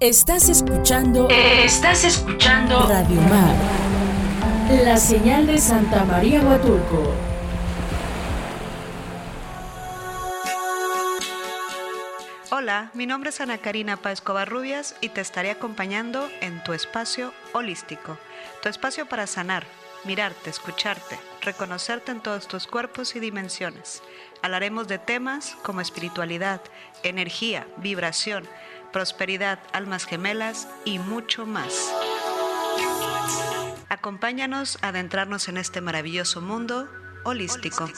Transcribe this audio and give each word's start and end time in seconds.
Estás 0.00 0.48
escuchando. 0.48 1.26
Estás 1.28 2.04
escuchando. 2.04 2.86
Radio 2.86 3.20
Mar. 3.22 3.56
La 4.84 4.96
señal 4.96 5.48
de 5.48 5.58
Santa 5.58 6.04
María 6.04 6.40
Huatulco. 6.40 7.12
Hola, 12.52 12.92
mi 12.94 13.06
nombre 13.06 13.30
es 13.30 13.40
Ana 13.40 13.58
Karina 13.58 13.96
Páez 13.96 14.20
Covarrubias 14.20 14.94
y 15.00 15.08
te 15.08 15.20
estaré 15.20 15.50
acompañando 15.50 16.28
en 16.42 16.62
tu 16.62 16.74
espacio 16.74 17.32
holístico. 17.52 18.18
Tu 18.62 18.68
espacio 18.68 19.08
para 19.08 19.26
sanar, 19.26 19.64
mirarte, 20.04 20.48
escucharte, 20.48 21.18
reconocerte 21.42 22.12
en 22.12 22.20
todos 22.20 22.46
tus 22.46 22.68
cuerpos 22.68 23.16
y 23.16 23.18
dimensiones. 23.18 24.00
Hablaremos 24.42 24.86
de 24.86 24.98
temas 25.00 25.56
como 25.64 25.80
espiritualidad, 25.80 26.60
energía, 27.02 27.66
vibración 27.78 28.46
prosperidad, 28.92 29.58
almas 29.72 30.04
gemelas 30.04 30.68
y 30.84 30.98
mucho 30.98 31.46
más. 31.46 31.92
Acompáñanos 33.88 34.78
a 34.82 34.88
adentrarnos 34.88 35.48
en 35.48 35.56
este 35.56 35.80
maravilloso 35.80 36.40
mundo 36.40 36.88
holístico. 37.24 37.88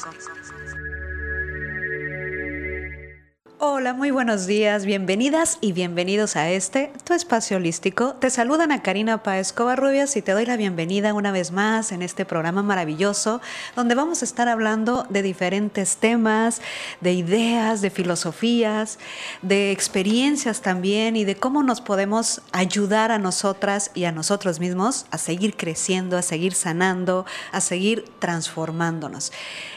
Hola, 3.62 3.92
muy 3.92 4.10
buenos 4.10 4.46
días, 4.46 4.86
bienvenidas 4.86 5.58
y 5.60 5.72
bienvenidos 5.72 6.34
a 6.34 6.48
este, 6.48 6.94
tu 7.04 7.12
espacio 7.12 7.58
holístico. 7.58 8.14
Te 8.14 8.30
saludan 8.30 8.72
a 8.72 8.82
Karina 8.82 9.22
Paez 9.22 9.52
Covarrubias 9.52 10.16
y 10.16 10.22
te 10.22 10.32
doy 10.32 10.46
la 10.46 10.56
bienvenida 10.56 11.12
una 11.12 11.30
vez 11.30 11.52
más 11.52 11.92
en 11.92 12.00
este 12.00 12.24
programa 12.24 12.62
maravilloso 12.62 13.42
donde 13.76 13.94
vamos 13.94 14.22
a 14.22 14.24
estar 14.24 14.48
hablando 14.48 15.06
de 15.10 15.20
diferentes 15.20 15.98
temas, 15.98 16.62
de 17.02 17.12
ideas, 17.12 17.82
de 17.82 17.90
filosofías, 17.90 18.98
de 19.42 19.72
experiencias 19.72 20.62
también 20.62 21.14
y 21.14 21.26
de 21.26 21.36
cómo 21.36 21.62
nos 21.62 21.82
podemos 21.82 22.40
ayudar 22.52 23.12
a 23.12 23.18
nosotras 23.18 23.90
y 23.92 24.04
a 24.04 24.12
nosotros 24.12 24.58
mismos 24.58 25.04
a 25.10 25.18
seguir 25.18 25.54
creciendo, 25.54 26.16
a 26.16 26.22
seguir 26.22 26.54
sanando, 26.54 27.26
a 27.52 27.60
seguir 27.60 28.06
transformándonos. 28.20 29.32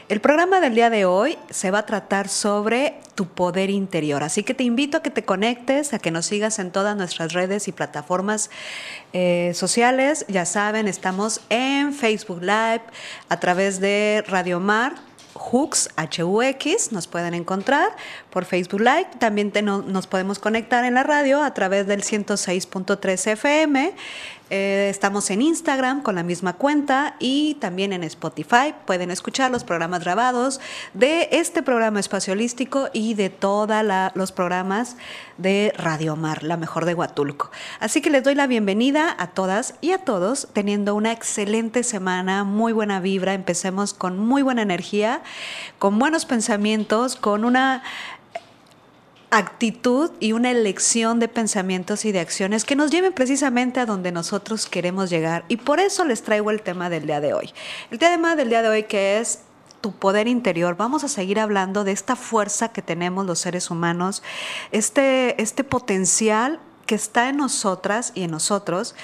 El 0.07 0.21
programa 0.21 0.61
del 0.61 0.73
día 0.73 0.89
de 0.89 1.03
hoy 1.03 1.37
se 1.49 1.69
va 1.69 1.79
a 1.79 1.85
tratar 1.85 2.29
sobre 2.29 3.01
tu 3.15 3.27
poder 3.27 3.69
interior, 3.73 4.23
así 4.23 4.43
que 4.43 4.53
te 4.53 4.63
invito 4.63 4.97
a 4.97 5.01
que 5.01 5.09
te 5.09 5.23
conectes, 5.23 5.93
a 5.93 5.99
que 5.99 6.11
nos 6.11 6.27
sigas 6.27 6.59
en 6.59 6.71
todas 6.71 6.95
nuestras 6.95 7.33
redes 7.33 7.67
y 7.67 7.71
plataformas 7.71 8.49
eh, 9.11 9.51
sociales. 9.53 10.25
Ya 10.27 10.45
saben, 10.45 10.87
estamos 10.87 11.41
en 11.49 11.93
Facebook 11.93 12.41
Live 12.41 12.83
a 13.29 13.39
través 13.39 13.79
de 13.79 14.23
Radio 14.27 14.59
Mar. 14.59 14.95
Hux, 15.35 15.89
H-U-X, 15.95 16.91
nos 16.91 17.07
pueden 17.07 17.33
encontrar 17.33 17.95
por 18.29 18.45
Facebook 18.45 18.81
Live. 18.81 19.07
También 19.19 19.51
nos 19.63 20.07
podemos 20.07 20.39
conectar 20.39 20.85
en 20.85 20.93
la 20.93 21.03
radio 21.03 21.41
a 21.41 21.53
través 21.53 21.87
del 21.87 22.03
106.3 22.03 23.31
FM. 23.31 23.93
Eh, 24.55 24.87
estamos 24.87 25.31
en 25.31 25.41
Instagram 25.41 26.03
con 26.03 26.13
la 26.13 26.21
misma 26.21 26.53
cuenta 26.53 27.15
y 27.17 27.55
también 27.55 27.91
en 27.91 28.03
Spotify. 28.03 28.75
Pueden 28.85 29.09
escuchar 29.09 29.49
los 29.49 29.63
programas 29.63 30.03
grabados 30.03 30.61
de 30.93 31.27
este 31.31 31.63
programa 31.63 31.99
espaciolístico 31.99 32.87
y 32.93 33.15
de 33.15 33.31
todos 33.31 33.83
los 34.13 34.31
programas 34.31 34.95
de 35.39 35.73
Radio 35.75 36.15
Mar, 36.15 36.43
la 36.43 36.55
mejor 36.55 36.85
de 36.85 36.93
Huatulco. 36.93 37.49
Así 37.79 37.99
que 37.99 38.11
les 38.11 38.23
doy 38.23 38.35
la 38.35 38.45
bienvenida 38.45 39.15
a 39.17 39.31
todas 39.31 39.73
y 39.81 39.89
a 39.89 39.97
todos, 39.97 40.47
teniendo 40.53 40.93
una 40.93 41.11
excelente 41.11 41.81
semana, 41.81 42.43
muy 42.43 42.73
buena 42.73 42.99
vibra. 42.99 43.33
Empecemos 43.33 43.95
con 43.95 44.19
muy 44.19 44.43
buena 44.43 44.61
energía, 44.61 45.23
con 45.79 45.97
buenos 45.97 46.25
pensamientos, 46.25 47.15
con 47.15 47.43
una 47.43 47.81
actitud 49.37 50.11
y 50.19 50.33
una 50.33 50.51
elección 50.51 51.19
de 51.19 51.27
pensamientos 51.27 52.05
y 52.05 52.11
de 52.11 52.19
acciones 52.19 52.65
que 52.65 52.75
nos 52.75 52.91
lleven 52.91 53.13
precisamente 53.13 53.79
a 53.79 53.85
donde 53.85 54.11
nosotros 54.11 54.67
queremos 54.67 55.09
llegar. 55.09 55.43
Y 55.47 55.57
por 55.57 55.79
eso 55.79 56.05
les 56.05 56.21
traigo 56.21 56.51
el 56.51 56.61
tema 56.61 56.89
del 56.89 57.07
día 57.07 57.19
de 57.19 57.33
hoy. 57.33 57.51
El 57.89 57.99
tema 57.99 58.35
del 58.35 58.49
día 58.49 58.61
de 58.61 58.69
hoy 58.69 58.83
que 58.83 59.19
es 59.19 59.39
tu 59.81 59.91
poder 59.91 60.27
interior. 60.27 60.77
Vamos 60.77 61.03
a 61.03 61.07
seguir 61.09 61.39
hablando 61.39 61.83
de 61.83 61.91
esta 61.91 62.15
fuerza 62.15 62.69
que 62.69 62.81
tenemos 62.81 63.25
los 63.25 63.39
seres 63.39 63.69
humanos, 63.69 64.23
este, 64.71 65.41
este 65.41 65.63
potencial 65.63 66.59
que 66.85 66.95
está 66.95 67.27
en 67.29 67.37
nosotras 67.37 68.11
y 68.15 68.23
en 68.23 68.31
nosotros, 68.31 68.95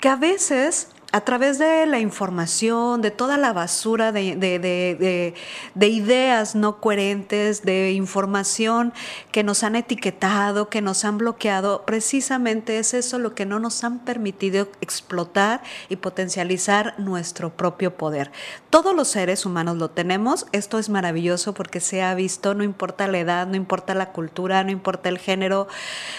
que 0.00 0.08
a 0.08 0.16
veces 0.16 0.88
a 1.10 1.22
través 1.22 1.58
de 1.58 1.86
la 1.86 2.00
información, 2.00 3.00
de 3.00 3.10
toda 3.10 3.38
la 3.38 3.54
basura 3.54 4.12
de, 4.12 5.34
ideas 5.80 6.54
no 6.54 6.80
coherentes, 6.80 7.62
de 7.62 7.92
información 7.92 8.92
que 9.32 9.42
nos 9.42 9.62
han 9.62 9.74
etiquetado, 9.74 10.68
que 10.68 10.82
nos 10.82 11.06
han 11.06 11.16
bloqueado, 11.16 11.86
precisamente 11.86 12.78
es 12.78 12.92
eso 12.92 13.18
lo 13.18 13.34
que 13.34 13.46
no 13.46 13.58
nos 13.58 13.84
han 13.84 14.00
permitido 14.00 14.68
explotar 14.82 15.62
y 15.88 15.96
potencializar 15.96 16.94
nuestro 16.98 17.56
propio 17.56 17.96
poder. 17.96 18.30
Todos 18.68 18.94
los 18.94 19.08
seres 19.08 19.46
humanos 19.46 19.78
lo 19.78 19.88
tenemos, 19.88 20.46
esto 20.52 20.78
es 20.78 20.90
maravilloso 20.90 21.54
porque 21.54 21.80
se 21.80 22.02
ha 22.02 22.14
visto, 22.14 22.52
no 22.52 22.64
importa 22.64 23.08
la 23.08 23.18
edad, 23.18 23.46
no 23.46 23.56
importa 23.56 23.94
la 23.94 24.12
cultura, 24.12 24.62
no 24.62 24.70
importa 24.70 25.08
el 25.08 25.16
género, 25.16 25.68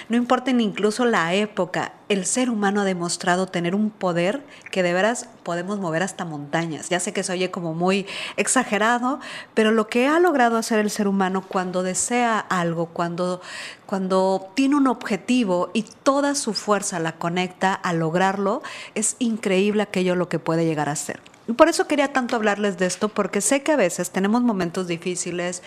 no 0.07 0.17
importa 0.17 0.50
incluso 0.50 1.06
la 1.06 1.35
época, 1.35 1.94
el 2.09 2.25
ser 2.25 2.49
humano 2.49 2.81
ha 2.81 2.85
demostrado 2.85 3.45
tener 3.45 3.75
un 3.75 3.91
poder 3.91 4.43
que 4.71 4.81
de 4.81 4.93
veras 4.93 5.29
podemos 5.43 5.79
mover 5.79 6.01
hasta 6.01 6.25
montañas. 6.25 6.89
Ya 6.89 6.99
sé 6.99 7.13
que 7.13 7.23
se 7.23 7.31
oye 7.31 7.51
como 7.51 7.75
muy 7.75 8.07
exagerado, 8.35 9.19
pero 9.53 9.71
lo 9.71 9.87
que 9.87 10.07
ha 10.07 10.19
logrado 10.19 10.57
hacer 10.57 10.79
el 10.79 10.89
ser 10.89 11.07
humano 11.07 11.45
cuando 11.47 11.83
desea 11.83 12.39
algo, 12.39 12.87
cuando, 12.87 13.41
cuando 13.85 14.49
tiene 14.55 14.75
un 14.75 14.87
objetivo 14.87 15.69
y 15.73 15.83
toda 15.83 16.33
su 16.33 16.53
fuerza 16.53 16.99
la 16.99 17.13
conecta 17.13 17.73
a 17.75 17.93
lograrlo, 17.93 18.63
es 18.95 19.15
increíble 19.19 19.83
aquello 19.83 20.15
lo 20.15 20.29
que 20.29 20.39
puede 20.39 20.65
llegar 20.65 20.89
a 20.89 20.95
ser. 20.95 21.19
Y 21.47 21.53
por 21.53 21.69
eso 21.69 21.87
quería 21.87 22.11
tanto 22.11 22.35
hablarles 22.35 22.77
de 22.77 22.87
esto, 22.87 23.09
porque 23.09 23.41
sé 23.41 23.61
que 23.61 23.71
a 23.71 23.75
veces 23.75 24.09
tenemos 24.09 24.41
momentos 24.41 24.87
difíciles. 24.87 25.61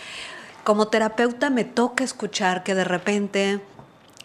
Como 0.64 0.88
terapeuta 0.88 1.50
me 1.50 1.64
toca 1.64 2.04
escuchar 2.04 2.62
que 2.62 2.74
de 2.74 2.84
repente 2.84 3.60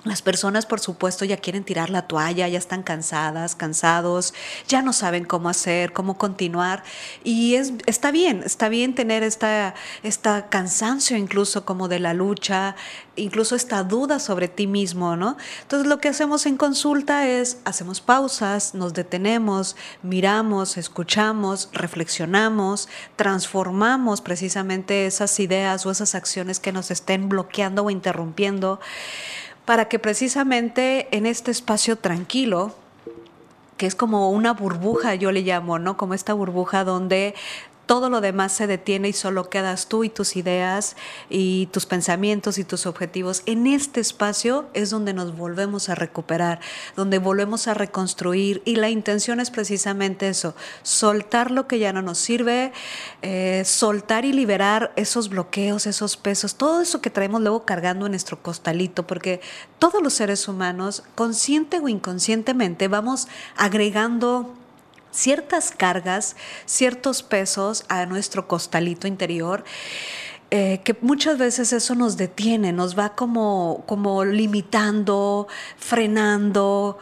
las 0.07 0.22
personas, 0.22 0.66
por 0.66 0.79
supuesto, 0.79 1.25
ya 1.25 1.38
quieren 1.38 1.63
tirar 1.63 1.90
la 1.90 2.07
toalla, 2.07 2.47
ya 2.47 2.57
están 2.57 2.84
cansadas, 2.84 3.56
cansados, 3.56 4.34
ya 4.68 4.81
no 4.81 4.94
saben 4.94 5.25
cómo 5.25 5.50
hacer, 5.50 5.94
cómo 5.94 6.18
continuar. 6.18 6.84
Y 7.23 7.56
es, 7.56 7.73
está 7.85 8.12
bien, 8.12 8.41
está 8.46 8.69
bien 8.69 8.96
tener 8.96 9.23
esta, 9.23 9.75
esta 10.03 10.50
cansancio 10.50 11.17
incluso 11.17 11.66
como 11.66 11.88
de 11.88 12.00
la 12.00 12.13
lucha, 12.13 12.75
incluso 13.16 13.56
esta 13.56 13.84
duda 13.84 14.19
sobre 14.19 14.47
ti 14.47 14.67
mismo, 14.67 15.16
¿no? 15.16 15.38
Entonces 15.62 15.88
lo 15.88 16.00
que 16.00 16.09
hacemos 16.09 16.46
en 16.46 16.57
consulta 16.57 17.28
es, 17.28 17.59
hacemos 17.66 18.00
pausas, 18.01 18.73
nos 18.73 18.94
detenemos, 18.94 19.75
miramos, 20.03 20.78
escuchamos, 20.78 21.69
reflexionamos, 21.73 22.88
transformamos 23.16 24.22
precisamente 24.22 25.06
esas 25.06 25.40
ideas 25.40 25.85
o 25.85 25.91
esas 25.91 26.16
acciones 26.16 26.59
que 26.59 26.72
nos 26.72 26.91
estén 26.91 27.29
bloqueando 27.29 27.84
o 27.84 27.90
interrumpiendo 27.90 28.79
para 29.67 29.89
que 29.89 30.00
precisamente 30.00 31.09
en 31.11 31.25
este 31.25 31.51
espacio 31.51 31.97
tranquilo, 31.97 32.73
que 33.75 33.85
es 33.85 33.95
como 33.95 34.31
una 34.31 34.53
burbuja, 34.53 35.13
yo 35.16 35.33
le 35.33 35.41
llamo, 35.41 35.78
¿no? 35.78 35.97
Como 35.97 36.13
esta 36.13 36.33
burbuja 36.33 36.85
donde 36.85 37.35
todo 37.88 38.09
lo 38.09 38.22
demás 38.22 38.52
se 38.52 38.68
detiene 38.68 39.09
y 39.09 39.14
solo 39.14 39.50
quedas 39.50 39.88
tú 39.88 40.03
y 40.03 40.09
tus 40.09 40.36
ideas 40.36 40.98
y 41.30 41.68
tus 41.68 41.86
pensamientos 41.86 42.58
y 42.58 42.66
tus 42.66 42.86
objetivos. 42.86 43.44
En 43.46 43.66
este 43.66 44.02
espacio 44.02 44.66
es 44.74 44.90
donde 44.90 45.14
nos 45.14 45.36
volvemos 45.36 45.88
a 45.88 45.96
recuperar, 45.96 46.59
donde 46.97 47.18
volvemos 47.18 47.68
a 47.68 47.74
reconstruir 47.74 48.62
y 48.66 48.76
la 48.76 48.90
intención 48.90 49.40
es 49.40 49.50
precisamente 49.50 50.28
eso, 50.28 50.53
soltar 50.84 51.50
lo 51.50 51.68
que 51.68 51.80
ya 51.80 51.94
no 51.94 52.02
nos 52.02 52.18
sirve, 52.18 52.74
eh, 53.22 53.64
soltar 53.66 54.26
y 54.26 54.34
liberar 54.34 54.92
esos 54.97 55.30
bloqueos, 55.30 55.88
esos 55.88 56.18
pesos, 56.18 56.56
todo 56.56 56.81
eso 56.81 57.00
que 57.00 57.09
traemos 57.09 57.42
luego 57.42 57.64
cargando 57.64 58.06
en 58.06 58.12
nuestro 58.12 58.44
costalito, 58.44 59.08
porque 59.08 59.40
todos 59.80 60.03
los 60.03 60.14
seres 60.14 60.50
humanos, 60.50 61.03
consciente 61.16 61.80
o 61.80 61.88
inconscientemente, 61.88 62.90
vamos 62.90 63.29
agregando 63.56 64.57
ciertas 65.17 65.72
cargas, 65.72 66.35
ciertos 66.66 67.23
pesos 67.23 67.85
a 67.90 68.05
nuestro 68.05 68.47
costalito 68.47 69.08
interior. 69.08 69.64
Eh, 70.49 70.79
que 70.85 70.96
muchas 71.02 71.37
veces 71.37 71.73
eso 71.73 71.93
nos 71.93 72.16
detiene, 72.16 72.72
nos 72.72 72.97
va 72.97 73.16
como, 73.16 73.84
como 73.85 74.23
limitando, 74.23 75.47
frenando, 75.75 76.97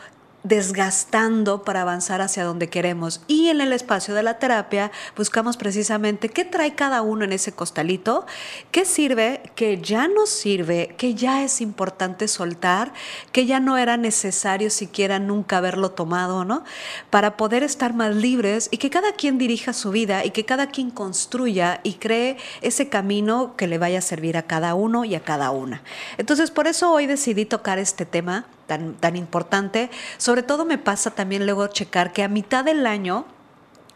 desgastando 0.45 1.63
para 1.63 1.81
avanzar 1.81 2.21
hacia 2.21 2.43
donde 2.43 2.69
queremos. 2.69 3.21
Y 3.27 3.49
en 3.49 3.61
el 3.61 3.73
espacio 3.73 4.13
de 4.13 4.21
la 4.21 4.37
terapia 4.37 4.91
buscamos 5.17 5.57
precisamente 5.57 6.29
qué 6.29 6.45
trae 6.45 6.75
cada 6.75 7.01
uno 7.01 7.25
en 7.25 7.33
ese 7.33 7.51
costalito, 7.51 8.27
qué 8.69 8.85
sirve, 8.85 9.41
qué 9.55 9.81
ya 9.81 10.07
no 10.07 10.27
sirve, 10.27 10.93
que 10.99 11.15
ya 11.15 11.43
es 11.43 11.61
importante 11.61 12.27
soltar, 12.27 12.93
que 13.31 13.47
ya 13.47 13.59
no 13.59 13.77
era 13.77 13.97
necesario 13.97 14.69
siquiera 14.69 15.17
nunca 15.17 15.57
haberlo 15.57 15.91
tomado, 15.91 16.45
¿no? 16.45 16.63
Para 17.09 17.37
poder 17.37 17.63
estar 17.63 17.95
más 17.95 18.15
libres 18.15 18.69
y 18.71 18.77
que 18.77 18.91
cada 18.91 19.13
quien 19.13 19.39
dirija 19.39 19.73
su 19.73 19.89
vida 19.89 20.25
y 20.25 20.29
que 20.29 20.45
cada 20.45 20.67
quien 20.67 20.91
construya 20.91 21.79
y 21.81 21.93
cree 21.93 22.37
ese 22.61 22.87
camino 22.87 23.55
que 23.57 23.65
le 23.65 23.79
vaya 23.79 23.97
a 23.97 24.01
servir 24.03 24.37
a 24.37 24.43
cada 24.43 24.75
uno 24.75 25.05
y 25.05 25.15
a 25.15 25.21
cada 25.21 25.49
una. 25.49 25.81
Entonces, 26.19 26.51
por 26.51 26.67
eso 26.67 26.91
hoy 26.91 27.07
decidí 27.07 27.45
tocar 27.45 27.79
este 27.79 28.05
tema 28.05 28.45
tan, 28.67 28.95
tan 28.95 29.15
importante. 29.15 29.89
Sobre 30.17 30.43
todo 30.43 30.65
me 30.65 30.77
pasa 30.77 31.11
también 31.11 31.45
luego 31.45 31.67
checar 31.67 32.13
que 32.13 32.23
a 32.23 32.27
mitad 32.27 32.63
del 32.65 32.85
año 32.85 33.25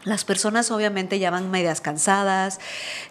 las 0.04 0.24
personas 0.24 0.70
obviamente 0.70 1.18
ya 1.18 1.30
van 1.30 1.50
medias 1.50 1.82
cansadas, 1.82 2.58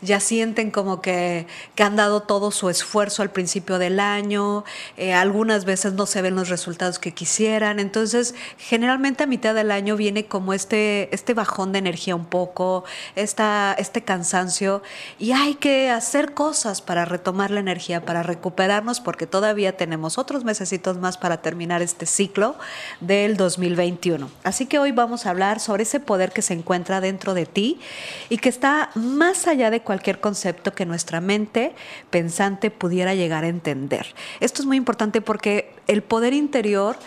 ya 0.01 0.19
sienten 0.19 0.71
como 0.71 1.01
que, 1.01 1.45
han 1.77 1.95
dado 1.95 2.21
todo 2.21 2.51
su 2.51 2.69
esfuerzo 2.69 3.21
al 3.21 3.31
principio 3.31 3.77
del 3.77 3.99
año, 3.99 4.65
eh, 4.97 5.13
algunas 5.13 5.65
veces 5.65 5.93
no 5.93 6.05
se 6.05 6.21
ven 6.21 6.35
los 6.35 6.49
resultados 6.49 6.99
que 6.99 7.13
quisieran, 7.13 7.79
entonces 7.79 8.35
generalmente 8.57 9.23
a 9.23 9.27
mitad 9.27 9.55
del 9.55 9.71
año 9.71 9.95
viene 9.95 10.25
como 10.25 10.53
este, 10.53 11.13
este 11.15 11.33
bajón 11.33 11.71
de 11.71 11.79
energía 11.79 12.15
un 12.15 12.25
poco, 12.25 12.83
esta, 13.15 13.75
este 13.77 14.03
cansancio 14.03 14.83
y 15.19 15.31
hay 15.31 15.55
que 15.55 15.89
hacer 15.89 16.33
cosas 16.33 16.81
para 16.81 17.05
retomar 17.05 17.49
la 17.51 17.59
energía, 17.59 18.05
para 18.05 18.23
recuperarnos 18.23 18.99
porque 18.99 19.25
todavía 19.25 19.77
tenemos 19.77 20.17
otros 20.17 20.43
mesecitos 20.43 20.97
más 20.97 21.17
para 21.17 21.41
terminar 21.41 21.81
este 21.81 22.05
ciclo 22.05 22.55
del 22.99 23.37
2021. 23.37 24.29
Así 24.43 24.65
que 24.65 24.79
hoy 24.79 24.91
vamos 24.91 25.25
a 25.25 25.29
hablar 25.29 25.59
sobre 25.59 25.83
ese 25.83 25.99
poder 25.99 26.31
que 26.31 26.41
se 26.41 26.53
encuentra 26.53 26.78
dentro 27.01 27.33
de 27.33 27.45
ti 27.45 27.79
y 28.29 28.37
que 28.37 28.49
está 28.49 28.89
más 28.95 29.47
allá 29.47 29.69
de 29.69 29.81
cualquier 29.81 30.19
concepto 30.19 30.73
que 30.73 30.85
nuestra 30.85 31.21
mente 31.21 31.73
pensante 32.09 32.71
pudiera 32.71 33.13
llegar 33.13 33.43
a 33.43 33.47
entender. 33.47 34.13
Esto 34.39 34.61
es 34.61 34.65
muy 34.65 34.77
importante 34.77 35.21
porque 35.21 35.73
el 35.87 36.01
poder 36.01 36.33
interior 36.33 36.97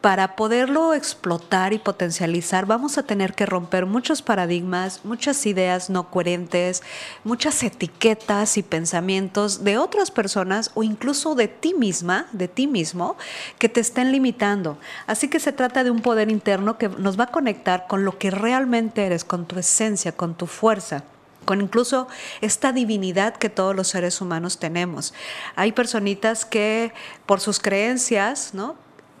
para 0.00 0.36
poderlo 0.36 0.94
explotar 0.94 1.72
y 1.72 1.78
potencializar, 1.78 2.66
vamos 2.66 2.98
a 2.98 3.02
tener 3.02 3.34
que 3.34 3.46
romper 3.46 3.84
muchos 3.84 4.22
paradigmas, 4.22 5.04
muchas 5.04 5.44
ideas 5.44 5.90
no 5.90 6.10
coherentes, 6.10 6.82
muchas 7.24 7.62
etiquetas 7.62 8.56
y 8.58 8.62
pensamientos 8.62 9.64
de 9.64 9.76
otras 9.76 10.10
personas 10.12 10.70
o 10.74 10.84
incluso 10.84 11.34
de 11.34 11.48
ti 11.48 11.74
misma, 11.74 12.26
de 12.32 12.46
ti 12.46 12.68
mismo, 12.68 13.16
que 13.58 13.68
te 13.68 13.80
estén 13.80 14.12
limitando. 14.12 14.78
Así 15.06 15.28
que 15.28 15.40
se 15.40 15.52
trata 15.52 15.82
de 15.82 15.90
un 15.90 16.00
poder 16.00 16.30
interno 16.30 16.78
que 16.78 16.88
nos 16.88 17.18
va 17.18 17.24
a 17.24 17.32
conectar 17.32 17.86
con 17.88 18.04
lo 18.04 18.18
que 18.18 18.30
realmente 18.30 19.04
eres, 19.04 19.24
con 19.24 19.46
tu 19.46 19.58
esencia, 19.58 20.12
con 20.12 20.34
tu 20.34 20.46
fuerza 20.46 21.04
con 21.44 21.62
incluso 21.62 22.08
esta 22.42 22.72
divinidad 22.72 23.34
que 23.34 23.48
todos 23.48 23.74
los 23.74 23.88
seres 23.88 24.20
humanos 24.20 24.58
tenemos. 24.58 25.14
Hay 25.56 25.72
personitas 25.72 26.44
que 26.44 26.92
por 27.24 27.40
sus 27.40 27.58
creencias, 27.58 28.52
¿no? 28.52 28.76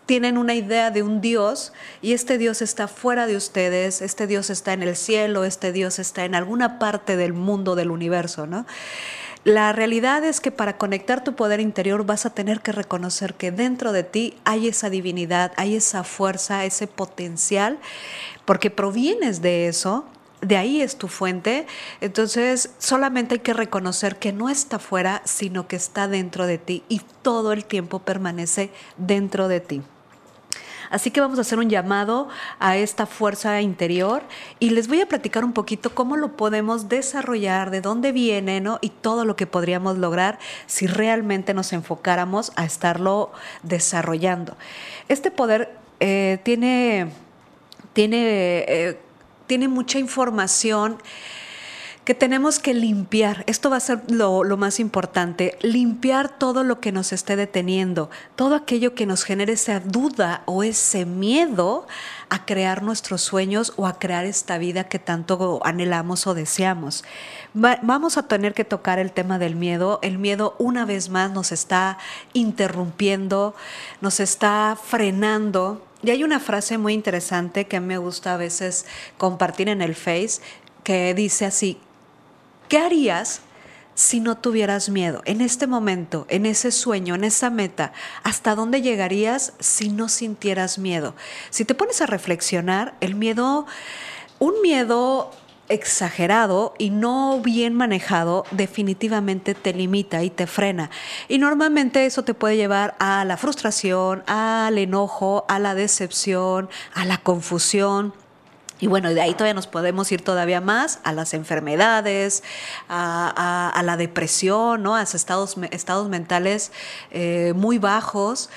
Tienen 0.08 0.38
una 0.38 0.54
idea 0.54 0.90
de 0.90 1.02
un 1.02 1.20
Dios 1.20 1.74
y 2.00 2.14
este 2.14 2.38
Dios 2.38 2.62
está 2.62 2.88
fuera 2.88 3.26
de 3.26 3.36
ustedes, 3.36 4.00
este 4.00 4.26
Dios 4.26 4.48
está 4.48 4.72
en 4.72 4.82
el 4.82 4.96
cielo, 4.96 5.44
este 5.44 5.70
Dios 5.70 5.98
está 5.98 6.24
en 6.24 6.34
alguna 6.34 6.78
parte 6.78 7.18
del 7.18 7.34
mundo, 7.34 7.74
del 7.74 7.90
universo, 7.90 8.46
¿no? 8.46 8.64
La 9.44 9.70
realidad 9.74 10.24
es 10.24 10.40
que 10.40 10.50
para 10.50 10.78
conectar 10.78 11.22
tu 11.22 11.34
poder 11.36 11.60
interior 11.60 12.06
vas 12.06 12.24
a 12.24 12.30
tener 12.30 12.62
que 12.62 12.72
reconocer 12.72 13.34
que 13.34 13.50
dentro 13.50 13.92
de 13.92 14.02
ti 14.02 14.34
hay 14.44 14.68
esa 14.68 14.88
divinidad, 14.88 15.52
hay 15.56 15.76
esa 15.76 16.04
fuerza, 16.04 16.64
ese 16.64 16.86
potencial, 16.86 17.78
porque 18.46 18.70
provienes 18.70 19.42
de 19.42 19.68
eso, 19.68 20.06
de 20.40 20.56
ahí 20.56 20.80
es 20.80 20.96
tu 20.96 21.08
fuente, 21.08 21.66
entonces 22.00 22.70
solamente 22.78 23.34
hay 23.34 23.40
que 23.40 23.52
reconocer 23.52 24.16
que 24.16 24.32
no 24.32 24.48
está 24.48 24.78
fuera, 24.78 25.20
sino 25.26 25.68
que 25.68 25.76
está 25.76 26.08
dentro 26.08 26.46
de 26.46 26.56
ti 26.56 26.82
y 26.88 27.02
todo 27.20 27.52
el 27.52 27.66
tiempo 27.66 27.98
permanece 27.98 28.70
dentro 28.96 29.48
de 29.48 29.60
ti. 29.60 29.82
Así 30.90 31.10
que 31.10 31.20
vamos 31.20 31.38
a 31.38 31.42
hacer 31.42 31.58
un 31.58 31.68
llamado 31.68 32.28
a 32.58 32.76
esta 32.76 33.06
fuerza 33.06 33.60
interior 33.60 34.22
y 34.58 34.70
les 34.70 34.88
voy 34.88 35.00
a 35.00 35.06
platicar 35.06 35.44
un 35.44 35.52
poquito 35.52 35.94
cómo 35.94 36.16
lo 36.16 36.36
podemos 36.36 36.88
desarrollar, 36.88 37.70
de 37.70 37.80
dónde 37.80 38.12
viene, 38.12 38.60
¿no? 38.60 38.78
Y 38.80 38.90
todo 38.90 39.24
lo 39.24 39.36
que 39.36 39.46
podríamos 39.46 39.98
lograr 39.98 40.38
si 40.66 40.86
realmente 40.86 41.54
nos 41.54 41.72
enfocáramos 41.72 42.52
a 42.56 42.64
estarlo 42.64 43.32
desarrollando. 43.62 44.56
Este 45.08 45.30
poder 45.30 45.76
eh, 46.00 46.38
tiene, 46.42 47.10
tiene, 47.92 48.64
eh, 48.68 48.98
tiene 49.46 49.68
mucha 49.68 49.98
información 49.98 50.98
que 52.08 52.14
tenemos 52.14 52.58
que 52.58 52.72
limpiar, 52.72 53.44
esto 53.46 53.68
va 53.68 53.76
a 53.76 53.80
ser 53.80 54.00
lo, 54.10 54.42
más 54.56 54.80
importante, 54.80 55.58
limpiar 55.60 56.38
todo 56.38 56.64
lo 56.64 56.80
que 56.80 56.90
nos 56.90 57.12
esté 57.12 57.36
deteniendo, 57.36 58.08
todo 58.34 58.54
aquello 58.54 58.94
que 58.94 59.04
nos 59.04 59.24
genere 59.24 59.52
esa 59.52 59.80
duda 59.80 60.42
o 60.46 60.62
ese 60.62 61.04
miedo 61.04 61.86
a 62.30 62.46
crear 62.46 62.82
nuestros 62.82 63.20
sueños 63.20 63.74
o 63.76 63.86
a 63.86 63.98
crear 63.98 64.24
esta 64.24 64.56
vida 64.56 64.84
que 64.84 64.98
tanto 64.98 65.60
anhelamos 65.64 66.26
o 66.26 66.32
deseamos. 66.32 67.04
vamos 67.52 68.16
a 68.16 68.26
tener 68.26 68.54
que 68.54 68.64
tocar 68.64 68.98
el 68.98 69.12
tema 69.12 69.38
del 69.38 69.54
miedo. 69.54 69.98
El 70.00 70.16
miedo 70.16 70.56
una 70.58 70.86
vez 70.86 71.10
más 71.10 71.30
nos 71.30 71.52
está 71.52 71.98
interrumpiendo, 72.32 73.54
nos 74.00 74.18
está 74.18 74.78
frenando. 74.82 75.84
Y 76.02 76.08
hay 76.08 76.24
una 76.24 76.40
frase 76.40 76.78
muy 76.78 76.94
interesante 76.94 77.66
que 77.66 77.80
me 77.80 77.98
gusta 77.98 78.32
a 78.32 78.38
veces 78.38 78.86
compartir 79.18 79.68
en 79.68 79.82
el 79.82 79.94
Face 79.94 80.40
que 80.84 81.12
dice 81.12 81.44
así, 81.44 81.78
¿Qué 82.68 82.76
harías 82.76 83.40
si 83.94 84.20
no 84.20 84.36
tuvieras 84.36 84.90
miedo? 84.90 85.22
En 85.24 85.40
este 85.40 85.66
momento, 85.66 86.26
en 86.28 86.44
ese 86.44 86.70
sueño, 86.70 87.14
en 87.14 87.24
esa 87.24 87.48
meta, 87.48 87.94
¿hasta 88.22 88.54
dónde 88.54 88.82
llegarías 88.82 89.54
si 89.58 89.88
no 89.88 90.10
sintieras 90.10 90.78
miedo? 90.78 91.14
Si 91.48 91.64
te 91.64 91.74
pones 91.74 92.02
a 92.02 92.06
reflexionar, 92.06 92.94
el 93.00 93.14
miedo, 93.14 93.64
un 94.38 94.60
miedo 94.60 95.30
exagerado 95.70 96.74
y 96.76 96.90
no 96.90 97.40
bien 97.42 97.72
manejado 97.72 98.44
definitivamente 98.50 99.54
te 99.54 99.72
limita 99.72 100.22
y 100.22 100.28
te 100.28 100.46
frena. 100.46 100.90
Y 101.26 101.38
normalmente 101.38 102.04
eso 102.04 102.22
te 102.22 102.34
puede 102.34 102.58
llevar 102.58 102.96
a 102.98 103.24
la 103.24 103.38
frustración, 103.38 104.24
al 104.26 104.76
enojo, 104.76 105.46
a 105.48 105.58
la 105.58 105.74
decepción, 105.74 106.68
a 106.92 107.06
la 107.06 107.16
confusión 107.16 108.12
y 108.80 108.86
bueno, 108.86 109.12
de 109.12 109.20
ahí 109.20 109.32
todavía 109.32 109.54
nos 109.54 109.66
podemos 109.66 110.10
ir 110.12 110.22
todavía 110.22 110.60
más 110.60 111.00
a 111.04 111.12
las 111.12 111.34
enfermedades, 111.34 112.42
a, 112.88 113.80
la 113.84 113.96
depresión, 113.96 114.82
¿no? 114.82 114.94
a 114.94 115.02
estados, 115.02 115.56
estados 115.70 116.08
mentales 116.08 116.72
eh, 117.10 117.52
muy 117.56 117.78
bajos. 117.78 118.50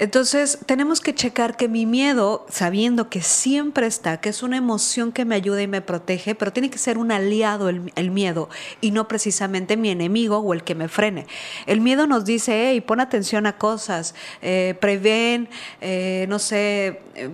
Entonces, 0.00 0.58
tenemos 0.64 1.02
que 1.02 1.14
checar 1.14 1.58
que 1.58 1.68
mi 1.68 1.84
miedo, 1.84 2.46
sabiendo 2.48 3.10
que 3.10 3.20
siempre 3.20 3.86
está, 3.86 4.18
que 4.18 4.30
es 4.30 4.42
una 4.42 4.56
emoción 4.56 5.12
que 5.12 5.26
me 5.26 5.34
ayuda 5.34 5.60
y 5.60 5.66
me 5.66 5.82
protege, 5.82 6.34
pero 6.34 6.54
tiene 6.54 6.70
que 6.70 6.78
ser 6.78 6.96
un 6.96 7.12
aliado 7.12 7.68
el, 7.68 8.10
miedo 8.10 8.48
y 8.80 8.92
no 8.92 9.08
precisamente 9.08 9.76
mi 9.76 9.90
enemigo 9.90 10.38
o 10.38 10.54
el 10.54 10.64
que 10.64 10.74
me 10.74 10.88
frene. 10.88 11.26
El 11.66 11.82
miedo 11.82 12.06
nos 12.06 12.24
dice, 12.24 12.70
hey, 12.70 12.80
pon 12.80 13.00
atención 13.00 13.44
a 13.44 13.58
cosas, 13.58 14.14
eh, 14.40 14.74
prevén, 14.80 15.50
eh, 15.82 16.24
no 16.30 16.38
sé, 16.38 17.02
eh, 17.14 17.28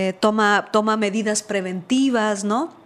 protégete, 0.00 0.12
toma, 0.20 0.66
toma 0.72 0.96
medidas 0.96 1.42
preventivas, 1.42 2.44
¿no? 2.44 2.79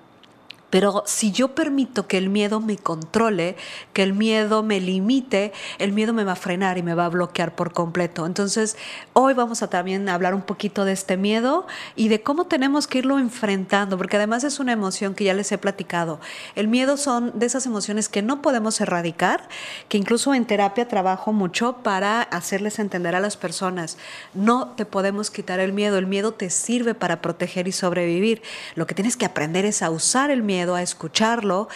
Pero 0.75 1.05
si 1.07 1.31
yo 1.31 1.55
permito 1.55 2.09
que 2.09 2.19
el 2.19 2.29
miedo 2.31 2.59
me 2.59 2.77
controle, 2.77 3.55
que 3.93 4.03
el 4.03 4.13
miedo 4.13 4.65
me 4.65 4.81
limite, 4.81 5.53
el 5.79 5.93
miedo 5.93 6.13
me 6.13 6.25
va 6.25 6.33
a 6.33 6.35
frenar 6.35 6.79
y 6.79 6.83
me 6.83 6.95
va 6.95 7.05
a 7.05 7.11
bloquear 7.11 7.55
por 7.55 7.73
completo. 7.73 8.27
Entonces, 8.27 8.77
hoy 9.13 9.35
vamos 9.35 9.63
a 9.63 9.71
también 9.71 10.09
hablar 10.09 10.35
un 10.35 10.43
poquito 10.43 10.85
de 10.85 10.91
este 10.91 11.17
miedo 11.17 11.69
y 11.95 12.09
de 12.09 12.23
cómo 12.23 12.47
tenemos 12.47 12.89
que 12.89 12.99
irlo 12.99 13.21
enfrentando, 13.21 13.97
porque 13.97 14.17
además 14.17 14.43
es 14.43 14.59
una 14.59 14.73
emoción 14.73 15.15
que 15.15 15.23
ya 15.23 15.33
les 15.33 15.53
he 15.53 15.59
platicado. 15.59 16.19
El 16.57 16.67
miedo 16.67 16.97
son 16.97 17.39
de 17.39 17.47
esas 17.47 17.67
emociones 17.67 18.09
que 18.09 18.23
no 18.23 18.43
podemos 18.43 18.81
erradicar, 18.81 19.49
que 19.89 19.97
incluso 19.97 20.35
en 20.35 20.45
terapia 20.45 20.89
trabajo 20.89 21.33
mucho 21.33 21.85
para 21.85 22.21
hacerles 22.21 22.81
entender 22.81 23.15
a 23.15 23.21
las 23.21 23.37
personas, 23.37 23.97
no 24.35 24.71
te 24.71 24.87
podemos 24.87 25.31
quitar 25.31 25.61
el 25.61 25.73
miedo, 25.73 25.99
el 25.99 26.09
miedo 26.09 26.35
te 26.35 26.51
sirve 26.51 26.97
para 26.97 27.23
proteger 27.23 27.69
y 27.69 27.73
sobrevivir. 27.73 28.43
Lo 28.75 28.89
que 28.89 28.97
tienes 28.97 29.17
que 29.17 29.25
aprender 29.25 29.65
es 29.67 29.81
a 29.81 29.91
usar 29.91 30.33
el 30.33 30.43
miedo 30.43 30.64
a 30.73 30.83
escucharlo 30.83 31.69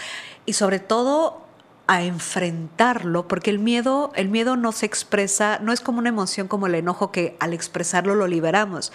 y 0.46 0.54
sobre 0.54 0.78
todo 0.78 1.42
a 1.88 2.02
enfrentarlo, 2.02 3.26
porque 3.26 3.50
el 3.50 3.58
miedo, 3.58 4.12
el 4.14 4.28
miedo 4.28 4.56
no 4.56 4.72
se 4.72 4.84
expresa, 4.84 5.58
no 5.62 5.72
es 5.72 5.80
como 5.80 5.98
una 5.98 6.10
emoción 6.10 6.46
como 6.46 6.66
el 6.66 6.74
enojo 6.74 7.10
que 7.10 7.36
al 7.40 7.54
expresarlo 7.54 8.14
lo 8.14 8.26
liberamos. 8.26 8.92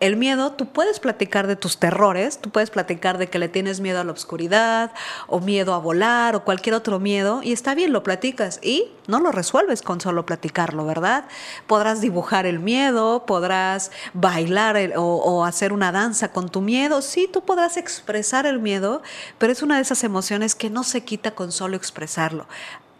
El 0.00 0.16
miedo, 0.16 0.52
tú 0.52 0.66
puedes 0.66 1.00
platicar 1.00 1.48
de 1.48 1.56
tus 1.56 1.78
terrores, 1.78 2.38
tú 2.40 2.50
puedes 2.50 2.70
platicar 2.70 3.18
de 3.18 3.26
que 3.26 3.40
le 3.40 3.48
tienes 3.48 3.80
miedo 3.80 4.00
a 4.00 4.04
la 4.04 4.12
oscuridad 4.12 4.92
o 5.26 5.40
miedo 5.40 5.74
a 5.74 5.78
volar 5.78 6.36
o 6.36 6.44
cualquier 6.44 6.76
otro 6.76 7.00
miedo 7.00 7.40
y 7.42 7.52
está 7.52 7.74
bien, 7.74 7.92
lo 7.92 8.04
platicas 8.04 8.60
y 8.62 8.92
no 9.08 9.18
lo 9.18 9.32
resuelves 9.32 9.82
con 9.82 10.00
solo 10.00 10.24
platicarlo, 10.24 10.86
¿verdad? 10.86 11.24
Podrás 11.66 12.00
dibujar 12.00 12.46
el 12.46 12.60
miedo, 12.60 13.26
podrás 13.26 13.90
bailar 14.14 14.76
o, 14.96 15.02
o 15.02 15.44
hacer 15.44 15.72
una 15.72 15.90
danza 15.90 16.30
con 16.30 16.48
tu 16.48 16.60
miedo, 16.60 17.02
sí, 17.02 17.28
tú 17.32 17.44
podrás 17.44 17.76
expresar 17.76 18.46
el 18.46 18.60
miedo, 18.60 19.02
pero 19.38 19.52
es 19.52 19.62
una 19.62 19.76
de 19.76 19.82
esas 19.82 20.04
emociones 20.04 20.54
que 20.54 20.70
no 20.70 20.84
se 20.84 21.02
quita 21.02 21.32
con 21.32 21.50
solo 21.50 21.76
expresarlo 21.76 22.46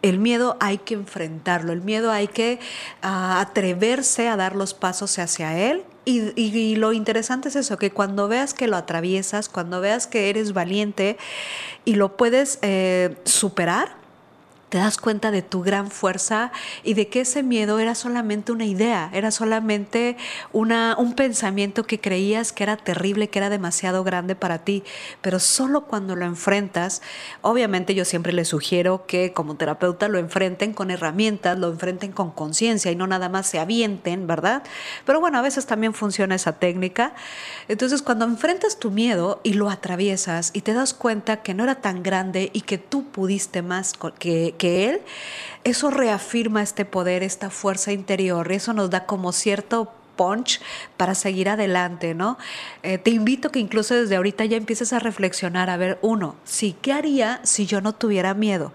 el 0.01 0.19
miedo 0.19 0.57
hay 0.59 0.77
que 0.77 0.93
enfrentarlo, 0.93 1.73
el 1.73 1.81
miedo 1.81 2.11
hay 2.11 2.27
que 2.27 2.59
ah, 3.01 3.41
atreverse 3.41 4.27
a 4.27 4.37
dar 4.37 4.55
los 4.55 4.73
pasos 4.73 5.19
hacia 5.19 5.57
él. 5.57 5.83
Y, 6.05 6.75
lo 6.75 6.91
interesante 6.91 7.49
es 7.49 7.55
eso, 7.55 7.77
que 7.77 7.91
cuando 7.91 8.27
veas 8.27 8.55
que 8.55 8.67
lo 8.67 8.77
atraviesas, 8.77 9.47
cuando 9.47 9.79
veas 9.79 10.07
que 10.07 10.31
eres 10.31 10.53
valiente 10.53 11.17
y 11.85 11.95
lo 11.95 12.17
puedes 12.17 12.57
eh, 12.63 13.15
superar, 13.25 13.98
te 14.69 14.77
das 14.77 14.97
cuenta 14.97 15.31
de 15.31 15.41
tu 15.41 15.61
gran 15.61 15.89
fuerza 15.89 16.51
y 16.83 16.93
de 16.93 17.07
que 17.07 17.21
ese 17.21 17.43
miedo 17.43 17.79
era 17.79 17.95
solamente 17.95 18.51
una 18.51 18.65
idea, 18.65 19.09
era 19.13 19.31
solamente 19.31 20.15
una, 20.53 20.95
un 20.97 21.15
pensamiento 21.15 21.83
que 21.83 21.99
creías 21.99 22.53
que 22.53 22.63
era 22.63 22.77
terrible, 22.77 23.29
que 23.29 23.39
era 23.39 23.49
demasiado 23.49 24.03
grande 24.03 24.35
para 24.35 24.59
ti, 24.59 24.83
pero 25.21 25.39
solo 25.39 25.85
cuando 25.85 26.15
lo 26.15 26.25
enfrentas, 26.25 27.01
obviamente 27.41 27.95
yo 27.95 28.05
siempre 28.05 28.31
les 28.31 28.47
sugiero 28.47 29.05
que 29.07 29.33
como 29.33 29.55
terapeuta 29.55 30.07
lo 30.07 30.19
enfrenten 30.19 30.73
con 30.73 30.91
herramientas, 30.91 31.57
lo 31.57 31.69
enfrenten 31.69 32.11
con 32.11 32.31
conciencia 32.31 32.91
y 32.91 32.95
no 32.95 33.07
nada 33.07 33.27
más 33.27 33.47
se 33.47 33.59
avienten, 33.59 34.27
¿verdad? 34.27 34.63
Pero 35.05 35.19
bueno, 35.19 35.39
a 35.39 35.41
veces 35.41 35.65
también 35.65 35.93
funciona 35.93 36.35
esa 36.35 36.53
técnica. 36.53 37.13
Entonces 37.67 38.03
cuando 38.03 38.25
enfrentas 38.25 38.77
tu 38.77 38.91
miedo 38.91 39.41
y 39.43 39.53
lo 39.53 39.69
atraviesas 39.69 40.51
y 40.53 40.61
te 40.61 40.73
das 40.73 40.93
cuenta 40.93 41.41
que 41.41 41.55
no 41.55 41.63
era 41.63 41.75
tan 41.81 42.03
grande 42.03 42.51
y 42.53 42.61
que 42.61 42.77
tú 42.77 43.05
pudiste 43.05 43.63
más 43.63 43.93
que 44.19 44.53
que 44.59 44.89
Él, 44.89 45.01
eso 45.63 45.89
reafirma 45.89 46.61
este 46.61 46.85
poder, 46.85 47.23
esta 47.23 47.49
fuerza 47.49 47.91
interior, 47.91 48.51
eso 48.51 48.73
nos 48.73 48.91
da 48.91 49.07
como 49.07 49.31
cierto 49.31 49.91
punch 50.15 50.61
para 50.97 51.15
seguir 51.15 51.49
adelante, 51.49 52.13
¿no? 52.13 52.37
Eh, 52.83 52.97
te 52.97 53.09
invito 53.09 53.51
que 53.51 53.59
incluso 53.59 53.95
desde 53.95 54.17
ahorita 54.17 54.45
ya 54.45 54.57
empieces 54.57 54.93
a 54.93 54.99
reflexionar, 54.99 55.69
a 55.69 55.77
ver, 55.77 55.97
uno, 56.01 56.35
sí, 56.43 56.75
¿qué 56.81 56.93
haría 56.93 57.39
si 57.43 57.65
yo 57.65 57.81
no 57.81 57.95
tuviera 57.95 58.33
miedo? 58.33 58.73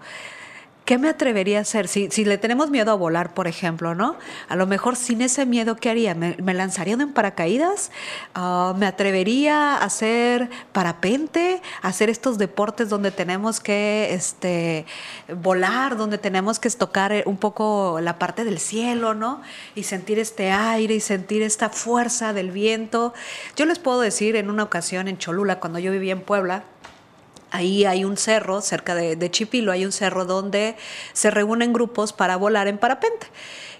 ¿Qué 0.85 0.99
me 0.99 1.09
atrevería 1.09 1.57
a 1.57 1.61
hacer? 1.61 1.87
Si, 1.87 2.11
si 2.11 2.25
le 2.25 2.37
tenemos 2.37 2.69
miedo 2.69 2.91
a 2.91 2.93
volar, 2.93 3.33
por 3.33 3.47
ejemplo, 3.47 3.95
¿no? 3.95 4.17
A 4.47 4.55
lo 4.55 4.67
mejor 4.67 4.95
sin 4.95 5.23
ese 5.23 5.47
miedo, 5.47 5.75
¿qué 5.75 5.89
haría? 5.89 6.13
¿Me, 6.13 6.53
lanzaría 6.53 6.93
en 6.93 7.11
paracaídas? 7.11 7.89
Ah, 8.35 8.75
¿Me 8.77 8.85
atrevería 8.85 9.77
a 9.77 9.83
hacer 9.83 10.47
parapente? 10.73 11.59
¿A 11.81 11.87
hacer 11.87 12.11
estos 12.11 12.37
deportes 12.37 12.87
donde 12.87 13.09
tenemos 13.09 13.59
que 13.59 14.13
este, 14.13 14.85
volar, 15.41 15.97
donde 15.97 16.19
tenemos 16.19 16.59
que 16.59 16.69
tocar 16.69 17.11
eh, 17.11 17.23
un 17.25 17.37
poco 17.37 17.99
la 17.99 18.19
parte 18.19 18.43
del 18.43 18.59
cielo, 18.59 19.15
¿no? 19.15 19.41
Y 19.73 19.83
sentir 19.83 20.19
este 20.19 20.51
aire 20.51 20.93
y 20.93 20.99
sentir 20.99 21.41
esta 21.41 21.69
fuerza 21.69 22.31
del 22.31 22.51
viento. 22.51 23.15
Yo 23.55 23.65
les 23.65 23.79
puedo 23.79 24.01
decir, 24.01 24.35
en 24.35 24.51
una 24.51 24.61
ocasión 24.61 25.07
en 25.07 25.17
Cholula, 25.17 25.59
cuando 25.59 25.79
yo 25.79 25.91
vivía 25.91 26.13
en 26.13 26.21
Puebla, 26.21 26.63
Ahí 27.55 27.85
hay 27.85 28.03
un 28.03 28.17
cerro, 28.17 28.59
cerca 28.61 28.95
de, 28.95 29.31
Chipilo, 29.31 29.71
hay 29.71 29.85
un 29.85 29.93
cerro 29.93 30.25
donde 30.25 30.75
se 31.13 31.31
reúnen 31.31 31.71
grupos 31.71 32.11
para 32.11 32.35
volar 32.35 32.67
en 32.67 32.77
parapente. 32.77 33.27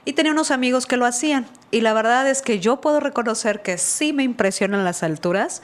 Y 0.06 0.14
tenía 0.14 0.32
unos 0.32 0.52
amigos 0.52 0.86
que 0.86 0.98
lo 0.98 1.06
hacían. 1.06 1.46
Y 1.72 1.82
la 1.82 1.92
verdad 1.92 2.30
es 2.30 2.42
que 2.42 2.60
yo 2.60 2.80
puedo 2.80 3.00
reconocer 3.00 3.62
que 3.62 3.78
sí 3.78 4.14
me 4.14 4.24
impresionan 4.24 4.86
las 4.86 5.04
alturas. 5.04 5.62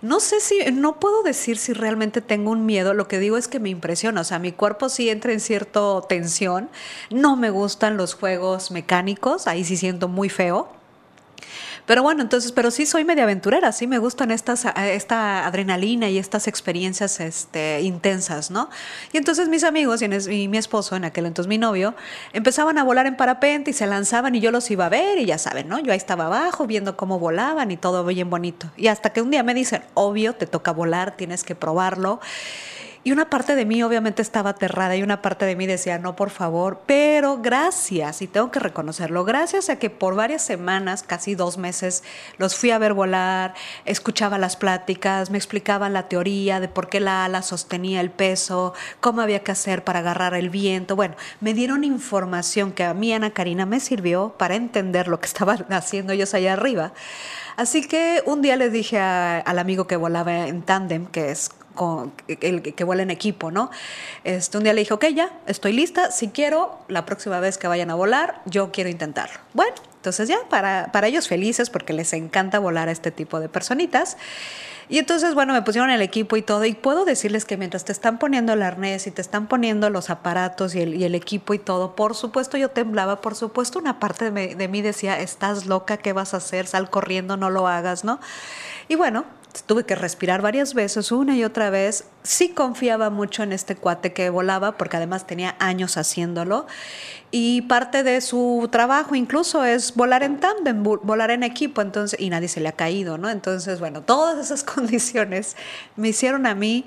No 0.00 0.20
sé 0.20 0.40
si, 0.40 0.58
no 0.72 1.00
puedo 1.00 1.22
decir 1.22 1.58
si 1.58 1.72
realmente 1.74 2.22
tengo 2.22 2.50
un 2.50 2.64
miedo. 2.64 2.94
Lo 2.94 3.08
que 3.08 3.18
digo 3.18 3.36
es 3.36 3.46
que 3.46 3.60
me 3.60 3.68
impresiona. 3.68 4.22
O 4.22 4.24
sea, 4.24 4.38
mi 4.38 4.52
cuerpo 4.52 4.88
sí 4.88 5.10
entra 5.10 5.32
en 5.32 5.40
cierta 5.40 5.80
tensión. 6.08 6.70
No 7.10 7.36
me 7.36 7.50
gustan 7.50 7.96
los 7.96 8.14
juegos 8.14 8.70
mecánicos. 8.70 9.46
Ahí 9.46 9.64
sí 9.64 9.76
siento 9.76 10.08
muy 10.08 10.28
feo 10.30 10.79
pero 11.90 12.04
bueno, 12.04 12.22
entonces, 12.22 12.52
pero 12.52 12.70
sí 12.70 12.86
soy 12.86 13.04
media 13.04 13.24
aventurera, 13.24 13.72
sí 13.72 13.88
me 13.88 13.98
gustan 13.98 14.30
estas, 14.30 14.64
eh, 14.64 14.94
esta 14.94 15.44
adrenalina 15.44 16.08
y 16.08 16.18
estas 16.18 16.46
experiencias 16.46 17.18
este, 17.18 17.80
intensas, 17.80 18.52
¿no? 18.52 18.70
Y 19.12 19.16
entonces 19.16 19.48
mis 19.48 19.64
amigos 19.64 20.00
y, 20.00 20.46
mi 20.46 20.56
esposo, 20.56 20.94
en 20.94 21.04
aquel 21.04 21.26
entonces 21.26 21.48
mi 21.48 21.58
novio, 21.58 21.96
empezaban 22.32 22.78
a 22.78 22.84
volar 22.84 23.08
en 23.08 23.16
parapente 23.16 23.72
y 23.72 23.74
se 23.74 23.88
lanzaban 23.88 24.36
y 24.36 24.40
yo 24.40 24.52
los 24.52 24.70
iba 24.70 24.86
a 24.86 24.88
ver 24.88 25.18
y 25.18 25.24
ya 25.26 25.36
saben, 25.36 25.66
¿no? 25.66 25.80
Yo 25.80 25.90
ahí 25.90 25.98
estaba 25.98 26.26
abajo 26.26 26.68
viendo 26.68 26.96
cómo 26.96 27.18
volaban 27.18 27.72
y 27.72 27.76
todo 27.76 28.04
bien 28.04 28.30
bonito. 28.30 28.70
Y 28.76 28.86
hasta 28.86 29.10
que 29.10 29.20
un 29.20 29.32
día 29.32 29.42
me 29.42 29.52
dicen, 29.52 29.82
obvio, 29.94 30.36
te 30.36 30.46
toca 30.46 30.70
volar, 30.70 31.16
tienes 31.16 31.42
que 31.42 31.56
probarlo. 31.56 32.20
Y 33.02 33.12
una 33.12 33.30
parte 33.30 33.54
de 33.56 33.64
mí 33.64 33.82
obviamente 33.82 34.20
estaba 34.20 34.50
aterrada 34.50 34.94
y 34.94 35.02
una 35.02 35.22
parte 35.22 35.46
de 35.46 35.56
mí 35.56 35.66
decía, 35.66 35.98
no, 35.98 36.16
por 36.16 36.28
favor, 36.28 36.82
pero 36.84 37.38
gracias, 37.38 38.20
y 38.20 38.26
tengo 38.26 38.50
que 38.50 38.60
reconocerlo, 38.60 39.24
gracias 39.24 39.70
a 39.70 39.76
que 39.76 39.88
por 39.88 40.14
varias 40.14 40.42
semanas, 40.42 41.02
casi 41.02 41.34
dos 41.34 41.56
meses, 41.56 42.04
los 42.36 42.56
fui 42.56 42.72
a 42.72 42.78
ver 42.78 42.92
volar, 42.92 43.54
escuchaba 43.86 44.36
las 44.36 44.56
pláticas, 44.56 45.30
me 45.30 45.38
explicaban 45.38 45.94
la 45.94 46.08
teoría 46.08 46.60
de 46.60 46.68
por 46.68 46.90
qué 46.90 47.00
la 47.00 47.24
ala 47.24 47.40
sostenía 47.40 48.02
el 48.02 48.10
peso, 48.10 48.74
cómo 49.00 49.22
había 49.22 49.42
que 49.42 49.52
hacer 49.52 49.82
para 49.82 50.00
agarrar 50.00 50.34
el 50.34 50.50
viento. 50.50 50.94
Bueno, 50.94 51.16
me 51.40 51.54
dieron 51.54 51.84
información 51.84 52.70
que 52.70 52.84
a 52.84 52.92
mí, 52.92 53.14
Ana 53.14 53.30
Karina, 53.30 53.64
me 53.64 53.80
sirvió 53.80 54.34
para 54.36 54.56
entender 54.56 55.08
lo 55.08 55.20
que 55.20 55.26
estaban 55.26 55.64
haciendo 55.72 56.12
ellos 56.12 56.34
allá 56.34 56.52
arriba. 56.52 56.92
Así 57.56 57.86
que 57.88 58.22
un 58.26 58.42
día 58.42 58.56
les 58.56 58.72
dije 58.72 58.98
al 58.98 59.58
amigo 59.58 59.86
que 59.86 59.96
volaba 59.96 60.46
en 60.46 60.60
tándem, 60.62 61.06
que 61.06 61.30
es 61.30 61.50
el 62.28 62.62
que 62.62 62.84
vuela 62.84 63.02
en 63.02 63.10
equipo, 63.10 63.50
¿no? 63.50 63.70
Este, 64.24 64.58
un 64.58 64.64
día 64.64 64.72
le 64.72 64.80
dije, 64.80 64.94
ok, 64.94 65.06
ya, 65.14 65.30
estoy 65.46 65.72
lista, 65.72 66.10
si 66.10 66.28
quiero, 66.28 66.78
la 66.88 67.06
próxima 67.06 67.40
vez 67.40 67.58
que 67.58 67.68
vayan 67.68 67.90
a 67.90 67.94
volar, 67.94 68.42
yo 68.46 68.70
quiero 68.72 68.90
intentarlo. 68.90 69.38
Bueno, 69.54 69.74
entonces 69.96 70.28
ya, 70.28 70.38
para, 70.48 70.90
para 70.92 71.06
ellos 71.06 71.28
felices, 71.28 71.70
porque 71.70 71.92
les 71.92 72.12
encanta 72.12 72.58
volar 72.58 72.88
a 72.88 72.92
este 72.92 73.10
tipo 73.10 73.40
de 73.40 73.48
personitas. 73.48 74.16
Y 74.90 74.98
entonces, 74.98 75.34
bueno, 75.34 75.52
me 75.52 75.62
pusieron 75.62 75.88
el 75.90 76.02
equipo 76.02 76.36
y 76.36 76.42
todo, 76.42 76.64
y 76.64 76.74
puedo 76.74 77.04
decirles 77.04 77.44
que 77.44 77.56
mientras 77.56 77.84
te 77.84 77.92
están 77.92 78.18
poniendo 78.18 78.54
el 78.54 78.62
arnés 78.62 79.06
y 79.06 79.12
te 79.12 79.22
están 79.22 79.46
poniendo 79.46 79.88
los 79.88 80.10
aparatos 80.10 80.74
y 80.74 80.80
el, 80.80 81.14
equipo 81.14 81.54
y 81.54 81.60
todo, 81.60 81.94
por 81.94 82.16
supuesto 82.16 82.56
yo 82.56 82.70
temblaba, 82.70 83.20
por 83.20 83.36
supuesto 83.36 83.78
una 83.78 84.00
parte 84.00 84.32
de, 84.32 84.56
de 84.56 84.68
mí 84.68 84.82
decía, 84.82 85.20
estás 85.20 85.66
loca, 85.66 85.98
¿qué 85.98 86.12
vas 86.12 86.34
a 86.34 86.38
hacer? 86.38 86.66
Sal 86.66 86.90
corriendo, 86.90 87.36
no 87.36 87.50
lo 87.50 87.68
hagas, 87.68 88.02
¿no? 88.02 88.18
Y 88.88 88.96
bueno, 88.96 89.26
tuve 89.66 89.84
que 89.84 89.94
respirar 89.94 90.42
varias 90.42 90.74
veces, 90.74 91.12
una 91.12 91.36
y 91.36 91.44
otra 91.44 91.70
vez. 91.70 92.04
Sí 92.22 92.50
confiaba 92.50 93.10
mucho 93.10 93.42
en 93.42 93.52
este 93.52 93.76
cuate 93.76 94.12
que 94.12 94.30
volaba, 94.30 94.76
porque 94.76 94.96
además 94.96 95.26
tenía 95.26 95.56
años 95.58 95.96
haciéndolo. 95.96 96.66
Y 97.32 97.62
parte 97.62 98.02
de 98.02 98.20
su 98.20 98.68
trabajo 98.72 99.14
incluso 99.14 99.64
es 99.64 99.94
volar 99.94 100.22
en 100.22 100.40
tándem, 100.40 100.82
volar 100.82 101.30
en 101.30 101.44
equipo, 101.44 101.80
entonces, 101.80 102.18
y 102.20 102.28
nadie 102.28 102.48
se 102.48 102.60
le 102.60 102.68
ha 102.68 102.72
caído, 102.72 103.18
¿no? 103.18 103.30
Entonces, 103.30 103.78
bueno, 103.78 104.02
todas 104.02 104.38
esas 104.38 104.64
condiciones 104.74 105.56
me 105.96 106.08
hicieron 106.08 106.46
a 106.46 106.54
mí 106.54 106.86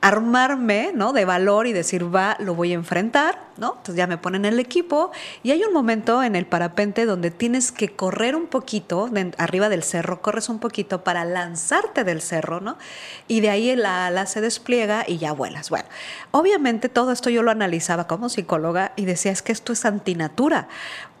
armarme, 0.00 0.92
¿no? 0.94 1.12
De 1.12 1.24
valor 1.24 1.66
y 1.66 1.72
decir, 1.72 2.14
va, 2.14 2.36
lo 2.38 2.54
voy 2.54 2.70
a 2.72 2.74
enfrentar, 2.74 3.48
¿no? 3.56 3.74
Entonces 3.78 3.96
ya 3.96 4.06
me 4.06 4.16
ponen 4.16 4.44
el 4.44 4.60
equipo 4.60 5.10
y 5.42 5.50
hay 5.50 5.64
un 5.64 5.72
momento 5.72 6.22
en 6.22 6.36
el 6.36 6.46
parapente 6.46 7.04
donde 7.04 7.32
tienes 7.32 7.72
que 7.72 7.88
correr 7.88 8.36
un 8.36 8.46
poquito, 8.46 9.10
arriba 9.38 9.68
del 9.68 9.82
cerro, 9.82 10.22
corres 10.22 10.48
un 10.48 10.60
poquito 10.60 11.02
para 11.02 11.24
lanzarte 11.24 12.04
del 12.04 12.22
cerro, 12.22 12.60
¿no? 12.60 12.78
Y 13.26 13.40
de 13.40 13.50
ahí 13.50 13.74
la 13.74 14.06
ala 14.06 14.26
se 14.26 14.40
despliega 14.40 15.04
y 15.06 15.18
ya 15.18 15.32
vuelas. 15.32 15.68
Bueno, 15.68 15.88
obviamente 16.30 16.88
todo 16.88 17.10
esto 17.10 17.28
yo 17.28 17.42
lo 17.42 17.50
analizaba 17.50 18.06
como 18.06 18.28
psicóloga 18.28 18.92
y 18.94 19.04
decía, 19.04 19.32
es 19.32 19.42
que 19.42 19.52
esto 19.52 19.72
es 19.72 19.84
antinatura 19.84 20.68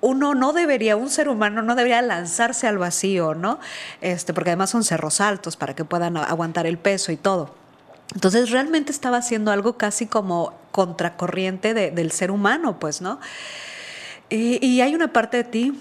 uno 0.00 0.36
no 0.36 0.52
debería, 0.52 0.94
un 0.94 1.10
ser 1.10 1.28
humano 1.28 1.60
no 1.62 1.74
debería 1.74 2.00
lanzarse 2.02 2.68
al 2.68 2.78
vacío, 2.78 3.34
¿no? 3.34 3.58
Este, 4.00 4.32
porque 4.32 4.50
además 4.50 4.70
son 4.70 4.84
cerros 4.84 5.20
altos 5.20 5.56
para 5.56 5.74
que 5.74 5.84
puedan 5.84 6.16
aguantar 6.16 6.66
el 6.66 6.78
peso 6.78 7.10
y 7.10 7.16
todo. 7.16 7.57
Entonces 8.14 8.50
realmente 8.50 8.92
estaba 8.92 9.18
haciendo 9.18 9.50
algo 9.50 9.76
casi 9.76 10.06
como 10.06 10.54
contracorriente 10.70 11.74
del 11.74 12.10
ser 12.12 12.30
humano, 12.30 12.78
pues, 12.78 13.00
¿no? 13.00 13.20
Y, 14.30 14.64
y, 14.64 14.80
hay 14.80 14.94
una 14.94 15.12
parte 15.12 15.38
de 15.38 15.44
ti 15.44 15.80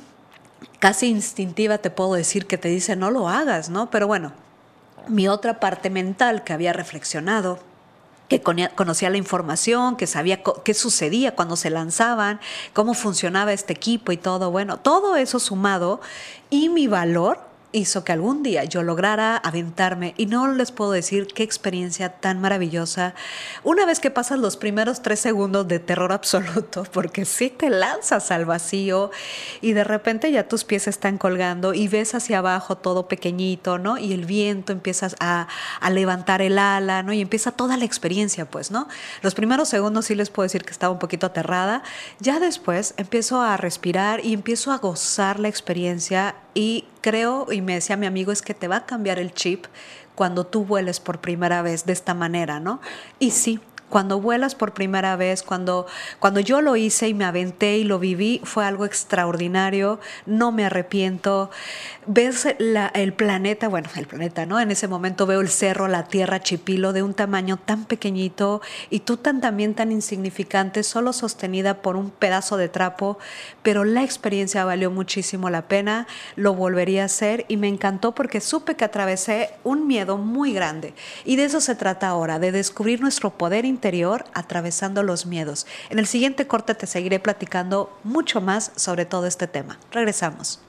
casi 0.79 1.07
instintiva, 1.07 1.77
te 1.77 1.89
puedo 1.89 2.13
decir, 2.13 2.47
que 2.47 2.57
te 2.57 2.69
dice 2.69 2.95
no 2.95 3.11
lo 3.11 3.27
hagas, 3.27 3.69
¿no? 3.69 3.89
Pero 3.89 4.07
bueno, 4.07 4.31
mi 5.07 5.27
otra 5.27 5.59
parte 5.59 5.89
mental 5.89 6.43
que 6.43 6.53
había 6.53 6.73
reflexionado, 6.73 7.59
que 8.27 8.41
conocía 8.41 9.09
la 9.09 9.17
información, 9.17 9.95
que 9.95 10.07
sabía 10.07 10.41
qué 10.63 10.73
sucedía 10.73 11.35
cuando 11.35 11.55
se 11.55 11.69
lanzaban, 11.69 12.39
cómo 12.73 12.93
funcionaba 12.93 13.53
este 13.53 13.73
equipo 13.73 14.11
y 14.11 14.17
todo, 14.17 14.51
bueno, 14.51 14.77
todo 14.77 15.15
eso 15.15 15.39
sumado 15.39 16.01
y 16.49 16.69
mi 16.69 16.87
valor 16.87 17.46
hizo 17.71 18.03
que 18.03 18.13
algún 18.13 18.43
día 18.43 18.63
yo 18.63 18.81
lograra 18.81 19.35
aventarme 19.37 20.13
y 20.17 20.25
no 20.25 20.47
les 20.53 20.71
puedo 20.71 20.91
decir 20.91 21.27
qué 21.27 21.43
experiencia 21.43 22.09
tan 22.09 22.39
maravillosa. 22.39 23.13
Una 23.63 23.85
vez 23.85 23.99
que 23.99 24.09
pasas 24.09 24.39
los 24.39 24.55
primeros 24.57 25.01
tres 25.01 25.19
segundos 25.19 25.67
de 25.67 25.79
terror 25.79 26.11
absoluto, 26.11 26.83
porque 26.93 27.25
si 27.25 27.49
te 27.49 27.69
lanzas 27.69 28.31
al 28.31 28.45
vacío 28.45 29.11
y 29.61 29.73
de 29.73 29.83
repente 29.83 30.31
ya 30.31 30.47
tus 30.47 30.63
pies 30.63 30.87
están 30.87 31.17
colgando 31.17 31.73
y 31.73 31.87
ves 31.87 32.15
hacia 32.15 32.39
abajo 32.39 32.77
todo 32.77 33.07
pequeñito, 33.07 33.77
¿no? 33.77 33.97
Y 33.97 34.13
el 34.13 34.25
viento 34.25 34.71
empiezas 34.71 35.15
a, 35.19 35.47
a 35.81 35.89
levantar 35.89 36.41
el 36.41 36.59
ala, 36.59 37.03
¿no? 37.03 37.11
Y 37.11 37.21
empieza 37.21 37.51
toda 37.51 37.75
la 37.77 37.85
experiencia, 37.85 38.49
pues, 38.49 38.71
¿no? 38.71 38.87
Los 39.21 39.35
primeros 39.35 39.67
segundos 39.67 40.05
sí 40.05 40.15
les 40.15 40.29
puedo 40.29 40.45
decir 40.45 40.63
que 40.63 40.71
estaba 40.71 40.93
un 40.93 40.99
poquito 40.99 41.27
aterrada. 41.27 41.83
Ya 42.19 42.39
después 42.39 42.93
empiezo 42.97 43.41
a 43.41 43.57
respirar 43.57 44.23
y 44.23 44.33
empiezo 44.33 44.71
a 44.71 44.77
gozar 44.77 45.39
la 45.39 45.49
experiencia 45.49 46.35
y 46.53 46.85
creo, 47.01 47.47
y 47.57 47.61
me 47.61 47.73
decía 47.73 47.97
mi 47.97 48.05
amigo, 48.05 48.31
es 48.31 48.41
que 48.41 48.53
te 48.53 48.67
va 48.67 48.77
a 48.77 48.85
cambiar 48.85 49.19
el 49.19 49.33
chip 49.33 49.65
cuando 50.15 50.45
tú 50.45 50.63
vueles 50.63 50.99
por 50.99 51.19
primera 51.19 51.61
vez 51.61 51.85
de 51.85 51.93
esta 51.93 52.13
manera, 52.13 52.59
¿no? 52.59 52.79
Y 53.19 53.31
sí, 53.31 53.59
Cuando 53.89 54.19
vuelas 54.19 54.53
por 54.53 54.73
primera 54.73 55.15
vez, 55.15 55.43
cuando, 55.43 55.87
cuando 56.19 56.41
yo 56.41 56.61
lo 56.61 56.75
hice 56.75 57.07
y 57.07 57.13
me 57.13 57.23
aventé 57.23 57.77
y 57.77 57.83
lo 57.85 57.99
viví, 57.99 58.41
fue 58.43 58.65
algo 58.65 58.85
extraordinario, 58.85 59.99
no 60.25 60.51
me 60.51 60.65
arrepiento. 60.65 61.49
Ves 62.05 62.45
el 62.45 63.13
planeta, 63.13 63.69
bueno, 63.69 63.89
el 63.95 64.07
planeta, 64.07 64.45
¿no? 64.45 64.59
En 64.59 64.71
ese 64.71 64.87
momento 64.87 65.25
veo 65.25 65.39
el 65.39 65.49
cerro, 65.49 65.87
la 65.87 66.03
tierra, 66.03 66.41
Chipilo, 66.41 66.91
de 66.91 67.03
un 67.03 67.13
tamaño 67.13 67.57
tan 67.57 67.85
pequeñito 67.85 68.61
y 68.89 69.01
tú 69.01 69.17
tan 69.17 69.41
también 69.41 69.73
tan 69.73 69.91
insignificante, 69.91 70.83
solo 70.83 71.13
sostenida 71.13 71.81
por 71.81 71.95
un 71.95 72.09
pedazo 72.09 72.57
de 72.57 72.69
trapo, 72.69 73.17
pero 73.63 73.85
la 73.85 74.03
experiencia 74.03 74.65
valió 74.65 74.91
muchísimo 74.91 75.49
la 75.49 75.67
pena, 75.67 76.07
lo 76.35 76.53
volvería 76.53 77.03
a 77.03 77.05
hacer 77.05 77.45
y 77.47 77.57
me 77.57 77.67
encantó 77.67 78.13
porque 78.13 78.41
supe 78.41 78.75
que 78.75 78.85
atravesé 78.85 79.51
un 79.63 79.87
miedo 79.87 80.17
muy 80.17 80.53
grande. 80.53 80.93
Y 81.23 81.35
de 81.35 81.45
eso 81.45 81.61
se 81.61 81.75
trata 81.75 82.07
ahora, 82.09 82.39
de 82.39 82.51
descubrir 82.51 83.01
nuestro 83.01 83.31
poder 83.31 83.65
interior 83.77 84.25
atravesando 84.33 85.03
los 85.03 85.27
miedos. 85.27 85.67
En 85.89 85.99
el 85.99 86.07
siguiente 86.07 86.47
corte 86.47 86.73
te 86.73 86.87
seguiré 86.87 87.19
platicando 87.19 87.95
mucho 88.03 88.41
más 88.41 88.71
sobre 88.75 89.05
todo 89.05 89.27
este 89.27 89.47
tema. 89.47 89.77
Regresamos. 89.91 90.59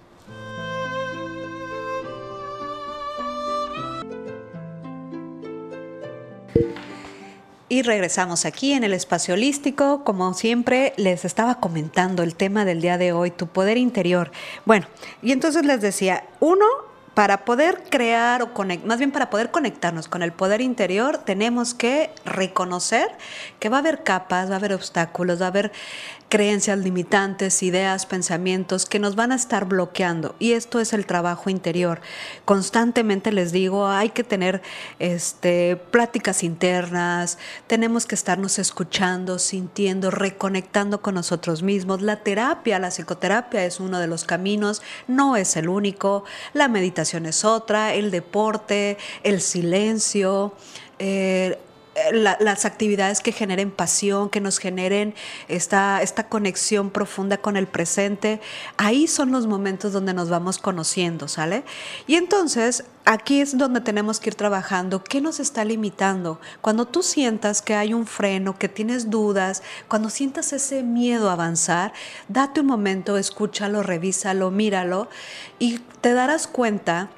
Y 7.71 7.83
regresamos 7.83 8.47
aquí 8.47 8.73
en 8.73 8.83
el 8.83 8.95
espacio 8.95 9.35
holístico. 9.35 10.03
Como 10.03 10.33
siempre, 10.33 10.95
les 10.97 11.27
estaba 11.27 11.61
comentando 11.61 12.23
el 12.23 12.35
tema 12.35 12.65
del 12.65 12.81
día 12.81 12.97
de 12.97 13.13
hoy, 13.13 13.31
tu 13.31 13.47
poder 13.47 13.77
interior. 13.77 14.31
Bueno, 14.65 14.87
y 15.23 15.33
entonces 15.33 15.67
les 15.67 15.83
decía, 15.83 16.25
uno, 16.41 16.65
para 17.19 17.45
poder 17.45 17.83
crear 17.91 18.43
o 18.43 18.55
conectar, 18.55 18.87
más 18.87 18.99
bien 18.99 19.11
para 19.11 19.29
poder 19.29 19.51
conectarnos 19.51 20.07
con 20.07 20.23
el 20.23 20.31
poder 20.31 20.61
interior, 20.61 21.19
tenemos 21.19 21.75
que 21.75 22.13
reconocer 22.25 23.11
que 23.59 23.69
va 23.69 23.79
a 23.79 23.81
haber 23.81 24.05
capas, 24.05 24.49
va 24.49 24.55
a 24.55 24.59
haber 24.59 24.73
obstáculos, 24.73 25.41
va 25.41 25.47
a 25.47 25.49
haber 25.49 25.73
creencias 26.29 26.79
limitantes, 26.79 27.63
ideas, 27.63 28.07
pensamientos 28.07 28.87
que 28.87 28.99
nos 28.99 29.17
van 29.17 29.33
a 29.33 29.37
estar 29.37 29.65
bloqueando. 29.65 30.35
Y 30.39 30.53
esto 30.53 30.81
es 30.81 30.93
el 30.93 31.07
trabajo 31.07 31.49
interior. 31.51 32.01
Constantemente 32.45 33.33
les 33.33 33.53
digo, 33.53 33.89
hay 33.89 34.11
que 34.11 34.25
tener 34.25 34.63
este, 34.99 35.77
pláticas 35.77 36.43
internas, 36.43 37.39
tenemos 37.67 38.07
que 38.07 38.15
estarnos 38.15 38.59
escuchando, 38.59 39.39
sintiendo, 39.39 40.11
reconectando 40.11 41.01
con 41.01 41.15
nosotros 41.15 41.63
mismos. 41.63 42.03
La 42.03 42.23
terapia, 42.23 42.79
la 42.79 42.91
psicoterapia 42.91 43.65
es 43.65 43.81
uno 43.81 43.99
de 43.99 44.07
los 44.07 44.25
caminos, 44.25 44.83
no 45.07 45.37
es 45.37 45.57
el 45.57 45.69
único. 45.69 46.25
La 46.53 46.69
meditación 46.69 47.27
es 47.27 47.45
otra, 47.45 47.95
el 47.95 48.11
deporte, 48.11 48.99
el 49.23 49.41
silencio. 49.41 50.53
Eh, 50.99 51.59
las 52.13 52.65
actividades 52.65 53.21
que 53.21 53.33
generen 53.33 53.71
pasión, 53.71 54.31
que 54.31 54.41
nos 54.41 54.59
generen 54.59 55.15
esta, 55.49 56.03
esta 56.03 56.29
conexión 56.29 56.91
profunda 56.91 57.39
con 57.39 57.57
el 57.57 57.67
presente, 57.67 58.41
ahí 58.77 59.07
son 59.07 59.33
los 59.33 59.47
momentos 59.47 59.93
donde 59.93 60.15
nos 60.15 60.31
vamos 60.31 60.59
conociendo, 60.59 61.29
¿sale? 61.29 61.65
Y 62.07 62.17
entonces 62.17 62.85
aquí 63.05 63.41
es 63.41 63.57
donde 63.57 63.81
tenemos 63.81 64.21
que 64.21 64.31
ir 64.31 64.35
trabajando. 64.35 65.03
¿Qué 65.03 65.21
nos 65.21 65.41
está 65.41 65.65
limitando? 65.65 66.41
Cuando 66.61 66.87
tú 66.87 67.03
sientas 67.03 67.63
que 67.63 67.75
hay 67.75 67.95
un 67.95 68.07
freno, 68.07 68.59
que 68.59 68.69
tienes 68.69 69.11
dudas, 69.11 69.63
cuando 69.89 70.11
sientas 70.11 70.53
ese 70.53 70.83
miedo 70.83 71.31
a 71.31 71.33
avanzar, 71.33 71.93
date 72.29 72.61
un 72.61 72.67
momento, 72.67 73.17
escúchalo, 73.17 73.83
revísalo, 73.83 74.51
míralo 74.51 75.09
y 75.59 75.79
te 76.01 76.13
darás 76.13 76.47
cuenta 76.47 77.11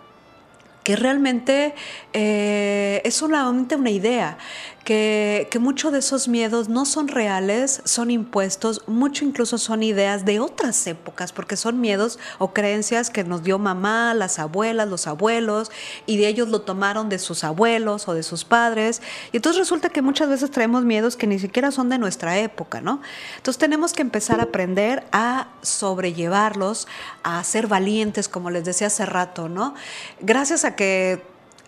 que 0.83 0.97
realmente 0.97 1.75
eh, 2.13 3.03
es 3.05 3.15
solamente 3.15 3.77
una 3.77 3.91
idea 3.91 4.39
que, 4.85 5.59
muchos 5.61 5.93
de 5.93 5.99
esos 5.99 6.27
miedos 6.27 6.69
no 6.69 6.85
son 6.85 7.09
reales, 7.09 7.83
son 7.85 8.11
impuestos, 8.11 8.83
mucho 8.87 9.25
incluso 9.25 9.59
son 9.59 9.83
ideas 9.83 10.25
de 10.25 10.41
otras 10.41 10.87
épocas, 10.87 11.33
porque 11.33 11.57
son 11.57 11.81
miedos 11.81 12.19
o 12.39 12.53
creencias 12.53 13.11
que 13.11 13.23
nos 13.23 13.43
dio 13.43 13.59
mamá, 13.59 14.15
las 14.15 14.39
abuelas, 14.39 14.89
los 14.89 15.07
abuelos, 15.07 15.71
y 16.07 16.17
de 16.17 16.29
ellos 16.29 16.49
lo 16.49 16.63
tomaron 16.63 17.09
de 17.09 17.19
sus 17.19 17.45
abuelos 17.45 18.09
o 18.09 18.15
de 18.15 18.23
sus 18.23 18.45
padres. 18.45 19.03
Y 19.33 19.37
entonces 19.37 19.61
resulta 19.61 19.91
que 19.91 20.03
muchas 20.03 20.29
veces 20.29 20.51
traemos 20.51 20.85
miedos 20.85 21.17
que 21.17 21.27
ni 21.27 21.39
siquiera 21.39 21.71
son 21.71 21.89
de 21.89 21.99
nuestra 21.99 22.39
época, 22.39 22.81
¿no? 22.81 23.01
Entonces 23.37 23.59
tenemos 23.59 23.93
que 23.93 24.03
empezar 24.03 24.41
a 24.41 24.45
aprender 24.45 25.05
a 25.13 25.49
sobrellevarlos, 25.63 26.89
a 27.23 27.45
ser 27.45 27.67
valientes, 27.67 28.29
como 28.29 28.51
les 28.51 28.65
decía 28.65 28.87
hace 28.87 29.05
rato, 29.07 29.49
¿no? 29.49 29.75
Gracias 30.21 30.65
a 30.65 30.70
que 30.75 31.23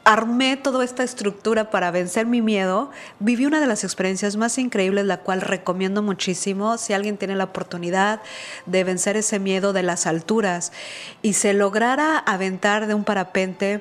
armé 0.04 0.56
toda 0.56 0.85
esta 0.85 1.04
estructura 1.04 1.70
para 1.70 1.90
vencer 1.90 2.27
mi 2.27 2.42
miedo, 2.42 2.90
viví 3.20 3.46
una 3.46 3.61
de 3.61 3.66
las 3.66 3.85
experiencias 3.85 4.37
más 4.37 4.59
increíbles, 4.59 5.05
la 5.05 5.18
cual 5.18 5.40
recomiendo 5.40 6.03
muchísimo 6.03 6.77
si 6.77 6.92
alguien 6.92 7.18
tiene 7.18 7.37
la 7.37 7.44
oportunidad 7.44 8.20
de 8.66 8.85
vencer 8.85 9.16
ese 9.16 9.38
miedo 9.38 9.72
de 9.72 9.83
las 9.83 10.07
alturas 10.07 10.72
y 11.22 11.35
se 11.35 11.55
lograra 11.55 12.18
aventar 12.18 12.87
de 12.87 12.94
un 12.94 13.05
parapente. 13.05 13.81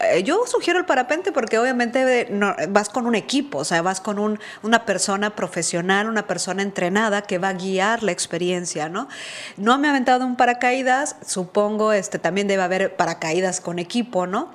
Eh, 0.00 0.22
yo 0.22 0.46
sugiero 0.46 0.78
el 0.78 0.84
parapente 0.84 1.32
porque 1.32 1.58
obviamente 1.58 2.28
vas 2.68 2.88
con 2.88 3.06
un 3.06 3.16
equipo, 3.16 3.58
o 3.58 3.64
sea, 3.64 3.82
vas 3.82 4.00
con 4.00 4.18
un, 4.18 4.38
una 4.62 4.84
persona 4.84 5.34
profesional, 5.34 6.08
una 6.08 6.26
persona 6.26 6.62
entrenada 6.62 7.22
que 7.22 7.38
va 7.38 7.48
a 7.48 7.52
guiar 7.54 8.02
la 8.04 8.12
experiencia, 8.12 8.88
¿no? 8.88 9.08
No 9.56 9.76
me 9.78 9.88
he 9.88 9.90
aventado 9.90 10.24
un 10.24 10.36
paracaídas, 10.36 11.16
supongo 11.26 11.92
este 11.92 12.18
también 12.18 12.46
debe 12.46 12.62
haber 12.62 12.96
paracaídas 12.96 13.60
con 13.60 13.78
equipo, 13.80 14.26
¿no? 14.26 14.50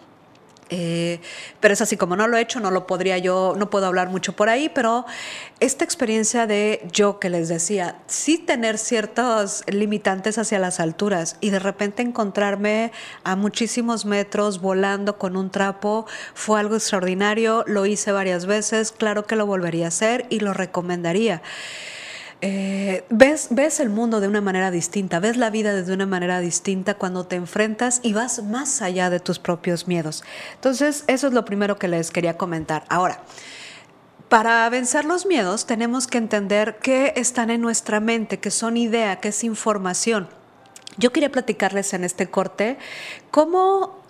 Eh, 0.70 1.20
pero 1.60 1.74
es 1.74 1.82
así, 1.82 1.98
como 1.98 2.16
no 2.16 2.28
lo 2.28 2.38
he 2.38 2.42
hecho, 2.42 2.60
no 2.60 2.72
lo 2.72 2.88
podría 2.88 3.18
yo, 3.18 3.54
no 3.58 3.70
puedo 3.70 3.86
hablar 3.86 4.10
mucho 4.10 4.34
por 4.34 4.50
ahí, 4.50 4.70
pero 4.70 5.06
esta 5.60 5.84
experiencia 5.84 6.48
de 6.48 6.82
yo 6.92 7.20
que 7.20 7.30
les 7.30 7.50
decía, 7.50 7.98
sí 8.08 8.38
tener 8.38 8.78
ciertos 8.78 9.64
limitantes 9.68 10.38
hacia 10.38 10.60
las 10.60 10.80
alturas 10.80 11.38
y 11.42 11.50
de 11.50 11.60
repente 11.60 12.02
encontrarme 12.02 12.92
a 13.24 13.36
muchísimos 13.36 14.06
metros 14.06 14.62
volando 14.62 15.18
con 15.18 15.36
un 15.36 15.50
trapo 15.50 16.06
fue 16.34 16.60
algo 16.60 16.76
extraordinario, 16.76 17.64
lo 17.68 17.86
hice 17.86 18.12
varias 18.12 18.46
veces, 18.46 18.92
claro 18.92 19.26
que 19.26 19.36
lo 19.36 19.46
volvería 19.46 19.86
a 19.86 19.90
hacer 19.90 20.26
y 20.30 20.40
lo 20.40 20.54
recomendaría. 20.54 21.42
Eh, 22.46 23.06
ves, 23.10 23.48
ves 23.52 23.80
el 23.80 23.90
mundo 23.90 24.20
de 24.20 24.28
una 24.28 24.42
manera 24.42 24.70
distinta, 24.70 25.22
ves 25.22 25.38
la 25.38 25.50
vida 25.50 25.82
de 25.82 25.94
una 25.94 26.06
manera 26.06 26.42
distinta 26.42 26.96
cuando 26.96 27.26
te 27.26 27.38
enfrentas 27.38 28.02
y 28.04 28.12
vas 28.12 28.44
más 28.44 28.82
allá 28.82 29.10
de 29.10 29.22
tus 29.22 29.40
propios 29.40 29.88
miedos. 29.88 30.26
Entonces, 30.56 31.06
eso 31.08 31.28
es 31.28 31.34
lo 31.34 31.46
primero 31.46 31.78
que 31.78 31.88
les 31.88 32.12
quería 32.12 32.38
comentar. 32.38 32.84
Ahora, 32.90 33.24
para 34.28 34.70
vencer 34.70 35.06
los 35.06 35.26
miedos 35.26 35.66
tenemos 35.66 36.06
que 36.06 36.18
entender 36.18 36.80
qué 36.82 37.14
están 37.16 37.50
en 37.50 37.62
nuestra 37.62 38.02
mente, 38.02 38.42
que 38.42 38.52
son 38.52 38.76
idea, 38.76 39.22
que 39.22 39.30
es 39.30 39.46
información. 39.46 40.28
Yo 40.98 41.14
quería 41.14 41.32
platicarles 41.32 41.94
en 41.94 42.04
este 42.04 42.30
corte 42.30 42.78
cómo 43.32 44.03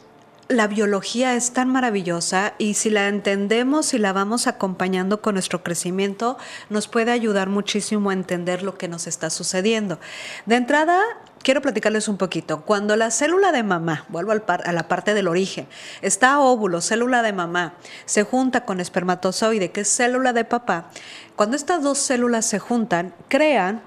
la 0.54 0.68
biología 0.68 1.36
es 1.36 1.52
tan 1.52 1.70
maravillosa 1.70 2.54
y 2.58 2.76
si 2.76 2.90
la 2.90 3.08
entendemos 3.08 3.94
y 3.94 3.98
la 3.98 4.14
vamos 4.14 4.48
acompañando 4.48 5.22
con 5.22 5.34
nuestro 5.34 5.64
crecimiento, 5.64 6.38
nos 6.70 6.88
puede 6.88 7.12
ayudar 7.12 7.50
muchísimo 7.50 8.10
a 8.10 8.14
entender 8.14 8.64
lo 8.64 8.78
que 8.78 8.88
nos 8.88 9.08
está 9.08 9.30
sucediendo. 9.30 10.00
De 10.46 10.56
entrada, 10.56 11.02
quiero 11.42 11.62
platicarles 11.62 12.08
un 12.08 12.18
poquito. 12.18 12.62
Cuando 12.62 12.96
la 12.96 13.12
célula 13.12 13.52
de 13.52 13.64
mamá, 13.64 14.06
vuelvo 14.10 14.32
a 14.32 14.72
la 14.72 14.88
parte 14.88 15.14
del 15.14 15.28
origen, 15.28 15.68
está 16.02 16.40
óvulo, 16.40 16.82
célula 16.82 17.22
de 17.22 17.34
mamá, 17.34 17.74
se 18.06 18.24
junta 18.24 18.64
con 18.64 18.80
espermatozoide, 18.80 19.72
que 19.72 19.82
es 19.82 19.90
célula 19.90 20.34
de 20.34 20.46
papá, 20.46 20.90
cuando 21.36 21.56
estas 21.56 21.82
dos 21.82 21.98
células 21.98 22.46
se 22.46 22.60
juntan, 22.60 23.14
crean 23.28 23.82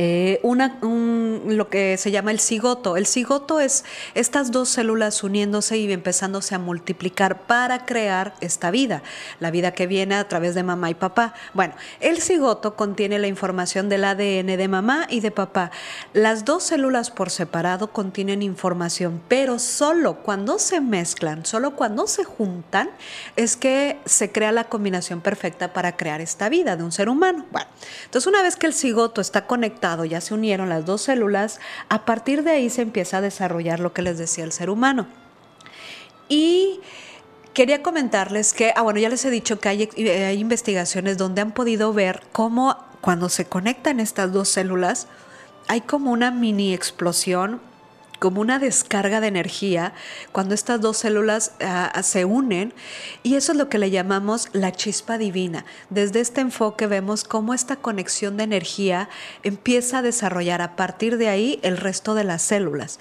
eh, 0.00 0.38
una, 0.44 0.78
lo 0.80 1.68
que 1.68 1.96
se 1.96 2.12
llama 2.12 2.30
el 2.30 2.38
cigoto. 2.38 2.96
El 2.96 3.04
cigoto 3.04 3.58
es 3.58 3.84
estas 4.14 4.52
dos 4.52 4.68
células 4.68 5.24
uniéndose 5.24 5.76
y 5.76 5.92
empezándose 5.92 6.54
a 6.54 6.60
multiplicar 6.60 7.42
para 7.48 7.84
crear 7.84 8.32
esta 8.40 8.70
vida, 8.70 9.02
la 9.40 9.50
vida 9.50 9.72
que 9.72 9.88
viene 9.88 10.14
a 10.14 10.28
través 10.28 10.54
de 10.54 10.62
mamá 10.62 10.88
y 10.88 10.94
papá. 10.94 11.34
Bueno, 11.52 11.74
el 11.98 12.22
cigoto 12.22 12.76
contiene 12.76 13.18
la 13.18 13.26
información 13.26 13.88
del 13.88 14.04
ADN 14.04 14.56
de 14.56 14.68
mamá 14.68 15.08
y 15.10 15.18
de 15.18 15.32
papá. 15.32 15.72
Las 16.12 16.44
dos 16.44 16.62
células 16.62 17.10
por 17.10 17.30
separado 17.30 17.88
contienen 17.90 18.42
información, 18.42 19.20
pero 19.26 19.58
solo 19.58 20.22
cuando 20.22 20.60
se 20.60 20.80
mezclan, 20.80 21.44
solo 21.44 21.74
cuando 21.74 22.06
se 22.06 22.22
juntan, 22.22 22.88
es 23.34 23.56
que 23.56 23.98
se 24.04 24.30
crea 24.30 24.52
la 24.52 24.68
combinación 24.68 25.22
perfecta 25.22 25.72
para 25.72 25.96
crear 25.96 26.20
esta 26.20 26.48
vida 26.48 26.76
de 26.76 26.84
un 26.84 26.92
ser 26.92 27.08
humano. 27.08 27.46
Bueno, 27.50 27.66
entonces 28.04 28.28
una 28.28 28.44
vez 28.44 28.54
que 28.54 28.68
el 28.68 28.74
cigoto 28.74 29.20
está 29.20 29.44
conectado, 29.48 29.87
ya 30.04 30.20
se 30.20 30.34
unieron 30.34 30.68
las 30.68 30.84
dos 30.86 31.02
células, 31.02 31.60
a 31.88 32.04
partir 32.04 32.42
de 32.42 32.52
ahí 32.52 32.70
se 32.70 32.82
empieza 32.82 33.18
a 33.18 33.20
desarrollar 33.20 33.80
lo 33.80 33.92
que 33.92 34.02
les 34.02 34.18
decía 34.18 34.44
el 34.44 34.52
ser 34.52 34.70
humano. 34.70 35.06
Y 36.28 36.80
quería 37.54 37.82
comentarles 37.82 38.52
que, 38.52 38.72
ah, 38.76 38.82
bueno, 38.82 39.00
ya 39.00 39.08
les 39.08 39.24
he 39.24 39.30
dicho 39.30 39.58
que 39.58 39.68
hay, 39.68 39.88
hay 39.96 40.38
investigaciones 40.38 41.18
donde 41.18 41.40
han 41.40 41.52
podido 41.52 41.92
ver 41.92 42.22
cómo 42.32 42.76
cuando 43.00 43.28
se 43.28 43.46
conectan 43.46 44.00
estas 44.00 44.32
dos 44.32 44.48
células, 44.48 45.06
hay 45.68 45.80
como 45.80 46.10
una 46.10 46.30
mini 46.30 46.74
explosión 46.74 47.60
como 48.18 48.40
una 48.40 48.58
descarga 48.58 49.20
de 49.20 49.28
energía 49.28 49.92
cuando 50.32 50.54
estas 50.54 50.80
dos 50.80 50.98
células 50.98 51.52
uh, 51.60 52.02
se 52.02 52.24
unen 52.24 52.72
y 53.22 53.36
eso 53.36 53.52
es 53.52 53.58
lo 53.58 53.68
que 53.68 53.78
le 53.78 53.90
llamamos 53.90 54.48
la 54.52 54.72
chispa 54.72 55.18
divina. 55.18 55.64
Desde 55.90 56.20
este 56.20 56.40
enfoque 56.40 56.86
vemos 56.86 57.24
cómo 57.24 57.54
esta 57.54 57.76
conexión 57.76 58.36
de 58.36 58.44
energía 58.44 59.08
empieza 59.42 59.98
a 59.98 60.02
desarrollar 60.02 60.62
a 60.62 60.76
partir 60.76 61.18
de 61.18 61.28
ahí 61.28 61.60
el 61.62 61.76
resto 61.76 62.14
de 62.14 62.24
las 62.24 62.42
células. 62.42 62.98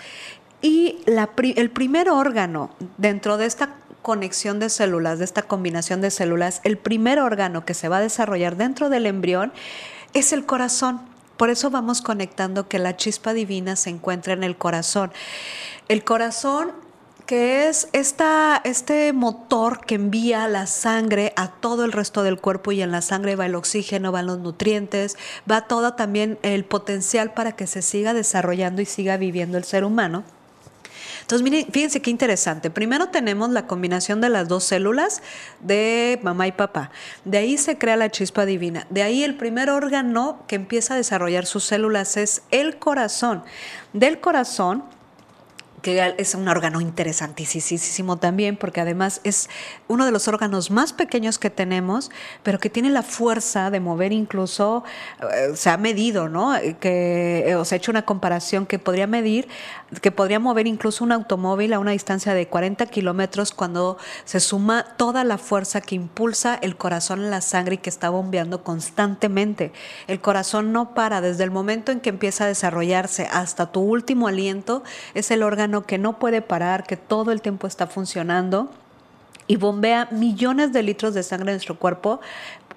Y 0.61 0.97
el 1.05 1.69
primer 1.69 2.09
órgano 2.09 2.71
dentro 2.97 3.37
de 3.37 3.45
esta 3.45 3.75
conexión 4.01 4.59
de 4.59 4.69
células, 4.69 5.19
de 5.19 5.25
esta 5.25 5.43
combinación 5.43 6.01
de 6.01 6.11
células, 6.11 6.61
el 6.63 6.77
primer 6.77 7.19
órgano 7.19 7.65
que 7.65 7.73
se 7.73 7.89
va 7.89 7.97
a 7.97 8.01
desarrollar 8.01 8.55
dentro 8.55 8.89
del 8.89 9.05
embrión 9.05 9.51
es 10.13 10.33
el 10.33 10.45
corazón. 10.45 11.01
Por 11.37 11.49
eso 11.49 11.69
vamos 11.69 12.01
conectando 12.01 12.67
que 12.67 12.79
la 12.79 12.95
chispa 12.95 13.33
divina 13.33 13.75
se 13.75 13.89
encuentra 13.89 14.33
en 14.33 14.43
el 14.43 14.57
corazón. 14.57 15.11
El 15.87 16.03
corazón 16.03 16.71
que 17.27 17.67
es 17.67 17.89
esta, 17.91 18.61
este 18.63 19.11
motor 19.11 19.85
que 19.85 19.95
envía 19.95 20.47
la 20.47 20.65
sangre 20.65 21.33
a 21.35 21.49
todo 21.49 21.83
el 21.83 21.91
resto 21.91 22.23
del 22.23 22.39
cuerpo 22.39 22.71
y 22.71 22.81
en 22.81 22.91
la 22.91 23.01
sangre 23.01 23.35
va 23.35 23.45
el 23.45 23.55
oxígeno, 23.55 24.13
van 24.13 24.27
los 24.27 24.39
nutrientes, 24.39 25.17
va 25.49 25.67
todo 25.67 25.93
también 25.93 26.39
el 26.41 26.63
potencial 26.63 27.33
para 27.33 27.51
que 27.51 27.67
se 27.67 27.81
siga 27.81 28.13
desarrollando 28.13 28.81
y 28.81 28.85
siga 28.85 29.17
viviendo 29.17 29.57
el 29.57 29.65
ser 29.65 29.83
humano. 29.83 30.23
Entonces, 31.27 31.43
miren, 31.43 31.67
fíjense 31.69 32.01
qué 32.01 32.09
interesante. 32.09 32.69
Primero 32.69 33.09
tenemos 33.09 33.49
la 33.49 33.67
combinación 33.67 34.21
de 34.21 34.29
las 34.29 34.47
dos 34.47 34.63
células 34.63 35.21
de 35.59 36.21
mamá 36.23 36.47
y 36.47 36.53
papá. 36.53 36.89
De 37.25 37.37
ahí 37.37 37.57
se 37.57 37.77
crea 37.77 37.97
la 37.97 38.09
chispa 38.09 38.45
divina. 38.45 38.87
De 38.89 39.03
ahí 39.03 39.25
el 39.25 39.35
primer 39.35 39.69
órgano 39.69 40.45
que 40.47 40.55
empieza 40.55 40.93
a 40.93 40.97
desarrollar 40.97 41.45
sus 41.45 41.65
células 41.65 42.15
es 42.15 42.43
el 42.49 42.77
corazón. 42.77 43.43
Del 43.91 44.21
corazón 44.21 44.85
que 45.81 46.15
es 46.17 46.33
un 46.33 46.47
órgano 46.47 46.81
interesantísimo 46.81 48.17
también, 48.17 48.57
porque 48.57 48.81
además 48.81 49.21
es 49.23 49.47
uno 49.87 50.05
de 50.05 50.11
los 50.11 50.27
órganos 50.27 50.71
más 50.71 50.91
pequeños 50.91 51.37
que 51.37 51.49
tenemos, 51.49 52.09
pero 52.41 52.59
que 52.59 52.69
tiene 52.69 52.89
la 52.89 53.03
fuerza 53.03 53.69
de 53.69 53.79
mover 53.79 54.11
incluso, 54.11 54.83
eh, 55.21 55.55
se 55.55 55.69
ha 55.69 55.77
medido, 55.77 56.29
¿no? 56.29 56.53
Que, 56.79 57.45
eh, 57.47 57.55
o 57.55 57.63
se 57.63 57.75
ha 57.75 57.77
hecho 57.77 57.91
una 57.91 58.05
comparación 58.05 58.65
que 58.65 58.79
podría 58.79 59.05
medir, 59.05 59.47
que 60.01 60.11
podría 60.11 60.39
mover 60.39 60.65
incluso 60.65 61.03
un 61.03 61.11
automóvil 61.11 61.73
a 61.73 61.79
una 61.79 61.91
distancia 61.91 62.33
de 62.33 62.47
40 62.47 62.87
kilómetros 62.87 63.51
cuando 63.51 63.97
se 64.25 64.39
suma 64.39 64.83
toda 64.97 65.23
la 65.23 65.37
fuerza 65.37 65.81
que 65.81 65.95
impulsa 65.95 66.55
el 66.55 66.75
corazón 66.75 67.21
en 67.21 67.29
la 67.29 67.41
sangre 67.41 67.75
y 67.75 67.77
que 67.77 67.89
está 67.89 68.09
bombeando 68.09 68.63
constantemente. 68.63 69.71
El 70.07 70.21
corazón 70.21 70.71
no 70.73 70.95
para, 70.95 71.21
desde 71.21 71.43
el 71.43 71.51
momento 71.51 71.91
en 71.91 71.99
que 71.99 72.09
empieza 72.09 72.45
a 72.45 72.47
desarrollarse 72.47 73.27
hasta 73.31 73.71
tu 73.71 73.81
último 73.81 74.27
aliento, 74.27 74.83
es 75.13 75.29
el 75.31 75.43
órgano 75.43 75.66
que 75.85 75.97
no 75.97 76.19
puede 76.19 76.41
parar, 76.41 76.83
que 76.83 76.97
todo 76.97 77.31
el 77.31 77.41
tiempo 77.41 77.67
está 77.67 77.87
funcionando 77.87 78.69
y 79.47 79.55
bombea 79.55 80.09
millones 80.11 80.73
de 80.73 80.83
litros 80.83 81.13
de 81.13 81.23
sangre 81.23 81.51
en 81.51 81.55
nuestro 81.55 81.79
cuerpo 81.79 82.19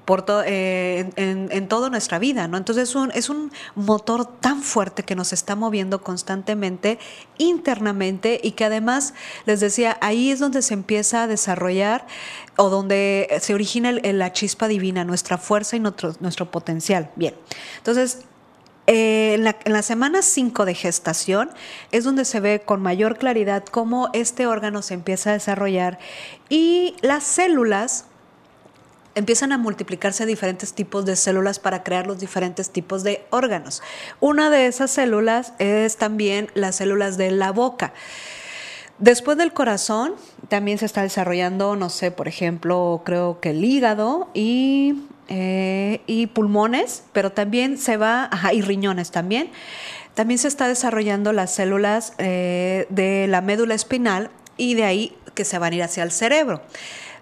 por 0.04 0.24
eh, 0.44 1.08
en, 1.14 1.68
toda 1.68 1.88
nuestra 1.88 2.18
vida, 2.18 2.48
¿no? 2.48 2.56
Entonces 2.56 2.88
es 2.88 2.94
un, 2.96 3.12
es 3.12 3.30
un 3.30 3.52
motor 3.76 4.26
tan 4.26 4.60
fuerte 4.60 5.04
que 5.04 5.14
nos 5.14 5.32
está 5.32 5.54
moviendo 5.54 6.02
constantemente 6.02 6.98
internamente 7.38 8.40
y 8.42 8.52
que 8.52 8.64
además, 8.64 9.14
les 9.46 9.60
decía, 9.60 9.98
ahí 10.00 10.32
es 10.32 10.40
donde 10.40 10.62
se 10.62 10.74
empieza 10.74 11.22
a 11.22 11.26
desarrollar 11.28 12.08
o 12.56 12.70
donde 12.70 13.38
se 13.40 13.54
origina 13.54 13.92
la 13.92 14.32
chispa 14.32 14.66
divina, 14.66 15.04
nuestra 15.04 15.38
fuerza 15.38 15.76
y 15.76 15.80
nuestro, 15.80 16.16
nuestro 16.18 16.50
potencial. 16.50 17.10
Bien, 17.14 17.34
entonces 17.76 18.24
eh, 18.86 19.34
en, 19.34 19.72
la, 19.72 19.82
semana 19.82 20.22
5 20.22 20.64
de 20.64 20.74
gestación 20.74 21.50
es 21.92 22.04
donde 22.04 22.24
se 22.24 22.40
ve 22.40 22.62
con 22.64 22.82
mayor 22.82 23.18
claridad 23.18 23.64
cómo 23.64 24.10
este 24.12 24.46
órgano 24.46 24.82
se 24.82 24.94
empieza 24.94 25.30
a 25.30 25.32
desarrollar 25.34 25.98
y 26.48 26.96
las 27.00 27.22
células 27.24 28.06
empiezan 29.14 29.52
a 29.52 29.58
multiplicarse 29.58 30.24
diferentes 30.26 30.72
tipos 30.72 31.04
de 31.04 31.16
células 31.16 31.58
para 31.58 31.82
crear 31.82 32.06
los 32.06 32.20
diferentes 32.20 32.70
tipos 32.70 33.02
de 33.02 33.24
órganos. 33.30 33.82
Una 34.18 34.50
de 34.50 34.66
esas 34.66 34.90
células 34.90 35.52
es 35.58 35.96
también 35.96 36.50
las 36.54 36.76
células 36.76 37.16
de 37.16 37.30
la 37.30 37.52
boca. 37.52 37.92
Después 38.98 39.38
del 39.38 39.52
corazón 39.52 40.14
también 40.48 40.78
se 40.78 40.86
está 40.86 41.02
desarrollando, 41.02 41.74
no 41.74 41.90
sé, 41.90 42.10
por 42.10 42.28
ejemplo, 42.28 43.02
creo 43.04 43.40
que 43.40 43.50
el 43.50 43.64
hígado 43.64 44.28
y 44.34 45.04
eh, 45.30 46.02
y 46.08 46.26
pulmones, 46.26 47.04
pero 47.12 47.30
también 47.30 47.78
se 47.78 47.96
va, 47.96 48.28
ajá, 48.32 48.52
y 48.52 48.62
riñones 48.62 49.12
también. 49.12 49.50
También 50.14 50.38
se 50.38 50.48
está 50.48 50.66
desarrollando 50.66 51.32
las 51.32 51.54
células 51.54 52.14
eh, 52.18 52.86
de 52.90 53.28
la 53.28 53.40
médula 53.40 53.74
espinal 53.74 54.30
y 54.56 54.74
de 54.74 54.84
ahí 54.84 55.16
que 55.34 55.44
se 55.44 55.58
van 55.58 55.72
a 55.72 55.76
ir 55.76 55.82
hacia 55.84 56.02
el 56.02 56.10
cerebro. 56.10 56.62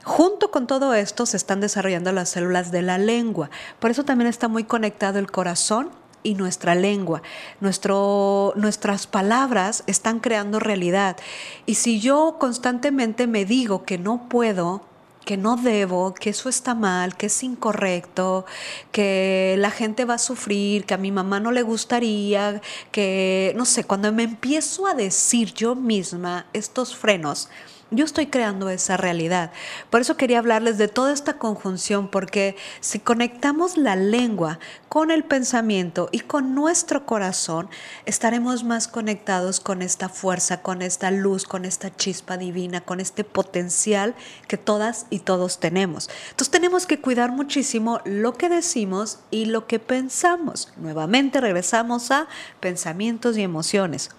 Junto 0.04 0.50
con 0.50 0.66
todo 0.66 0.94
esto 0.94 1.26
se 1.26 1.36
están 1.36 1.60
desarrollando 1.60 2.10
las 2.12 2.30
células 2.30 2.72
de 2.72 2.80
la 2.80 2.96
lengua. 2.96 3.50
Por 3.78 3.90
eso 3.90 4.06
también 4.06 4.28
está 4.28 4.48
muy 4.48 4.64
conectado 4.64 5.18
el 5.18 5.30
corazón 5.30 5.90
y 6.22 6.34
nuestra 6.34 6.74
lengua. 6.74 7.20
Nuestro, 7.60 8.54
nuestras 8.56 9.06
palabras 9.06 9.84
están 9.86 10.20
creando 10.20 10.60
realidad. 10.60 11.18
Y 11.66 11.74
si 11.74 12.00
yo 12.00 12.36
constantemente 12.40 13.26
me 13.26 13.44
digo 13.44 13.84
que 13.84 13.98
no 13.98 14.30
puedo, 14.30 14.82
que 15.28 15.36
no 15.36 15.56
debo, 15.56 16.14
que 16.14 16.30
eso 16.30 16.48
está 16.48 16.74
mal, 16.74 17.14
que 17.14 17.26
es 17.26 17.42
incorrecto, 17.42 18.46
que 18.92 19.56
la 19.58 19.70
gente 19.70 20.06
va 20.06 20.14
a 20.14 20.18
sufrir, 20.18 20.86
que 20.86 20.94
a 20.94 20.96
mi 20.96 21.12
mamá 21.12 21.38
no 21.38 21.52
le 21.52 21.60
gustaría, 21.60 22.62
que, 22.92 23.52
no 23.54 23.66
sé, 23.66 23.84
cuando 23.84 24.10
me 24.10 24.22
empiezo 24.22 24.86
a 24.86 24.94
decir 24.94 25.52
yo 25.52 25.74
misma 25.74 26.46
estos 26.54 26.96
frenos, 26.96 27.50
yo 27.90 28.04
estoy 28.04 28.26
creando 28.26 28.68
esa 28.68 28.96
realidad. 28.96 29.50
Por 29.90 30.00
eso 30.00 30.16
quería 30.16 30.38
hablarles 30.38 30.76
de 30.78 30.88
toda 30.88 31.12
esta 31.12 31.38
conjunción, 31.38 32.08
porque 32.08 32.56
si 32.80 32.98
conectamos 32.98 33.76
la 33.76 33.96
lengua 33.96 34.58
con 34.88 35.10
el 35.10 35.24
pensamiento 35.24 36.08
y 36.12 36.20
con 36.20 36.54
nuestro 36.54 37.06
corazón, 37.06 37.68
estaremos 38.04 38.64
más 38.64 38.88
conectados 38.88 39.60
con 39.60 39.80
esta 39.82 40.08
fuerza, 40.08 40.60
con 40.60 40.82
esta 40.82 41.10
luz, 41.10 41.44
con 41.44 41.64
esta 41.64 41.94
chispa 41.94 42.36
divina, 42.36 42.82
con 42.82 43.00
este 43.00 43.24
potencial 43.24 44.14
que 44.46 44.58
todas 44.58 45.06
y 45.10 45.20
todos 45.20 45.58
tenemos. 45.58 46.10
Entonces 46.30 46.50
tenemos 46.50 46.86
que 46.86 47.00
cuidar 47.00 47.32
muchísimo 47.32 48.00
lo 48.04 48.34
que 48.34 48.48
decimos 48.48 49.20
y 49.30 49.46
lo 49.46 49.66
que 49.66 49.78
pensamos. 49.78 50.72
Nuevamente 50.76 51.40
regresamos 51.40 52.10
a 52.10 52.28
pensamientos 52.60 53.38
y 53.38 53.42
emociones 53.42 54.10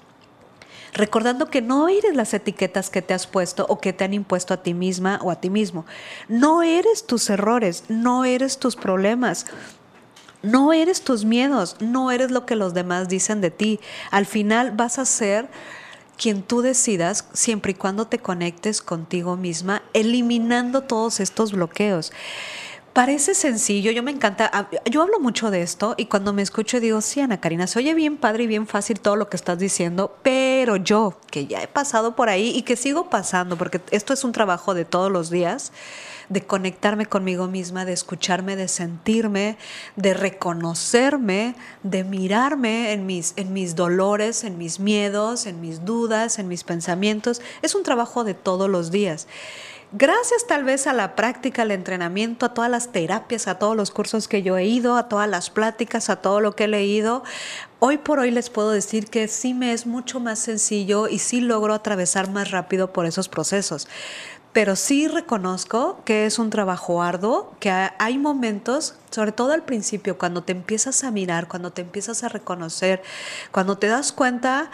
recordando 0.94 1.50
que 1.50 1.62
no 1.62 1.88
eres 1.88 2.16
las 2.16 2.34
etiquetas 2.34 2.90
que 2.90 3.02
te 3.02 3.14
has 3.14 3.28
puesto 3.28 3.66
o 3.70 3.80
que 3.80 3.94
te 3.94 4.04
han 4.04 4.14
impuesto 4.14 4.54
a 4.54 4.64
ti 4.64 4.74
misma 4.74 5.20
o 5.24 5.32
a 5.32 5.40
ti 5.40 5.50
mismo. 5.50 5.86
No 6.28 6.64
eres 6.64 7.06
tus 7.06 7.30
errores, 7.30 7.84
no 7.88 8.26
eres 8.26 8.58
tus 8.58 8.76
problemas. 8.76 9.46
No 10.42 10.72
eres 10.72 11.02
tus 11.02 11.26
miedos, 11.26 11.76
no 11.82 12.12
eres 12.12 12.32
lo 12.32 12.46
que 12.46 12.56
los 12.56 12.74
demás 12.74 13.10
dicen 13.10 13.42
de 13.42 13.52
ti. 13.52 13.82
Al 14.10 14.26
final 14.26 14.72
vas 14.72 14.98
a 14.98 15.04
ser 15.04 15.50
quien 16.18 16.44
tú 16.44 16.62
decidas 16.62 17.26
siempre 17.34 17.72
y 17.72 17.76
cuando 17.76 18.06
te 18.08 18.20
conectes 18.20 18.82
contigo 18.82 19.36
misma, 19.36 19.82
eliminando 19.94 20.82
todos 20.82 21.20
estos 21.20 21.52
bloqueos. 21.52 22.12
Parece 22.94 23.36
sencillo, 23.36 23.92
yo 23.92 24.02
me 24.02 24.12
encanta, 24.12 24.68
yo 24.90 25.04
hablo 25.04 25.20
mucho 25.20 25.52
de 25.52 25.62
esto 25.62 25.94
y 25.96 26.06
cuando 26.06 26.34
me 26.34 26.42
escucho 26.42 26.80
digo, 26.80 27.02
sí, 27.02 27.22
Ana 27.22 27.40
Karina, 27.40 27.68
se 27.68 27.78
oye 27.78 27.94
bien 27.94 28.18
padre 28.18 28.44
y 28.44 28.48
bien 28.48 28.66
fácil 28.66 29.00
todo 29.00 29.16
lo 29.16 29.30
que 29.30 29.38
estás 29.38 29.60
diciendo, 29.60 30.18
pero 30.24 30.76
yo, 30.76 31.16
que 31.30 31.46
ya 31.46 31.62
he 31.62 31.68
pasado 31.68 32.16
por 32.16 32.30
ahí 32.30 32.50
y 32.50 32.64
que 32.64 32.76
sigo 32.76 33.10
pasando, 33.10 33.58
porque 33.58 33.80
esto 33.92 34.12
es 34.12 34.24
un 34.24 34.32
trabajo 34.32 34.74
de 34.74 34.86
todos 34.86 35.12
los 35.12 35.30
días, 35.30 35.72
de 36.30 36.46
conectarme 36.46 37.06
conmigo 37.06 37.48
misma, 37.48 37.86
de 37.86 37.94
escucharme, 37.94 38.56
de 38.56 38.68
sentirme, 38.68 39.58
de 39.96 40.14
reconocerme, 40.14 41.56
de 41.84 42.04
mirarme 42.04 42.92
en 42.94 43.06
mis, 43.06 43.34
en 43.36 43.54
mis 43.54 43.76
dolores, 43.76 44.44
en 44.44 44.58
mis 44.58 44.80
miedos, 44.80 45.46
en 45.46 45.62
mis 45.62 45.86
dudas, 45.86 46.40
en 46.40 46.48
mis 46.48 46.64
pensamientos. 46.64 47.42
Es 47.62 47.76
un 47.76 47.84
trabajo 47.84 48.24
de 48.24 48.36
todos 48.36 48.70
los 48.70 48.92
días. 48.92 49.28
Gracias 49.92 50.46
tal 50.46 50.64
vez 50.66 50.86
a 50.86 50.94
la 50.94 51.16
práctica, 51.16 51.64
al 51.64 51.72
entrenamiento, 51.72 52.46
a 52.46 52.54
todas 52.54 52.70
las 52.70 52.92
terapias, 52.92 53.48
a 53.48 53.56
todos 53.56 53.76
los 53.76 53.90
cursos 53.90 54.28
que 54.28 54.44
yo 54.44 54.56
he 54.56 54.66
ido, 54.66 54.98
a 54.98 55.10
todas 55.10 55.28
las 55.28 55.50
pláticas, 55.50 56.12
a 56.12 56.18
todo 56.18 56.42
lo 56.42 56.56
que 56.56 56.66
he 56.66 56.68
leído, 56.68 57.24
hoy 57.80 57.98
por 57.98 58.20
hoy 58.20 58.30
les 58.30 58.52
puedo 58.52 58.70
decir 58.70 59.08
que 59.08 59.28
sí 59.28 59.56
me 59.56 59.74
es 59.74 59.88
mucho 59.88 60.20
más 60.20 60.38
sencillo 60.38 61.08
y 61.08 61.18
sí 61.18 61.42
logro 61.42 61.74
atravesar 61.74 62.30
más 62.30 62.52
rápido 62.52 62.94
por 62.94 63.08
esos 63.08 63.30
procesos. 63.30 63.88
Pero 64.54 64.76
sí 64.76 65.08
reconozco 65.08 66.02
que 66.06 66.28
es 66.28 66.38
un 66.38 66.52
trabajo 66.52 67.02
arduo, 67.02 67.56
que 67.60 67.72
hay 67.72 68.20
momentos, 68.20 68.94
sobre 69.10 69.32
todo 69.32 69.54
al 69.54 69.64
principio, 69.64 70.20
cuando 70.20 70.44
te 70.44 70.52
empiezas 70.52 71.04
a 71.04 71.10
mirar, 71.10 71.48
cuando 71.48 71.72
te 71.72 71.82
empiezas 71.82 72.24
a 72.24 72.30
reconocer, 72.30 73.02
cuando 73.52 73.80
te 73.80 73.88
das 73.88 74.12
cuenta 74.12 74.70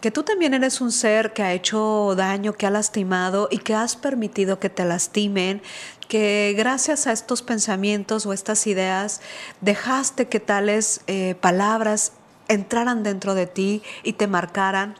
que 0.00 0.10
tú 0.10 0.22
también 0.22 0.54
eres 0.54 0.80
un 0.80 0.92
ser 0.92 1.32
que 1.32 1.42
ha 1.42 1.52
hecho 1.52 2.14
daño, 2.16 2.52
que 2.52 2.66
ha 2.66 2.70
lastimado 2.70 3.48
y 3.50 3.58
que 3.58 3.74
has 3.74 3.96
permitido 3.96 4.58
que 4.58 4.70
te 4.70 4.84
lastimen, 4.84 5.62
que 6.08 6.54
gracias 6.56 7.06
a 7.06 7.12
estos 7.12 7.42
pensamientos 7.42 8.26
o 8.26 8.32
estas 8.32 8.66
ideas 8.66 9.20
dejaste 9.60 10.28
que 10.28 10.40
tales 10.40 11.00
eh, 11.06 11.36
palabras 11.40 12.12
entraran 12.48 13.02
dentro 13.02 13.34
de 13.34 13.46
ti 13.46 13.82
y 14.02 14.14
te 14.14 14.26
marcaran 14.26 14.96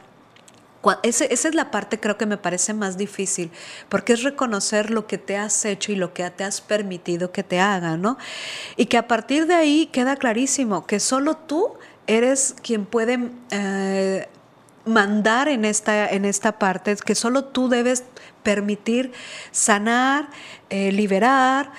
esa 1.03 1.25
es 1.25 1.55
la 1.55 1.71
parte 1.71 1.99
creo 1.99 2.17
que 2.17 2.25
me 2.25 2.37
parece 2.37 2.73
más 2.73 2.97
difícil, 2.97 3.51
porque 3.89 4.13
es 4.13 4.23
reconocer 4.23 4.91
lo 4.91 5.07
que 5.07 5.17
te 5.17 5.37
has 5.37 5.65
hecho 5.65 5.91
y 5.91 5.95
lo 5.95 6.13
que 6.13 6.29
te 6.29 6.43
has 6.43 6.61
permitido 6.61 7.31
que 7.31 7.43
te 7.43 7.59
haga, 7.59 7.97
¿no? 7.97 8.17
Y 8.77 8.85
que 8.85 8.97
a 8.97 9.07
partir 9.07 9.47
de 9.47 9.55
ahí 9.55 9.87
queda 9.87 10.15
clarísimo 10.15 10.85
que 10.85 10.99
solo 10.99 11.35
tú 11.35 11.73
eres 12.07 12.55
quien 12.61 12.85
puede 12.85 13.31
eh, 13.51 14.27
mandar 14.85 15.47
en 15.47 15.65
esta, 15.65 16.07
en 16.09 16.25
esta 16.25 16.59
parte, 16.59 16.95
que 16.97 17.15
solo 17.15 17.45
tú 17.45 17.69
debes 17.69 18.03
permitir 18.43 19.11
sanar, 19.51 20.29
eh, 20.69 20.91
liberar, 20.91 21.71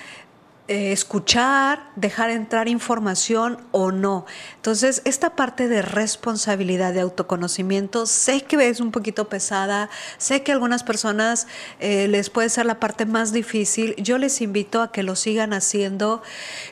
eh, 0.69 0.91
escuchar, 0.91 1.91
dejar 1.95 2.29
entrar 2.29 2.67
información 2.67 3.57
o 3.71 3.93
no. 3.93 4.25
Entonces, 4.57 5.01
esta 5.05 5.33
parte 5.33 5.69
de 5.69 5.81
responsabilidad, 5.81 6.93
de 6.93 6.99
autoconocimiento, 6.99 8.05
sé 8.05 8.41
que 8.41 8.67
es 8.67 8.81
un 8.81 8.91
poquito 8.91 9.29
pesada, 9.29 9.89
sé 10.17 10.43
que 10.43 10.51
a 10.51 10.55
algunas 10.55 10.83
personas 10.83 11.47
eh, 11.79 12.09
les 12.09 12.29
puede 12.29 12.49
ser 12.49 12.65
la 12.65 12.81
parte 12.81 13.05
más 13.05 13.31
difícil. 13.31 13.95
Yo 13.95 14.17
les 14.17 14.41
invito 14.41 14.81
a 14.81 14.91
que 14.91 15.03
lo 15.03 15.15
sigan 15.15 15.53
haciendo, 15.53 16.21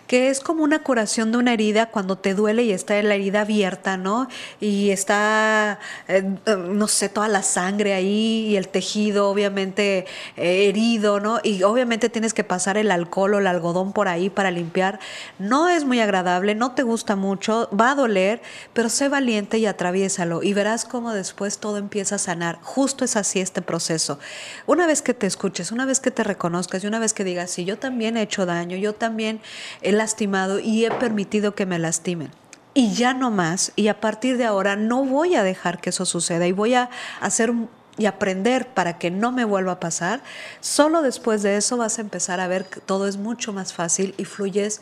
que 0.07 0.29
es 0.29 0.41
como 0.41 0.65
una 0.65 0.83
curación 0.83 1.31
de 1.31 1.37
una 1.37 1.53
herida 1.53 1.85
cuando 1.85 2.17
te 2.17 2.33
duele 2.33 2.63
y 2.63 2.73
está 2.73 3.01
la 3.01 3.15
herida 3.15 3.41
abierta, 3.41 3.95
¿no? 3.95 4.27
Y 4.59 4.89
está, 4.89 5.79
eh, 6.09 6.21
no 6.67 6.89
sé, 6.89 7.07
toda 7.07 7.29
la 7.29 7.43
sangre 7.43 7.93
ahí 7.93 8.47
y 8.49 8.57
el 8.57 8.67
tejido 8.67 9.29
obviamente 9.29 10.05
herido, 10.35 11.21
¿no? 11.21 11.39
Y 11.43 11.63
obviamente 11.63 12.09
tienes 12.09 12.33
que 12.33 12.43
pasar 12.43 12.75
el 12.75 12.91
alcohol 12.91 13.35
o 13.35 13.39
el 13.39 13.47
algodón 13.47 13.84
por 13.93 14.07
ahí 14.07 14.29
para 14.29 14.51
limpiar, 14.51 14.99
no 15.39 15.69
es 15.69 15.85
muy 15.85 15.99
agradable, 15.99 16.55
no 16.55 16.71
te 16.71 16.83
gusta 16.83 17.15
mucho, 17.15 17.69
va 17.69 17.91
a 17.91 17.95
doler, 17.95 18.41
pero 18.73 18.89
sé 18.89 19.09
valiente 19.09 19.57
y 19.57 19.65
atraviésalo 19.65 20.43
y 20.43 20.53
verás 20.53 20.85
cómo 20.85 21.13
después 21.13 21.59
todo 21.59 21.77
empieza 21.77 22.15
a 22.15 22.19
sanar. 22.19 22.59
Justo 22.61 23.05
es 23.05 23.15
así 23.15 23.39
este 23.39 23.61
proceso. 23.61 24.19
Una 24.65 24.87
vez 24.87 25.01
que 25.01 25.13
te 25.13 25.27
escuches, 25.27 25.71
una 25.71 25.85
vez 25.85 25.99
que 25.99 26.11
te 26.11 26.23
reconozcas 26.23 26.83
y 26.83 26.87
una 26.87 26.99
vez 26.99 27.13
que 27.13 27.23
digas, 27.23 27.51
sí, 27.51 27.65
yo 27.65 27.77
también 27.77 28.17
he 28.17 28.21
hecho 28.21 28.45
daño, 28.45 28.77
yo 28.77 28.93
también 28.93 29.41
he 29.81 29.91
lastimado 29.91 30.59
y 30.59 30.85
he 30.85 30.91
permitido 30.91 31.55
que 31.55 31.65
me 31.65 31.79
lastimen 31.79 32.31
y 32.77 32.93
ya 32.93 33.13
no 33.13 33.31
más, 33.31 33.71
y 33.77 33.87
a 33.87 34.01
partir 34.01 34.37
de 34.37 34.43
ahora 34.43 34.75
no 34.75 35.05
voy 35.05 35.35
a 35.35 35.43
dejar 35.43 35.79
que 35.79 35.91
eso 35.91 36.05
suceda 36.05 36.45
y 36.45 36.51
voy 36.51 36.73
a 36.73 36.89
hacer 37.21 37.53
y 37.97 38.05
aprender 38.05 38.67
para 38.67 38.97
que 38.97 39.11
no 39.11 39.31
me 39.31 39.45
vuelva 39.45 39.73
a 39.73 39.79
pasar, 39.79 40.21
solo 40.59 41.01
después 41.01 41.43
de 41.43 41.57
eso 41.57 41.77
vas 41.77 41.97
a 41.97 42.01
empezar 42.01 42.39
a 42.39 42.47
ver 42.47 42.65
que 42.65 42.79
todo 42.79 43.07
es 43.07 43.17
mucho 43.17 43.53
más 43.53 43.73
fácil 43.73 44.13
y 44.17 44.25
fluyes 44.25 44.81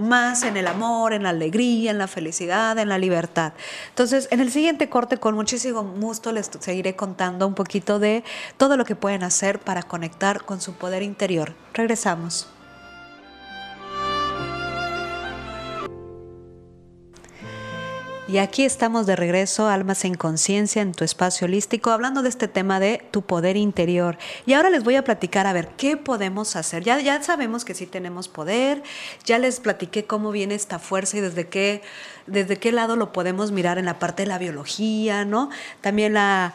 más 0.00 0.42
en 0.44 0.56
el 0.56 0.66
amor, 0.66 1.12
en 1.12 1.22
la 1.24 1.28
alegría, 1.28 1.90
en 1.90 1.98
la 1.98 2.08
felicidad, 2.08 2.78
en 2.78 2.88
la 2.88 2.98
libertad. 2.98 3.52
Entonces, 3.90 4.28
en 4.30 4.40
el 4.40 4.50
siguiente 4.50 4.88
corte, 4.88 5.18
con 5.18 5.34
muchísimo 5.34 5.82
gusto, 5.82 6.32
les 6.32 6.50
seguiré 6.58 6.96
contando 6.96 7.46
un 7.46 7.54
poquito 7.54 7.98
de 7.98 8.24
todo 8.56 8.76
lo 8.76 8.84
que 8.84 8.96
pueden 8.96 9.22
hacer 9.22 9.60
para 9.60 9.82
conectar 9.82 10.44
con 10.44 10.60
su 10.60 10.72
poder 10.74 11.02
interior. 11.02 11.54
Regresamos. 11.74 12.48
Y 18.30 18.38
aquí 18.38 18.64
estamos 18.64 19.06
de 19.06 19.16
regreso, 19.16 19.66
Almas 19.66 20.04
en 20.04 20.14
Conciencia, 20.14 20.82
en 20.82 20.92
tu 20.92 21.02
espacio 21.02 21.46
holístico, 21.46 21.90
hablando 21.90 22.22
de 22.22 22.28
este 22.28 22.46
tema 22.46 22.78
de 22.78 23.02
tu 23.10 23.22
poder 23.22 23.56
interior. 23.56 24.18
Y 24.46 24.52
ahora 24.52 24.70
les 24.70 24.84
voy 24.84 24.94
a 24.94 25.02
platicar 25.02 25.48
a 25.48 25.52
ver 25.52 25.66
qué 25.76 25.96
podemos 25.96 26.54
hacer. 26.54 26.84
Ya, 26.84 27.00
ya 27.00 27.20
sabemos 27.24 27.64
que 27.64 27.74
sí 27.74 27.86
tenemos 27.86 28.28
poder, 28.28 28.84
ya 29.24 29.40
les 29.40 29.58
platiqué 29.58 30.04
cómo 30.04 30.30
viene 30.30 30.54
esta 30.54 30.78
fuerza 30.78 31.16
y 31.16 31.20
desde 31.22 31.48
qué 31.48 31.82
desde 32.30 32.58
qué 32.58 32.72
lado 32.72 32.96
lo 32.96 33.12
podemos 33.12 33.52
mirar 33.52 33.78
en 33.78 33.84
la 33.84 33.98
parte 33.98 34.22
de 34.22 34.28
la 34.28 34.38
biología, 34.38 35.24
¿no? 35.24 35.50
También 35.80 36.14
la, 36.14 36.54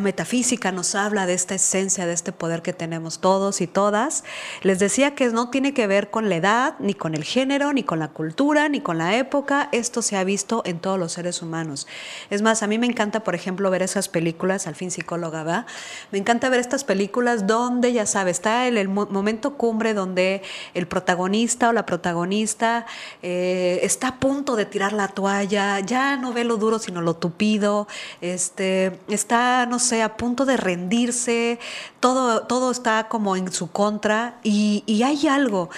metafísica 0.00 0.72
nos 0.72 0.94
habla 0.94 1.26
de 1.26 1.34
esta 1.34 1.54
esencia, 1.54 2.06
de 2.06 2.12
este 2.12 2.32
poder 2.32 2.62
que 2.62 2.72
tenemos 2.72 3.20
todos 3.20 3.60
y 3.60 3.66
todas. 3.66 4.24
Les 4.62 4.78
decía 4.78 5.14
que 5.14 5.28
no 5.28 5.50
tiene 5.50 5.74
que 5.74 5.86
ver 5.86 6.10
con 6.10 6.28
la 6.28 6.36
edad, 6.36 6.74
ni 6.78 6.94
con 6.94 7.14
el 7.14 7.24
género, 7.24 7.72
ni 7.72 7.82
con 7.82 7.98
la 7.98 8.08
cultura, 8.08 8.68
ni 8.68 8.80
con 8.80 8.98
la 8.98 9.16
época. 9.16 9.68
Esto 9.72 10.02
se 10.02 10.16
ha 10.16 10.24
visto 10.24 10.62
en 10.66 10.78
todos 10.78 10.98
los 10.98 11.12
seres 11.12 11.42
humanos. 11.42 11.86
Es 12.30 12.42
más, 12.42 12.62
a 12.62 12.66
mí 12.66 12.78
me 12.78 12.86
encanta, 12.86 13.20
por 13.20 13.34
ejemplo, 13.34 13.70
ver 13.70 13.82
esas 13.82 14.08
películas, 14.08 14.66
al 14.66 14.74
fin 14.74 14.90
psicóloga, 14.90 15.42
¿va? 15.42 15.66
Me 16.12 16.18
encanta 16.18 16.48
ver 16.48 16.60
estas 16.60 16.84
películas 16.84 17.46
donde, 17.46 17.92
ya 17.92 18.06
sabes, 18.06 18.36
está 18.36 18.68
el, 18.68 18.76
el 18.76 18.88
momento 18.88 19.54
cumbre 19.54 19.94
donde 19.94 20.42
el 20.74 20.86
protagonista 20.86 21.70
o 21.70 21.72
la 21.72 21.86
protagonista 21.86 22.86
eh, 23.22 23.80
está 23.82 24.08
a 24.08 24.20
punto 24.20 24.56
de 24.56 24.65
tirar 24.70 24.92
la 24.92 25.08
toalla, 25.08 25.80
ya 25.80 26.16
no 26.16 26.32
ve 26.32 26.44
lo 26.44 26.56
duro 26.56 26.78
sino 26.78 27.00
lo 27.00 27.14
tupido, 27.14 27.88
este, 28.20 28.98
está, 29.08 29.66
no 29.66 29.78
sé, 29.78 30.02
a 30.02 30.16
punto 30.16 30.44
de 30.44 30.56
rendirse, 30.56 31.58
todo, 32.00 32.42
todo 32.42 32.70
está 32.70 33.08
como 33.08 33.36
en 33.36 33.52
su 33.52 33.70
contra 33.70 34.38
y, 34.42 34.82
y 34.86 35.02
hay 35.02 35.26
algo, 35.28 35.70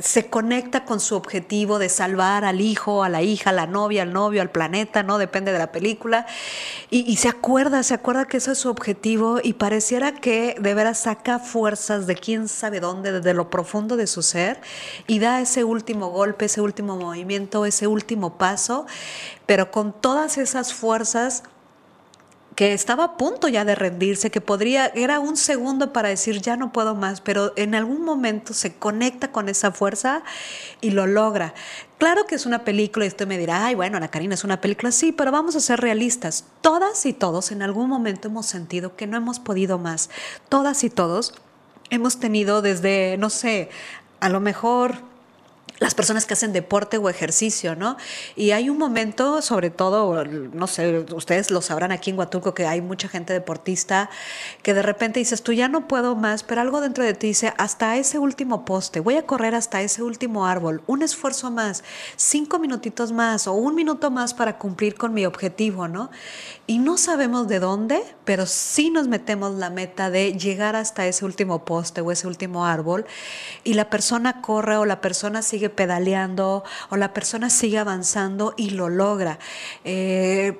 se 0.00 0.28
conecta 0.28 0.84
con 0.84 0.98
su 0.98 1.14
objetivo 1.14 1.78
de 1.78 1.88
salvar 1.88 2.44
al 2.44 2.60
hijo, 2.60 3.04
a 3.04 3.08
la 3.08 3.22
hija, 3.22 3.50
a 3.50 3.52
la 3.52 3.66
novia, 3.66 4.02
al 4.02 4.12
novio, 4.12 4.42
al 4.42 4.50
planeta, 4.50 5.04
¿no? 5.04 5.18
Depende 5.18 5.52
de 5.52 5.58
la 5.58 5.70
película. 5.70 6.26
Y, 6.90 7.16
se 7.16 7.28
acuerda, 7.28 7.82
se 7.82 7.94
acuerda 7.94 8.26
que 8.26 8.38
eso 8.38 8.52
es 8.52 8.58
su 8.58 8.68
objetivo 8.68 9.38
y 9.42 9.52
pareciera 9.52 10.12
que 10.12 10.56
de 10.58 10.74
veras 10.74 11.00
saca 11.00 11.38
fuerzas 11.38 12.06
de 12.06 12.16
quién 12.16 12.48
sabe 12.48 12.80
dónde, 12.80 13.12
desde 13.12 13.34
lo 13.34 13.48
profundo 13.48 13.96
de 13.96 14.06
su 14.06 14.22
ser 14.22 14.60
y 15.06 15.20
da 15.20 15.40
ese 15.40 15.62
último 15.62 16.10
golpe, 16.10 16.46
ese 16.46 16.60
último 16.60 16.96
movimiento, 16.96 17.64
ese 17.64 17.86
último 17.86 18.38
paso, 18.38 18.86
pero 19.46 19.70
con 19.70 19.92
todas 19.92 20.36
esas 20.38 20.74
fuerzas 20.74 21.44
que 22.56 22.72
estaba 22.72 23.04
a 23.04 23.16
punto 23.18 23.48
ya 23.48 23.66
de 23.66 23.74
rendirse, 23.74 24.30
que 24.30 24.40
podría, 24.40 24.86
era 24.86 25.20
un 25.20 25.36
segundo 25.36 25.92
para 25.92 26.08
decir 26.08 26.40
ya 26.40 26.56
no 26.56 26.72
puedo 26.72 26.94
más, 26.94 27.20
pero 27.20 27.52
en 27.54 27.74
algún 27.74 28.02
momento 28.02 28.54
se 28.54 28.74
conecta 28.74 29.30
con 29.30 29.50
esa 29.50 29.72
fuerza 29.72 30.22
y 30.80 30.90
lo 30.90 31.06
logra. 31.06 31.52
Claro 31.98 32.24
que 32.26 32.34
es 32.34 32.46
una 32.46 32.64
película 32.64 33.04
y 33.04 33.08
usted 33.08 33.26
me 33.26 33.36
dirá, 33.36 33.66
ay, 33.66 33.74
bueno, 33.74 34.00
la 34.00 34.08
Karina 34.08 34.34
es 34.34 34.42
una 34.42 34.62
película, 34.62 34.90
sí, 34.90 35.12
pero 35.12 35.30
vamos 35.30 35.54
a 35.54 35.60
ser 35.60 35.80
realistas. 35.80 36.46
Todas 36.62 37.04
y 37.04 37.12
todos 37.12 37.52
en 37.52 37.60
algún 37.60 37.90
momento 37.90 38.28
hemos 38.28 38.46
sentido 38.46 38.96
que 38.96 39.06
no 39.06 39.18
hemos 39.18 39.38
podido 39.38 39.78
más. 39.78 40.08
Todas 40.48 40.82
y 40.82 40.88
todos 40.88 41.34
hemos 41.90 42.18
tenido 42.18 42.62
desde, 42.62 43.18
no 43.18 43.28
sé, 43.28 43.68
a 44.20 44.30
lo 44.30 44.40
mejor 44.40 44.96
las 45.78 45.94
personas 45.94 46.24
que 46.24 46.34
hacen 46.34 46.52
deporte 46.52 46.96
o 46.98 47.08
ejercicio, 47.08 47.76
¿no? 47.76 47.96
Y 48.34 48.52
hay 48.52 48.70
un 48.70 48.78
momento, 48.78 49.42
sobre 49.42 49.70
todo, 49.70 50.24
no 50.24 50.66
sé, 50.66 51.04
ustedes 51.14 51.50
lo 51.50 51.60
sabrán 51.60 51.92
aquí 51.92 52.10
en 52.10 52.18
Huatulco, 52.18 52.54
que 52.54 52.66
hay 52.66 52.80
mucha 52.80 53.08
gente 53.08 53.32
deportista, 53.32 54.08
que 54.62 54.74
de 54.74 54.82
repente 54.82 55.20
dices, 55.20 55.42
tú 55.42 55.52
ya 55.52 55.68
no 55.68 55.86
puedo 55.86 56.16
más, 56.16 56.42
pero 56.42 56.60
algo 56.60 56.80
dentro 56.80 57.04
de 57.04 57.14
ti 57.14 57.28
dice, 57.28 57.52
hasta 57.58 57.96
ese 57.96 58.18
último 58.18 58.64
poste, 58.64 59.00
voy 59.00 59.16
a 59.16 59.26
correr 59.26 59.54
hasta 59.54 59.82
ese 59.82 60.02
último 60.02 60.46
árbol, 60.46 60.82
un 60.86 61.02
esfuerzo 61.02 61.50
más, 61.50 61.84
cinco 62.16 62.58
minutitos 62.58 63.12
más 63.12 63.46
o 63.46 63.52
un 63.52 63.74
minuto 63.74 64.10
más 64.10 64.32
para 64.32 64.58
cumplir 64.58 64.94
con 64.94 65.12
mi 65.12 65.26
objetivo, 65.26 65.88
¿no? 65.88 66.10
Y 66.66 66.78
no 66.78 66.96
sabemos 66.96 67.48
de 67.48 67.60
dónde, 67.60 68.02
pero 68.24 68.46
sí 68.46 68.90
nos 68.90 69.08
metemos 69.08 69.54
la 69.54 69.70
meta 69.70 70.10
de 70.10 70.32
llegar 70.32 70.74
hasta 70.74 71.06
ese 71.06 71.24
último 71.24 71.64
poste 71.64 72.00
o 72.00 72.10
ese 72.10 72.26
último 72.26 72.66
árbol 72.66 73.06
y 73.62 73.74
la 73.74 73.90
persona 73.90 74.40
corre 74.40 74.76
o 74.76 74.84
la 74.84 75.00
persona 75.00 75.42
sigue 75.42 75.65
pedaleando 75.70 76.64
o 76.90 76.96
la 76.96 77.12
persona 77.12 77.50
sigue 77.50 77.78
avanzando 77.78 78.54
y 78.56 78.70
lo 78.70 78.88
logra. 78.88 79.38
Eh, 79.84 80.58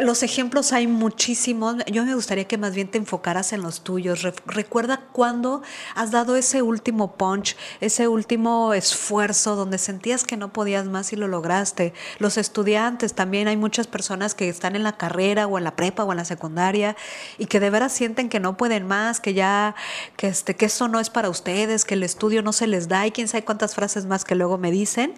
los 0.00 0.22
ejemplos 0.22 0.72
hay 0.72 0.86
muchísimos. 0.86 1.76
Yo 1.90 2.04
me 2.04 2.14
gustaría 2.14 2.44
que 2.44 2.58
más 2.58 2.74
bien 2.74 2.88
te 2.88 2.98
enfocaras 2.98 3.52
en 3.52 3.62
los 3.62 3.82
tuyos. 3.82 4.22
recuerda 4.46 5.00
cuando 5.12 5.62
has 5.94 6.10
dado 6.10 6.36
ese 6.36 6.62
último 6.62 7.16
punch, 7.16 7.56
ese 7.80 8.08
último 8.08 8.74
esfuerzo 8.74 9.56
donde 9.56 9.78
sentías 9.78 10.24
que 10.24 10.36
no 10.36 10.52
podías 10.52 10.86
más 10.86 11.12
y 11.12 11.16
lo 11.16 11.28
lograste. 11.28 11.94
Los 12.18 12.36
estudiantes 12.36 13.14
también 13.14 13.48
hay 13.48 13.56
muchas 13.56 13.86
personas 13.86 14.34
que 14.34 14.48
están 14.48 14.76
en 14.76 14.82
la 14.82 14.96
carrera 14.96 15.46
o 15.46 15.58
en 15.58 15.64
la 15.64 15.76
prepa 15.76 16.04
o 16.04 16.12
en 16.12 16.18
la 16.18 16.24
secundaria 16.24 16.96
y 17.38 17.46
que 17.46 17.60
de 17.60 17.70
veras 17.70 17.92
sienten 17.92 18.28
que 18.28 18.40
no 18.40 18.56
pueden 18.56 18.86
más, 18.86 19.20
que 19.20 19.34
ya 19.34 19.74
que 20.16 20.28
este 20.28 20.56
que 20.56 20.66
eso 20.66 20.88
no 20.88 21.00
es 21.00 21.10
para 21.10 21.28
ustedes, 21.30 21.84
que 21.84 21.94
el 21.94 22.02
estudio 22.02 22.42
no 22.42 22.52
se 22.52 22.66
les 22.66 22.88
da 22.88 23.06
y 23.06 23.12
quién 23.12 23.28
sabe 23.28 23.44
cuántas 23.44 23.74
frases 23.74 24.06
más 24.06 24.24
que 24.24 24.34
luego 24.34 24.58
me 24.58 24.70
dicen. 24.70 25.14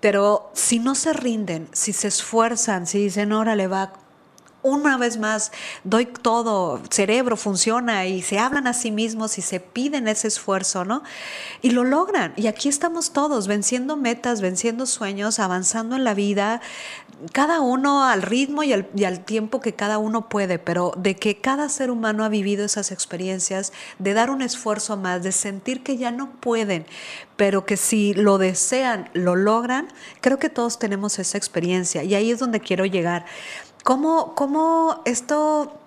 Pero 0.00 0.50
si 0.54 0.78
no 0.78 0.94
se 0.94 1.12
rinden, 1.12 1.68
si 1.72 1.92
se 1.92 2.08
esfuerzan, 2.08 2.86
si 2.86 2.98
dicen, 2.98 3.32
órale, 3.32 3.66
va, 3.66 3.92
una 4.62 4.98
vez 4.98 5.18
más 5.18 5.52
doy 5.84 6.06
todo, 6.06 6.80
cerebro 6.90 7.36
funciona 7.36 8.06
y 8.06 8.22
se 8.22 8.38
hablan 8.38 8.66
a 8.66 8.74
sí 8.74 8.90
mismos 8.90 9.38
y 9.38 9.42
se 9.42 9.60
piden 9.60 10.08
ese 10.08 10.28
esfuerzo, 10.28 10.84
¿no? 10.84 11.02
Y 11.62 11.70
lo 11.70 11.84
logran. 11.84 12.32
Y 12.36 12.46
aquí 12.46 12.68
estamos 12.68 13.12
todos, 13.12 13.46
venciendo 13.46 13.96
metas, 13.96 14.40
venciendo 14.40 14.86
sueños, 14.86 15.38
avanzando 15.38 15.96
en 15.96 16.04
la 16.04 16.14
vida, 16.14 16.60
cada 17.32 17.60
uno 17.60 18.04
al 18.04 18.22
ritmo 18.22 18.62
y 18.62 18.72
al, 18.72 18.88
y 18.94 19.04
al 19.04 19.24
tiempo 19.24 19.60
que 19.60 19.74
cada 19.74 19.98
uno 19.98 20.28
puede, 20.28 20.58
pero 20.58 20.92
de 20.96 21.16
que 21.16 21.40
cada 21.40 21.68
ser 21.68 21.90
humano 21.90 22.24
ha 22.24 22.28
vivido 22.28 22.64
esas 22.64 22.92
experiencias, 22.92 23.72
de 23.98 24.14
dar 24.14 24.30
un 24.30 24.42
esfuerzo 24.42 24.96
más, 24.96 25.22
de 25.22 25.32
sentir 25.32 25.82
que 25.82 25.96
ya 25.96 26.10
no 26.10 26.32
pueden, 26.40 26.86
pero 27.36 27.66
que 27.66 27.76
si 27.76 28.14
lo 28.14 28.38
desean, 28.38 29.10
lo 29.12 29.36
logran, 29.36 29.88
creo 30.20 30.38
que 30.38 30.48
todos 30.48 30.78
tenemos 30.78 31.18
esa 31.18 31.38
experiencia 31.38 32.02
y 32.02 32.14
ahí 32.14 32.30
es 32.30 32.38
donde 32.38 32.60
quiero 32.60 32.86
llegar. 32.86 33.26
¿Cómo, 33.84 34.34
cómo 34.34 35.02
esto 35.04 35.80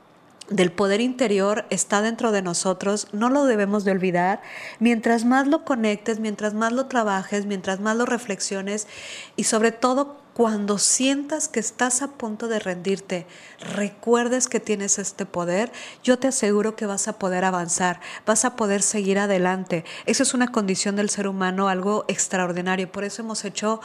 del 0.50 0.72
poder 0.72 1.02
interior 1.02 1.66
está 1.70 2.02
dentro 2.02 2.32
de 2.32 2.42
nosotros, 2.42 3.08
no 3.12 3.30
lo 3.30 3.46
debemos 3.46 3.86
de 3.86 3.92
olvidar. 3.92 4.42
Mientras 4.80 5.26
más 5.26 5.48
lo 5.48 5.64
conectes, 5.64 6.20
mientras 6.20 6.54
más 6.54 6.74
lo 6.74 6.88
trabajes, 6.88 7.46
mientras 7.46 7.80
más 7.80 7.96
lo 7.96 8.06
reflexiones 8.06 8.88
y 9.36 9.46
sobre 9.46 9.72
todo 9.72 10.18
cuando 10.34 10.80
sientas 10.80 11.48
que 11.48 11.60
estás 11.60 12.02
a 12.02 12.08
punto 12.08 12.48
de 12.48 12.60
rendirte, 12.60 13.28
recuerdes 13.76 14.48
que 14.48 14.60
tienes 14.60 14.98
este 14.98 15.28
poder, 15.28 15.72
yo 16.04 16.18
te 16.18 16.28
aseguro 16.28 16.76
que 16.76 16.88
vas 16.88 17.08
a 17.08 17.20
poder 17.20 17.46
avanzar, 17.46 18.00
vas 18.26 18.44
a 18.44 18.56
poder 18.56 18.82
seguir 18.82 19.20
adelante. 19.20 19.86
Eso 20.08 20.24
es 20.24 20.34
una 20.34 20.52
condición 20.52 20.96
del 20.96 21.12
ser 21.12 21.28
humano, 21.28 21.70
algo 21.70 22.06
extraordinario. 22.08 22.92
Por 22.92 23.04
eso 23.04 23.22
hemos 23.22 23.46
hecho 23.46 23.80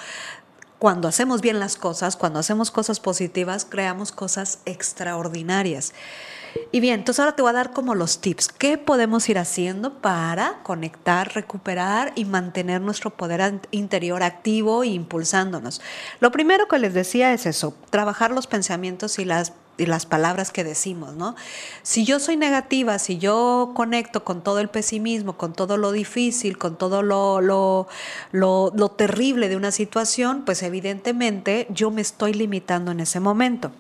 cuando 0.79 1.09
hacemos 1.09 1.41
bien 1.41 1.59
las 1.61 1.77
cosas, 1.77 2.17
cuando 2.17 2.39
hacemos 2.39 2.71
cosas 2.71 3.01
positivas, 3.01 3.67
creamos 3.69 4.13
cosas 4.13 4.61
extraordinarias. 4.65 5.93
Y 6.73 6.81
bien, 6.81 7.01
entonces 7.01 7.21
ahora 7.21 7.37
te 7.37 7.43
voy 7.43 7.51
a 7.51 7.55
dar 7.55 7.73
como 7.73 7.95
los 7.95 8.21
tips. 8.21 8.49
¿Qué 8.49 8.79
podemos 8.79 9.29
ir 9.29 9.39
haciendo 9.39 9.95
para 10.01 10.61
conectar, 10.63 11.35
recuperar 11.35 12.13
y 12.15 12.25
mantener 12.25 12.81
nuestro 12.81 13.11
poder 13.11 13.61
interior 13.71 14.23
activo 14.23 14.83
e 14.83 14.89
impulsándonos? 14.89 15.81
Lo 16.21 16.33
primero 16.33 16.69
que 16.69 16.79
les 16.79 16.95
decía 16.95 17.33
es 17.33 17.47
eso, 17.47 17.75
trabajar 17.91 18.31
los 18.31 18.47
pensamientos 18.47 19.19
y 19.19 19.25
las 19.25 19.53
y 19.79 19.87
las 19.87 20.05
palabras 20.05 20.51
que 20.51 20.65
decimos, 20.65 21.15
¿no? 21.15 21.37
Si 21.83 22.05
yo 22.05 22.21
soy 22.21 22.37
negativa, 22.37 22.99
si 22.99 23.19
yo 23.19 23.73
conecto 23.75 24.25
con 24.25 24.43
todo 24.43 24.59
el 24.59 24.69
pesimismo, 24.69 25.39
con 25.39 25.53
todo 25.55 25.77
lo 25.77 25.93
difícil, 25.93 26.59
con 26.59 26.77
todo 26.77 27.03
lo, 27.03 27.41
lo, 27.41 27.89
lo, 28.33 28.73
lo 28.75 28.89
terrible 28.91 29.49
de 29.49 29.57
una 29.57 29.71
situación, 29.71 30.43
pues 30.45 30.63
evidentemente 30.63 31.67
yo 31.71 31.91
me 31.91 32.03
estoy 32.03 32.35
limitando 32.35 32.91
en 32.91 33.01
ese 33.01 33.21
momento. 33.21 33.71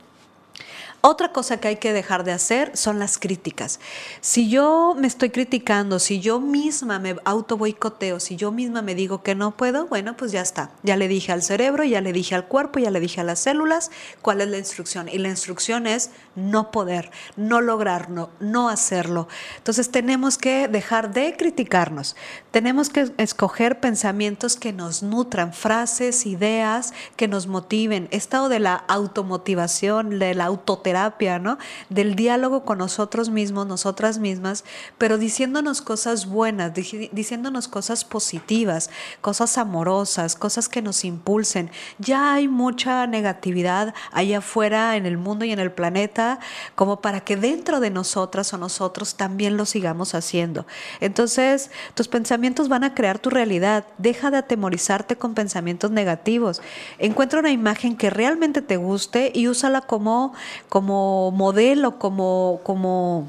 Otra 1.01 1.33
cosa 1.33 1.59
que 1.59 1.69
hay 1.69 1.77
que 1.77 1.93
dejar 1.93 2.25
de 2.25 2.33
hacer 2.33 2.77
son 2.77 2.99
las 2.99 3.19
críticas. 3.19 3.79
Si 4.21 4.51
yo 4.51 4.97
me 4.99 5.07
estoy 5.07 5.31
criticando, 5.31 6.01
si 6.01 6.19
yo 6.19 6.41
misma 6.41 6.99
me 6.99 7.15
auto 7.25 7.57
boicoteo, 7.57 8.19
si 8.19 8.35
yo 8.35 8.51
misma 8.51 8.83
me 8.83 8.97
digo 8.97 9.23
que 9.23 9.37
no 9.37 9.57
puedo, 9.57 9.87
bueno, 9.87 10.17
pues 10.17 10.33
ya 10.33 10.41
está. 10.41 10.73
Ya 10.83 10.97
le 10.97 11.07
dije 11.07 11.31
al 11.31 11.45
cerebro, 11.45 11.85
ya 11.85 12.01
le 12.01 12.13
dije 12.13 12.35
al 12.35 12.49
cuerpo, 12.49 12.81
ya 12.81 12.91
le 12.91 12.99
dije 12.99 13.21
a 13.21 13.25
las 13.25 13.39
células 13.39 13.93
cuál 14.23 14.41
es 14.41 14.49
la 14.49 14.59
instrucción. 14.59 15.09
Y 15.09 15.19
la 15.19 15.29
instrucción 15.29 15.87
es 15.87 16.11
no 16.35 16.73
poder, 16.73 17.13
no 17.37 17.61
lograrlo, 17.61 18.31
no 18.41 18.69
hacerlo. 18.69 19.29
Entonces 19.57 19.93
tenemos 19.93 20.37
que 20.37 20.67
dejar 20.67 21.13
de 21.13 21.37
criticarnos. 21.37 22.17
Tenemos 22.51 22.91
que 22.91 23.13
escoger 23.19 23.79
pensamientos 23.79 24.57
que 24.57 24.73
nos 24.73 25.05
nutran, 25.05 25.53
frases, 25.53 26.27
ideas 26.27 26.93
que 27.15 27.29
nos 27.29 27.47
motiven. 27.47 28.09
Estado 28.11 28.49
de 28.49 28.59
la 28.59 28.75
automotivación, 28.75 30.19
de 30.19 30.35
la 30.35 30.47
terapia, 30.89 31.39
¿no? 31.39 31.59
Del 31.91 32.15
diálogo 32.15 32.65
con 32.65 32.79
nosotros 32.79 33.29
mismos, 33.29 33.67
nosotras 33.67 34.19
mismas, 34.19 34.65
pero 34.97 35.19
diciéndonos 35.19 35.83
cosas 35.83 36.25
buenas, 36.25 36.73
diciéndonos 37.13 37.69
cosas 37.69 38.07
positivas, 38.07 38.89
cosas 39.21 39.59
amorosas, 39.59 40.35
cosas 40.35 40.71
que 40.71 40.81
nos 40.81 41.05
impulsen. 41.05 41.71
Ya 41.99 42.33
hay 42.33 42.49
mucha 42.49 43.07
negatividad 43.07 43.93
allá 44.13 44.39
afuera 44.39 44.97
en 44.97 45.05
el 45.05 45.19
mundo 45.19 45.45
y 45.45 45.53
en 45.53 45.59
el 45.59 45.71
planeta, 45.71 46.39
como 46.75 47.03
para 47.03 47.21
que 47.21 47.37
dentro 47.37 47.81
de 47.81 47.91
nosotras 47.91 48.55
o 48.55 48.57
nosotros 48.57 49.17
también 49.17 49.59
lo 49.59 49.67
sigamos 49.67 50.15
haciendo. 50.15 50.67
Entonces, 51.01 51.71
tus 51.93 52.09
pensamientos 52.09 52.71
van 52.71 52.85
a 52.85 52.95
crear 52.95 53.19
tu 53.19 53.29
realidad. 53.29 53.85
Deja 53.99 54.31
de 54.31 54.39
atemorizarte 54.39 55.17
con 55.17 55.35
pensamientos 55.35 55.91
negativos. 55.91 56.63
Encuentra 56.99 57.41
una 57.41 57.51
imagen 57.51 57.95
que 57.95 58.09
realmente 58.09 58.63
te 58.63 58.79
guste 58.79 59.33
y 59.35 59.49
úsala 59.49 59.83
como 59.83 60.33
como 60.69 60.78
modelo, 60.83 61.99
como, 61.99 62.61
como, 62.63 63.29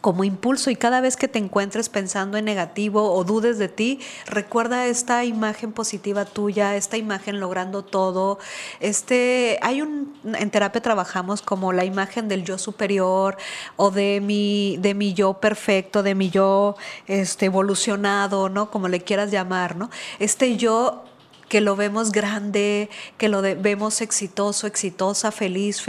como 0.00 0.24
impulso 0.24 0.70
y 0.70 0.76
cada 0.76 1.00
vez 1.00 1.16
que 1.16 1.28
te 1.28 1.38
encuentres 1.38 1.88
pensando 1.88 2.38
en 2.38 2.46
negativo 2.46 3.12
o 3.12 3.24
dudes 3.24 3.58
de 3.58 3.68
ti, 3.68 4.00
recuerda 4.26 4.86
esta 4.86 5.24
imagen 5.24 5.72
positiva 5.72 6.24
tuya, 6.24 6.76
esta 6.76 6.96
imagen 6.96 7.40
logrando 7.40 7.84
todo. 7.84 8.38
Este, 8.80 9.58
hay 9.62 9.82
un 9.82 10.14
en 10.24 10.50
terapia 10.50 10.80
trabajamos 10.80 11.42
como 11.42 11.72
la 11.72 11.84
imagen 11.84 12.28
del 12.28 12.44
yo 12.44 12.58
superior 12.58 13.36
o 13.76 13.90
de 13.90 14.20
mi 14.20 14.76
de 14.78 14.94
mi 14.94 15.12
yo 15.14 15.34
perfecto, 15.34 16.02
de 16.02 16.14
mi 16.14 16.30
yo 16.30 16.76
este 17.06 17.46
evolucionado, 17.46 18.48
¿no? 18.48 18.70
Como 18.70 18.88
le 18.88 19.00
quieras 19.00 19.30
llamar, 19.30 19.76
¿no? 19.76 19.90
Este 20.18 20.56
yo 20.56 21.04
que 21.50 21.60
lo 21.60 21.74
vemos 21.74 22.12
grande, 22.12 22.88
que 23.18 23.28
lo 23.28 23.42
vemos 23.42 24.00
exitoso, 24.02 24.68
exitosa, 24.68 25.32
feliz, 25.32 25.84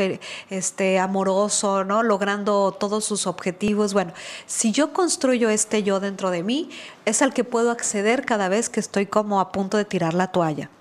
este, 0.50 0.98
amoroso, 0.98 1.84
¿no? 1.84 2.02
Logrando 2.02 2.72
todos 2.72 3.06
sus 3.06 3.28
objetivos. 3.28 3.94
Bueno, 3.94 4.12
si 4.48 4.72
yo 4.72 4.92
construyo 4.92 5.50
este 5.50 5.84
yo 5.84 6.00
dentro 6.00 6.32
de 6.32 6.42
mí, 6.42 6.72
es 7.06 7.22
al 7.22 7.32
que 7.32 7.44
puedo 7.44 7.70
acceder 7.70 8.26
cada 8.26 8.50
vez 8.50 8.70
que 8.70 8.80
estoy 8.80 9.06
como 9.06 9.40
a 9.40 9.52
punto 9.52 9.78
de 9.78 9.86
tirar 9.86 10.16
la 10.16 10.32
toalla. 10.32 10.72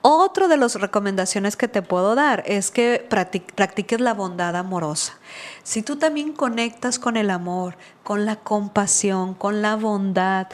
Otro 0.00 0.48
de 0.48 0.56
las 0.56 0.76
recomendaciones 0.76 1.56
que 1.56 1.68
te 1.68 1.82
puedo 1.82 2.14
dar 2.14 2.44
es 2.46 2.70
que 2.70 3.06
practiques 3.10 4.00
la 4.00 4.14
bondad 4.14 4.56
amorosa. 4.56 5.18
Si 5.64 5.82
tú 5.82 5.96
también 5.96 6.32
conectas 6.32 6.98
con 6.98 7.18
el 7.18 7.28
amor, 7.28 7.76
con 8.04 8.24
la 8.24 8.36
compasión, 8.36 9.34
con 9.34 9.60
la 9.60 9.76
bondad, 9.76 10.46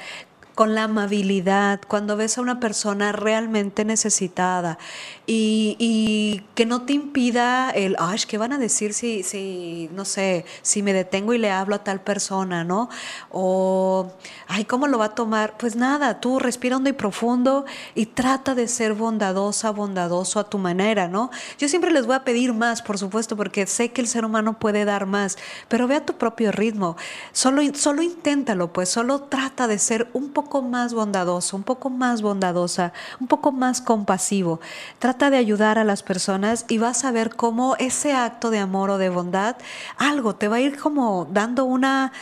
con 0.55 0.75
la 0.75 0.85
amabilidad, 0.85 1.81
cuando 1.87 2.17
ves 2.17 2.39
a 2.39 2.41
una 2.41 2.61
persona 2.61 3.13
realmente 3.13 3.85
necesitada 3.85 4.79
y, 5.27 6.43
que 6.55 6.67
no 6.67 6.83
te 6.83 6.93
impida 6.93 7.71
el, 7.71 7.97
ay, 7.99 8.19
¿qué 8.29 8.39
van 8.39 8.53
a 8.53 8.59
decir 8.59 8.93
si, 8.93 9.23
si, 9.23 9.89
no 9.95 10.05
sé, 10.05 10.45
si 10.63 10.83
me 10.83 10.93
detengo 10.93 11.33
y 11.33 11.39
le 11.39 11.51
hablo 11.51 11.77
a 11.77 11.85
tal 11.85 12.01
persona, 12.01 12.65
¿no? 12.65 12.89
O, 13.31 14.13
ay, 14.49 14.65
¿cómo 14.65 14.87
lo 14.87 14.99
va 14.99 15.07
a 15.07 15.15
tomar? 15.15 15.57
Pues 15.57 15.77
nada, 15.77 16.21
tú 16.21 16.39
respira 16.39 16.77
hondo 16.77 16.91
y 16.91 16.93
profundo 16.93 17.65
y 17.95 18.07
trata 18.07 18.55
de 18.55 18.69
ser 18.69 18.95
bondadosa, 18.95 19.71
bondadoso 19.71 20.41
a 20.41 20.45
tu 20.45 20.59
manera, 20.59 21.09
¿no? 21.09 21.31
Yo 21.59 21.69
siempre 21.69 21.91
les 21.91 22.07
voy 22.07 22.17
a 22.17 22.25
pedir 22.25 22.53
más, 22.53 22.83
por 22.83 22.99
supuesto, 22.99 23.37
porque 23.37 23.67
sé 23.67 23.91
que 23.91 24.01
el 24.01 24.09
ser 24.09 24.25
humano 24.25 24.59
puede 24.59 24.85
dar 24.85 25.07
más, 25.07 25.39
pero 25.69 25.87
ve 25.87 25.97
a 25.97 26.05
tu 26.05 26.15
propio 26.15 26.53
ritmo, 26.53 26.97
solo, 27.33 27.63
solo 27.75 28.03
inténtalo, 28.03 28.73
pues 28.73 28.89
solo 28.89 29.23
trata 29.23 29.67
de 29.67 29.79
ser 29.79 30.09
un 30.13 30.31
poco 30.31 30.63
más 30.63 30.93
bondadoso, 30.93 31.57
un 31.57 31.63
poco 31.63 31.91
más 31.91 32.23
bondadosa, 32.23 32.93
un 33.21 33.29
poco 33.29 33.53
más 33.53 33.81
compasivo. 33.81 34.61
Trata 34.99 35.12
de 35.19 35.37
ayudar 35.37 35.79
a 35.79 35.85
las 35.85 36.03
personas 36.03 36.65
y 36.69 36.79
vas 36.79 37.05
a 37.05 37.13
ver 37.13 37.37
cómo 37.37 37.77
ese 37.79 38.13
acto 38.13 38.51
de 38.51 38.59
amor 38.59 38.91
o 38.91 38.99
de 38.99 39.11
bondad, 39.11 39.57
algo 39.99 40.35
te 40.35 40.49
va 40.49 40.57
a 40.57 40.61
ir 40.61 40.79
como 40.79 41.29
dando 41.31 41.65
una, 41.65 42.13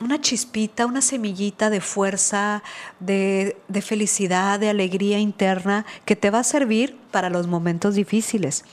una 0.00 0.20
chispita, 0.20 0.84
una 0.84 1.00
semillita 1.00 1.70
de 1.70 1.80
fuerza, 1.80 2.62
de, 2.98 3.56
de, 3.68 3.82
felicidad, 3.82 4.58
de 4.58 4.68
alegría 4.68 5.18
interna 5.18 5.86
que 6.04 6.16
te 6.16 6.30
va 6.30 6.40
a 6.40 6.44
servir 6.44 6.96
para 7.10 7.30
los 7.30 7.46
momentos 7.46 7.94
difíciles. 7.94 8.64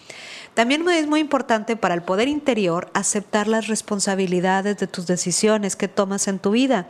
También 0.54 0.88
es 0.90 1.08
muy 1.08 1.22
importante 1.22 1.78
para 1.78 1.94
el 1.94 2.02
poder 2.02 2.28
interior 2.28 2.92
aceptar 2.94 3.48
las 3.48 3.68
responsabilidades 3.68 4.78
de 4.78 4.88
tus 4.88 5.08
decisiones 5.08 5.78
que 5.78 5.88
tomas 5.88 6.28
en 6.28 6.40
tu 6.40 6.52
vida. 6.52 6.88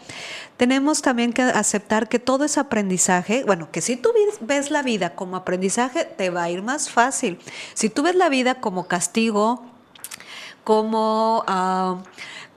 Tenemos 0.58 1.02
también 1.02 1.32
que 1.32 1.44
aceptar 1.44 2.10
que 2.10 2.18
todo 2.18 2.44
es 2.44 2.58
aprendizaje. 2.58 3.44
Bueno, 3.46 3.70
que 3.72 3.82
si 3.82 3.98
tú 3.98 4.10
ves 4.42 4.72
la 4.72 4.82
vida 4.82 5.14
como 5.14 5.36
aprendizaje, 5.36 6.06
te 6.06 6.32
va 6.32 6.44
a 6.44 6.50
ir 6.50 6.64
más 6.64 6.90
fácil. 6.90 7.40
Si 7.76 7.90
tú 7.90 8.02
ves 8.02 8.16
la 8.16 8.30
vida 8.30 8.56
como 8.56 8.88
castigo, 8.88 9.64
como... 10.64 11.44
Uh, 11.48 12.04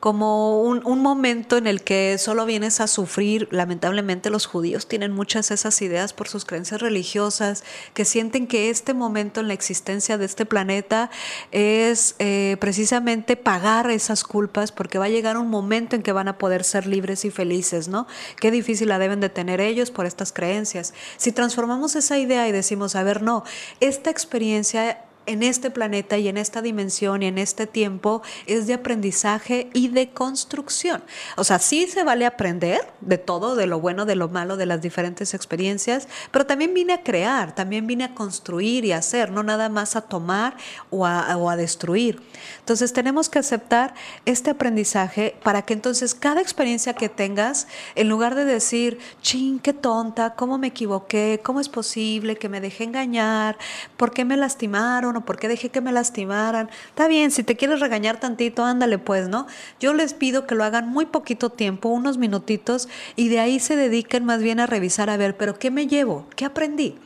como 0.05 0.61
un, 0.61 0.83
un, 0.85 1.01
momento 1.01 1.57
en 1.57 1.67
el 1.67 1.83
que 1.83 2.19
solo 2.19 2.45
vienes 2.45 2.83
a 2.83 2.89
sufrir. 2.89 3.49
Lamentablemente 3.51 4.29
los 4.29 4.45
judíos 4.45 4.87
tienen 4.87 5.13
muchas 5.13 5.51
esas 5.51 5.81
ideas 5.81 6.13
por 6.13 6.29
sus 6.29 6.45
creencias 6.45 6.83
religiosas, 6.83 7.65
que 7.95 8.05
sienten 8.05 8.47
que 8.47 8.69
este 8.69 8.93
momento 8.93 9.41
en 9.41 9.49
la 9.49 9.55
existencia 9.55 10.19
de 10.19 10.27
este 10.27 10.45
planeta 10.45 11.11
es 11.53 12.17
eh, 12.19 12.59
precisamente 12.61 13.37
pagar 13.37 13.91
esas 13.91 14.25
culpas, 14.25 14.73
porque 14.73 14.99
va 14.99 15.07
a 15.07 15.09
llegar 15.09 15.39
un 15.39 15.49
momento 15.49 15.97
en 15.97 16.03
que 16.03 16.13
van 16.13 16.29
a 16.29 16.37
poder 16.37 16.65
ser 16.65 16.87
libres 16.87 17.25
y 17.25 17.31
felices, 17.31 17.89
¿no? 17.89 18.07
Qué 18.39 18.51
difícil 18.51 18.91
la 18.91 18.99
deben 18.99 19.21
de 19.21 19.31
tener 19.31 19.63
ellos 19.63 19.91
por 19.91 20.05
estas 20.05 20.33
creencias. 20.33 20.93
Si 21.17 21.33
transformamos 21.33 21.97
esa 21.97 22.19
idea 22.19 22.47
y 22.47 22.53
decimos, 22.53 22.95
a 22.95 23.05
ver, 23.05 23.23
no, 23.23 23.43
esta 23.81 24.11
experiencia 24.11 24.99
en 25.27 25.43
este 25.43 25.71
planeta 25.71 26.19
y 26.19 26.29
en 26.29 26.37
esta 26.37 26.63
dimensión 26.63 27.23
y 27.23 27.27
en 27.27 27.39
este 27.39 27.67
tiempo 27.67 28.23
es 28.47 28.67
de 28.67 28.75
aprendizaje 28.75 29.69
y 29.73 29.89
de 29.89 30.11
construcción. 30.11 31.03
O 31.37 31.45
sea, 31.45 31.59
sí 31.59 31.87
se 31.87 32.05
vale 32.05 32.27
aprender 32.27 32.93
de 33.01 33.19
todo, 33.19 33.57
de 33.57 33.67
lo 33.67 33.81
bueno, 33.81 34.05
de 34.05 34.17
lo 34.17 34.29
malo, 34.29 34.57
de 34.57 34.67
las 34.67 34.83
diferentes 34.83 35.35
experiencias, 35.35 36.09
pero 36.31 36.47
también 36.47 36.75
vine 36.75 36.93
a 36.93 37.03
crear, 37.03 37.55
también 37.55 37.87
vine 37.87 38.05
a 38.05 38.15
construir 38.15 38.85
y 38.85 38.93
a 38.93 38.99
hacer, 38.99 39.31
no 39.31 39.43
nada 39.43 39.69
más 39.69 39.97
a 39.97 40.03
tomar 40.03 40.57
o 40.91 41.07
a, 41.07 41.37
o 41.37 41.51
a 41.51 41.57
destruir. 41.57 42.23
Entonces 42.61 42.93
tenemos 42.93 43.29
que 43.29 43.39
aceptar 43.39 43.95
este 44.25 44.51
aprendizaje 44.51 45.37
para 45.43 45.63
que 45.63 45.75
entonces 45.75 46.15
cada 46.15 46.41
experiencia 46.41 46.95
que 46.95 47.09
tengas, 47.09 47.67
en 47.95 48.09
lugar 48.09 48.35
de 48.35 48.45
decir, 48.45 48.99
ching, 49.23 49.59
qué 49.59 49.73
tonta, 49.73 50.35
cómo 50.35 50.59
me 50.59 50.69
equivoqué, 50.69 51.41
cómo 51.43 51.61
es 51.61 51.69
posible 51.69 52.37
que 52.37 52.49
me 52.49 52.61
dejé 52.61 52.85
engañar, 52.85 53.59
por 53.97 54.13
qué 54.13 54.25
me 54.25 54.37
lastimaron, 54.37 55.14
o 55.17 55.25
por 55.25 55.39
qué 55.39 55.49
dejé 55.49 55.69
que 55.71 55.81
me 55.81 55.93
lastimaran. 55.93 56.71
Está 56.89 57.09
bien, 57.09 57.31
si 57.31 57.43
te 57.43 57.57
quieres 57.57 57.81
regañar 57.81 58.21
tantito, 58.21 58.65
ándale 58.65 58.99
pues, 58.99 59.29
¿no? 59.29 59.47
Yo 59.81 59.95
les 59.95 60.15
pido 60.15 60.47
que 60.47 60.55
lo 60.55 60.65
hagan 60.65 60.89
muy 60.89 61.07
poquito 61.07 61.51
tiempo, 61.51 61.89
unos 61.89 62.19
minutitos, 62.19 62.89
y 63.17 63.29
de 63.29 63.41
ahí 63.41 63.61
se 63.61 63.77
dediquen 63.77 64.25
más 64.25 64.43
bien 64.43 64.61
a 64.61 64.67
revisar, 64.67 65.11
a 65.11 65.17
ver, 65.17 65.37
pero 65.37 65.59
¿qué 65.59 65.71
me 65.71 65.87
llevo? 65.87 66.27
¿Qué 66.37 66.45
aprendí? 66.45 66.99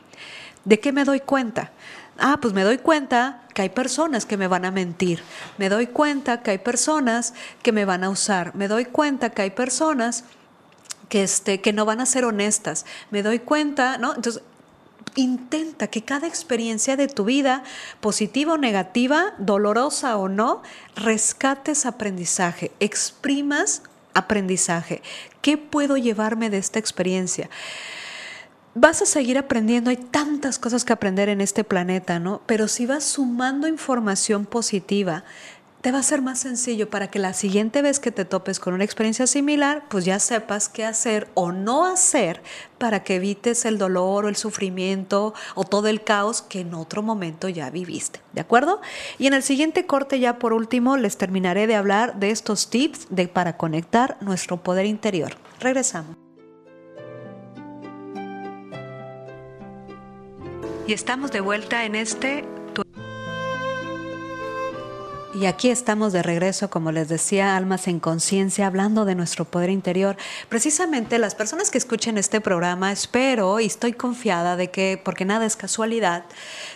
¿De 0.65 0.79
qué 0.79 0.91
me 0.91 1.05
doy 1.05 1.19
cuenta? 1.19 1.71
Ah, 2.17 2.37
pues 2.41 2.53
me 2.53 2.63
doy 2.63 2.77
cuenta 2.79 3.43
que 3.53 3.61
hay 3.61 3.69
personas 3.69 4.25
que 4.25 4.35
me 4.35 4.47
van 4.47 4.65
a 4.65 4.71
mentir. 4.71 5.21
Me 5.57 5.69
doy 5.69 5.87
cuenta 5.87 6.41
que 6.43 6.51
hay 6.51 6.57
personas 6.57 7.33
que 7.63 7.71
me 7.71 7.85
van 7.85 8.03
a 8.03 8.09
usar. 8.09 8.53
Me 8.55 8.67
doy 8.67 8.85
cuenta 8.85 9.29
que 9.29 9.43
hay 9.43 9.51
personas 9.51 10.25
que, 11.07 11.23
este, 11.23 11.61
que 11.61 11.71
no 11.71 11.85
van 11.85 12.01
a 12.01 12.05
ser 12.05 12.25
honestas. 12.25 12.85
Me 13.09 13.23
doy 13.23 13.39
cuenta, 13.39 13.97
¿no? 13.97 14.15
Entonces, 14.15 14.43
intenta 15.19 15.87
que 15.87 16.03
cada 16.03 16.27
experiencia 16.27 16.97
de 16.97 17.07
tu 17.07 17.25
vida, 17.25 17.63
positiva 17.99 18.53
o 18.53 18.57
negativa, 18.57 19.33
dolorosa 19.37 20.17
o 20.17 20.29
no, 20.29 20.61
rescates 20.95 21.85
aprendizaje, 21.85 22.71
exprimas 22.79 23.83
aprendizaje. 24.13 25.01
¿Qué 25.41 25.57
puedo 25.57 25.97
llevarme 25.97 26.49
de 26.49 26.57
esta 26.57 26.79
experiencia? 26.79 27.49
vas 28.75 29.01
a 29.01 29.05
seguir 29.05 29.37
aprendiendo, 29.37 29.89
hay 29.89 29.97
tantas 29.97 30.59
cosas 30.59 30.85
que 30.85 30.93
aprender 30.93 31.27
en 31.29 31.41
este 31.41 31.63
planeta, 31.63 32.19
¿no? 32.19 32.41
Pero 32.45 32.67
si 32.67 32.85
vas 32.85 33.03
sumando 33.03 33.67
información 33.67 34.45
positiva, 34.45 35.23
te 35.81 35.93
va 35.93 35.99
a 35.99 36.03
ser 36.03 36.21
más 36.21 36.39
sencillo 36.39 36.89
para 36.89 37.09
que 37.09 37.19
la 37.19 37.33
siguiente 37.33 37.81
vez 37.81 37.99
que 37.99 38.11
te 38.11 38.25
topes 38.25 38.59
con 38.59 38.73
una 38.73 38.83
experiencia 38.83 39.27
similar, 39.27 39.83
pues 39.89 40.03
ya 40.03 40.19
sepas 40.19 40.67
qué 40.67 40.85
hacer 40.85 41.29
o 41.35 41.53
no 41.53 41.85
hacer 41.85 42.41
para 42.77 43.03
que 43.03 43.15
evites 43.15 43.63
el 43.63 43.77
dolor 43.77 44.25
o 44.25 44.29
el 44.29 44.35
sufrimiento 44.35 45.33
o 45.55 45.63
todo 45.63 45.87
el 45.87 46.03
caos 46.03 46.41
que 46.41 46.61
en 46.61 46.73
otro 46.73 47.01
momento 47.01 47.47
ya 47.47 47.69
viviste. 47.69 48.19
¿De 48.33 48.41
acuerdo? 48.41 48.81
Y 49.17 49.27
en 49.27 49.33
el 49.33 49.43
siguiente 49.43 49.85
corte, 49.85 50.19
ya 50.19 50.37
por 50.37 50.51
último, 50.51 50.97
les 50.97 51.17
terminaré 51.17 51.65
de 51.65 51.75
hablar 51.75 52.19
de 52.19 52.31
estos 52.31 52.69
tips 52.69 53.07
de, 53.09 53.29
para 53.29 53.55
conectar 53.55 54.17
nuestro 54.19 54.61
poder 54.61 54.85
interior. 54.85 55.37
Regresamos. 55.61 56.17
Y 60.87 60.93
estamos 60.93 61.31
de 61.31 61.39
vuelta 61.39 61.85
en 61.85 61.95
este... 61.95 62.58
Y 65.35 65.45
aquí 65.45 65.69
estamos 65.69 66.11
de 66.11 66.23
regreso, 66.23 66.71
como 66.71 66.91
les 66.91 67.07
decía, 67.07 67.55
Almas 67.55 67.87
en 67.87 67.99
Conciencia, 67.99 68.65
hablando 68.65 69.05
de 69.05 69.13
nuestro 69.13 69.45
poder 69.45 69.69
interior. 69.69 70.17
Precisamente 70.49 71.19
las 71.19 71.35
personas 71.35 71.69
que 71.69 71.77
escuchen 71.77 72.17
este 72.17 72.41
programa, 72.41 72.91
espero 72.91 73.59
y 73.59 73.67
estoy 73.67 73.93
confiada 73.93 74.55
de 74.55 74.71
que, 74.71 74.99
porque 75.05 75.25
nada 75.25 75.45
es 75.45 75.55
casualidad, 75.55 76.25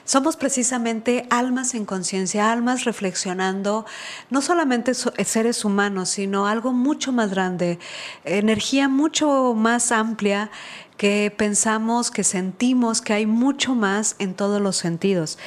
somos 0.06 0.38
precisamente 0.38 1.26
almas 1.32 1.74
en 1.74 1.86
conciencia, 1.86 2.52
almas 2.52 2.84
reflexionando, 2.84 3.88
no 4.30 4.44
solamente 4.44 4.94
seres 4.94 5.66
humanos, 5.66 6.10
sino 6.10 6.46
algo 6.46 6.74
mucho 6.74 7.12
más 7.12 7.32
grande, 7.32 7.80
energía 8.24 8.88
mucho 8.88 9.56
más 9.56 9.92
amplia 9.92 10.52
que 10.96 11.34
pensamos, 11.36 12.12
que 12.12 12.24
sentimos 12.24 13.02
que 13.02 13.14
hay 13.14 13.26
mucho 13.26 13.74
más 13.74 14.16
en 14.20 14.36
todos 14.36 14.62
los 14.62 14.76
sentidos. 14.76 15.40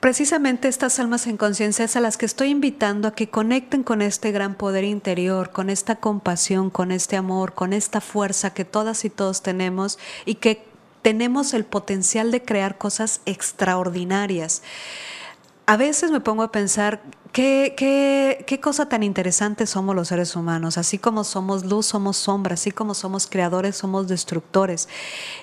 Precisamente 0.00 0.68
estas 0.68 0.98
almas 0.98 1.26
en 1.26 1.36
conciencia 1.36 1.84
es 1.84 1.94
a 1.94 2.00
las 2.00 2.16
que 2.16 2.24
estoy 2.24 2.48
invitando 2.48 3.06
a 3.06 3.14
que 3.14 3.28
conecten 3.28 3.82
con 3.82 4.00
este 4.00 4.32
gran 4.32 4.54
poder 4.54 4.82
interior, 4.84 5.50
con 5.50 5.68
esta 5.68 5.96
compasión, 5.96 6.70
con 6.70 6.90
este 6.90 7.18
amor, 7.18 7.52
con 7.52 7.74
esta 7.74 8.00
fuerza 8.00 8.54
que 8.54 8.64
todas 8.64 9.04
y 9.04 9.10
todos 9.10 9.42
tenemos 9.42 9.98
y 10.24 10.36
que 10.36 10.64
tenemos 11.02 11.52
el 11.52 11.66
potencial 11.66 12.30
de 12.30 12.42
crear 12.42 12.78
cosas 12.78 13.20
extraordinarias. 13.26 14.62
A 15.70 15.76
veces 15.76 16.10
me 16.10 16.18
pongo 16.18 16.42
a 16.42 16.50
pensar 16.50 17.00
Qué, 17.32 17.74
qué, 17.76 18.44
qué, 18.44 18.58
cosa 18.58 18.88
tan 18.88 19.04
interesante 19.04 19.64
somos 19.68 19.94
los 19.94 20.08
seres 20.08 20.34
humanos. 20.34 20.76
Así 20.78 20.98
como 20.98 21.22
somos 21.22 21.64
luz, 21.64 21.86
somos 21.86 22.16
sombra. 22.16 22.54
Así 22.54 22.72
como 22.72 22.92
somos 22.92 23.28
creadores, 23.28 23.76
somos 23.76 24.08
destructores. 24.08 24.88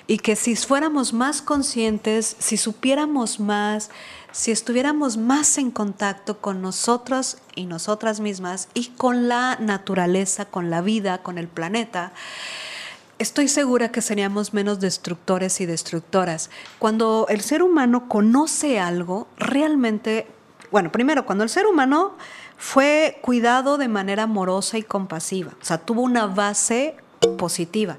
Y 0.06 0.18
que 0.18 0.36
si 0.36 0.54
fuéramos 0.54 1.14
más 1.14 1.40
conscientes, 1.40 2.36
si 2.38 2.58
supiéramos 2.58 3.40
más, 3.40 3.88
si 4.30 4.50
estuviéramos 4.50 5.16
más 5.16 5.56
en 5.56 5.70
contacto 5.70 6.42
con 6.42 6.60
nosotros 6.60 7.38
y 7.54 7.64
nosotras 7.64 8.20
mismas 8.20 8.68
y 8.74 8.88
con 8.88 9.28
la 9.28 9.56
naturaleza, 9.58 10.44
con 10.44 10.68
la 10.68 10.82
vida, 10.82 11.22
con 11.22 11.38
el 11.38 11.48
planeta, 11.48 12.12
estoy 13.18 13.48
segura 13.48 13.90
que 13.90 14.02
seríamos 14.02 14.54
menos 14.54 14.80
destructores 14.80 15.60
y 15.60 15.66
destructoras. 15.66 16.50
Cuando 16.78 17.26
el 17.28 17.40
ser 17.40 17.62
humano 17.62 18.08
conoce 18.08 18.80
algo, 18.80 19.28
realmente 19.36 20.26
bueno, 20.70 20.92
primero, 20.92 21.24
cuando 21.24 21.44
el 21.44 21.50
ser 21.50 21.66
humano 21.66 22.16
fue 22.56 23.18
cuidado 23.22 23.78
de 23.78 23.88
manera 23.88 24.24
amorosa 24.24 24.76
y 24.76 24.82
compasiva, 24.82 25.52
o 25.60 25.64
sea, 25.64 25.78
tuvo 25.78 26.02
una 26.02 26.26
base 26.26 26.96
positiva 27.38 27.96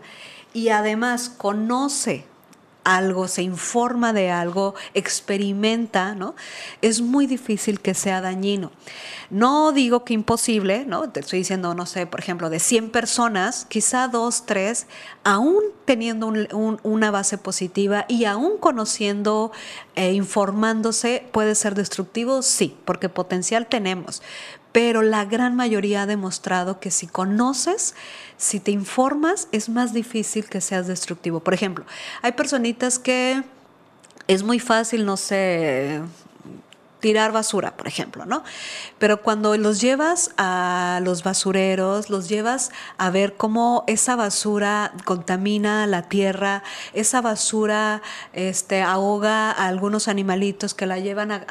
y 0.54 0.70
además 0.70 1.30
conoce 1.30 2.26
algo, 2.96 3.28
se 3.28 3.44
informa 3.44 4.14
de 4.14 4.32
algo, 4.32 4.76
experimenta, 4.94 6.16
¿no? 6.16 6.36
Es 6.82 7.02
muy 7.02 7.28
difícil 7.28 7.80
que 7.80 7.94
sea 7.94 8.22
dañino. 8.22 8.72
No 9.30 9.72
digo 9.72 10.04
que 10.04 10.14
imposible, 10.14 10.86
¿no? 10.86 11.10
Te 11.10 11.20
estoy 11.20 11.40
diciendo, 11.40 11.76
no 11.76 11.86
sé, 11.86 12.08
por 12.08 12.20
ejemplo, 12.20 12.50
de 12.50 12.60
100 12.60 12.90
personas, 12.90 13.66
quizá 13.70 14.08
dos, 14.08 14.46
tres, 14.46 14.88
aún 15.24 15.62
teniendo 15.86 16.34
una 16.84 17.12
base 17.12 17.38
positiva 17.38 18.06
y 18.08 18.26
aún 18.26 18.58
conociendo 18.58 19.52
e 19.96 20.14
informándose, 20.14 21.26
puede 21.32 21.56
ser 21.56 21.76
destructivo, 21.76 22.42
sí, 22.42 22.76
porque 22.86 23.10
potencial 23.10 23.68
tenemos. 23.68 24.22
Pero 24.72 25.02
la 25.02 25.26
gran 25.26 25.56
mayoría 25.56 26.04
ha 26.04 26.06
demostrado 26.06 26.80
que 26.80 26.92
si 26.92 27.08
conoces, 27.08 27.96
si 28.38 28.60
te 28.60 28.72
informas, 28.72 29.48
es 29.52 29.70
más 29.70 29.94
difícil 29.94 30.46
que 30.46 30.62
seas 30.62 30.88
destructivo. 30.88 31.40
Por 31.40 31.54
ejemplo, 31.54 31.86
hay 32.22 32.34
personitas 32.34 33.00
que 33.00 33.44
es 34.28 34.44
muy 34.44 34.60
fácil, 34.60 35.06
no 35.06 35.18
sé, 35.18 36.02
tirar 37.00 37.32
basura, 37.32 37.78
por 37.78 37.88
ejemplo, 37.88 38.26
¿no? 38.26 38.44
Pero 38.98 39.22
cuando 39.22 39.56
los 39.58 39.80
llevas 39.80 40.32
a 40.38 41.00
los 41.04 41.24
basureros, 41.24 42.10
los 42.10 42.28
llevas 42.28 42.72
a 42.98 43.10
ver 43.10 43.36
cómo 43.36 43.86
esa 43.88 44.16
basura 44.16 44.94
contamina 45.06 45.88
la 45.88 46.10
tierra, 46.10 46.64
esa 46.94 47.22
basura 47.22 48.02
este, 48.34 48.82
ahoga 48.82 49.52
a 49.52 49.68
algunos 49.68 50.08
animalitos 50.10 50.74
que 50.74 50.86
la 50.86 51.00
llevan 51.00 51.32
a, 51.32 51.42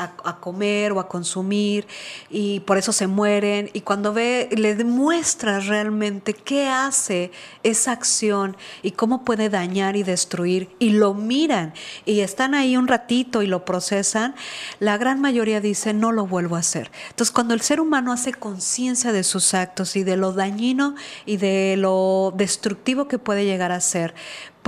comer 0.40 0.92
o 0.92 1.01
a 1.01 1.09
consumir 1.09 1.86
y 2.28 2.61
por 2.61 2.76
eso 2.76 2.92
se 2.92 3.07
mueren. 3.07 3.70
Y 3.72 3.80
cuando 3.80 4.12
ve, 4.12 4.51
le 4.53 4.74
demuestras 4.74 5.66
realmente 5.66 6.34
qué 6.34 6.68
hace 6.68 7.32
esa 7.62 7.92
acción 7.92 8.57
y 8.82 8.92
cómo 8.92 9.24
puede 9.24 9.49
dañar 9.49 9.96
y 9.96 10.03
destruir 10.03 10.68
y 10.78 10.90
lo 10.90 11.14
miran 11.14 11.72
y 12.05 12.20
están 12.20 12.55
ahí 12.55 12.76
un 12.76 12.86
ratito 12.86 13.42
y 13.42 13.46
lo 13.46 13.64
procesan, 13.64 14.34
la 14.78 14.99
gran 14.99 15.20
mayoría 15.20 15.38
dice, 15.61 15.95
no 15.95 16.12
lo 16.12 16.26
vuelvo 16.26 16.57
a 16.57 16.61
hacer. 16.61 16.91
Entonces, 17.11 17.32
cuando 17.32 17.55
el 17.55 17.61
ser 17.61 17.80
humano 17.80 18.12
hace 18.12 18.32
conciencia 18.32 19.12
de 19.12 19.24
sus 19.24 19.55
actos 19.55 19.97
y 19.97 20.05
de 20.05 20.16
lo 20.16 20.32
dañino 20.32 20.95
y 21.26 21.36
de 21.36 21.76
lo 21.78 22.32
destructivo 22.36 23.09
que 23.09 23.18
puede 23.18 23.45
llegar 23.45 23.72
a 23.72 23.80
ser, 23.80 24.14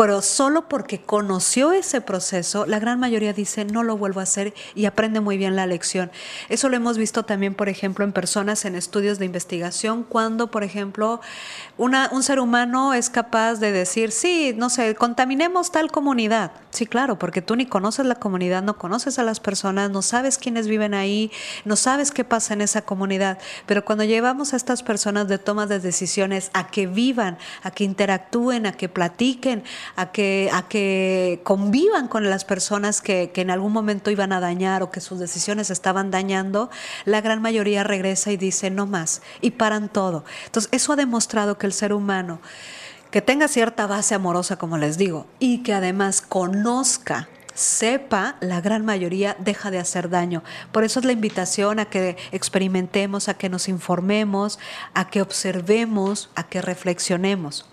pero 0.01 0.23
solo 0.23 0.67
porque 0.67 0.99
conoció 0.99 1.73
ese 1.73 2.01
proceso, 2.01 2.65
la 2.65 2.79
gran 2.79 2.99
mayoría 2.99 3.35
dice 3.35 3.67
no 3.67 3.83
lo 3.83 3.99
vuelvo 3.99 4.21
a 4.21 4.23
hacer 4.23 4.55
y 4.75 4.87
aprende 4.87 5.21
muy 5.21 5.37
bien 5.37 5.57
la 5.57 5.67
lección. 5.67 6.11
Eso 6.49 6.71
lo 6.71 6.77
hemos 6.77 6.97
visto 6.97 7.27
también, 7.27 7.55
por 7.55 7.69
ejemplo, 7.69 8.03
en 8.03 8.13
personas 8.13 8.65
en 8.65 8.77
estudios 8.77 9.19
de 9.19 9.27
investigación, 9.27 10.03
cuando, 10.03 10.51
por 10.51 10.65
ejemplo, 10.65 11.21
una, 11.77 12.09
un 12.13 12.23
ser 12.23 12.41
humano 12.41 12.95
es 12.95 13.11
capaz 13.11 13.57
de 13.57 13.73
decir, 13.73 14.11
sí, 14.11 14.55
no 14.57 14.71
sé, 14.71 14.95
contaminemos 14.95 15.71
tal 15.71 15.91
comunidad. 15.91 16.53
Sí, 16.71 16.87
claro, 16.87 17.19
porque 17.19 17.43
tú 17.43 17.57
ni 17.57 17.67
conoces 17.67 18.07
la 18.07 18.15
comunidad, 18.15 18.63
no 18.63 18.79
conoces 18.79 19.19
a 19.19 19.23
las 19.23 19.39
personas, 19.39 19.91
no 19.91 20.01
sabes 20.01 20.39
quiénes 20.39 20.67
viven 20.67 20.95
ahí, 20.95 21.31
no 21.67 21.77
sabes 21.77 22.11
qué 22.11 22.25
pasa 22.25 22.55
en 22.55 22.63
esa 22.63 22.83
comunidad. 22.83 23.39
Pero 23.67 23.85
cuando 23.85 24.05
llevamos 24.05 24.55
a 24.55 24.57
estas 24.57 24.83
personas 24.83 25.29
de 25.29 25.37
toma 25.37 25.67
de 25.67 25.79
decisiones 25.79 26.51
a 26.55 26.69
que 26.69 26.87
vivan, 26.87 27.37
a 27.63 27.71
que 27.71 27.85
interactúen, 27.85 28.65
a 28.67 28.73
que 28.73 28.89
platiquen, 28.89 29.65
a 29.97 30.13
que, 30.13 30.51
a 30.53 30.69
que 30.69 31.41
convivan 31.45 32.09
con 32.09 32.29
las 32.29 32.45
personas 32.45 33.01
que, 33.01 33.31
que 33.33 33.41
en 33.41 33.51
algún 33.51 33.73
momento 33.73 34.11
iban 34.11 34.33
a 34.33 34.41
dañar 34.41 34.83
o 34.83 34.91
que 34.91 35.01
sus 35.01 35.19
decisiones 35.19 35.71
estaban 35.71 36.11
dañando, 36.11 36.71
la 37.05 37.21
gran 37.21 37.43
mayoría 37.43 37.85
regresa 37.85 38.33
y 38.33 38.37
dice 38.37 38.71
no 38.71 38.87
más 38.87 39.23
y 39.41 39.53
paran 39.53 39.89
todo. 39.89 40.25
Entonces, 40.47 40.71
eso 40.73 40.93
ha 40.93 40.97
demostrado 40.97 41.59
que 41.59 41.67
el 41.67 41.73
ser 41.73 41.93
humano 41.93 42.41
que 43.11 43.21
tenga 43.21 43.49
cierta 43.49 43.87
base 43.87 44.15
amorosa, 44.15 44.57
como 44.57 44.79
les 44.79 44.97
digo, 44.97 45.27
y 45.41 45.63
que 45.65 45.75
además 45.75 46.21
conozca 46.21 47.29
sepa, 47.55 48.37
la 48.41 48.61
gran 48.61 48.85
mayoría 48.85 49.37
deja 49.39 49.71
de 49.71 49.79
hacer 49.79 50.09
daño. 50.09 50.43
Por 50.73 50.85
eso 50.85 51.01
es 51.01 51.07
la 51.07 51.13
invitación 51.13 51.79
a 51.79 51.85
que 51.85 52.17
experimentemos, 52.33 53.29
a 53.29 53.35
que 53.35 53.49
nos 53.49 53.69
informemos, 53.69 54.59
a 54.95 55.09
que 55.09 55.21
observemos, 55.21 56.31
a 56.35 56.45
que 56.45 56.63
reflexionemos. 56.63 57.67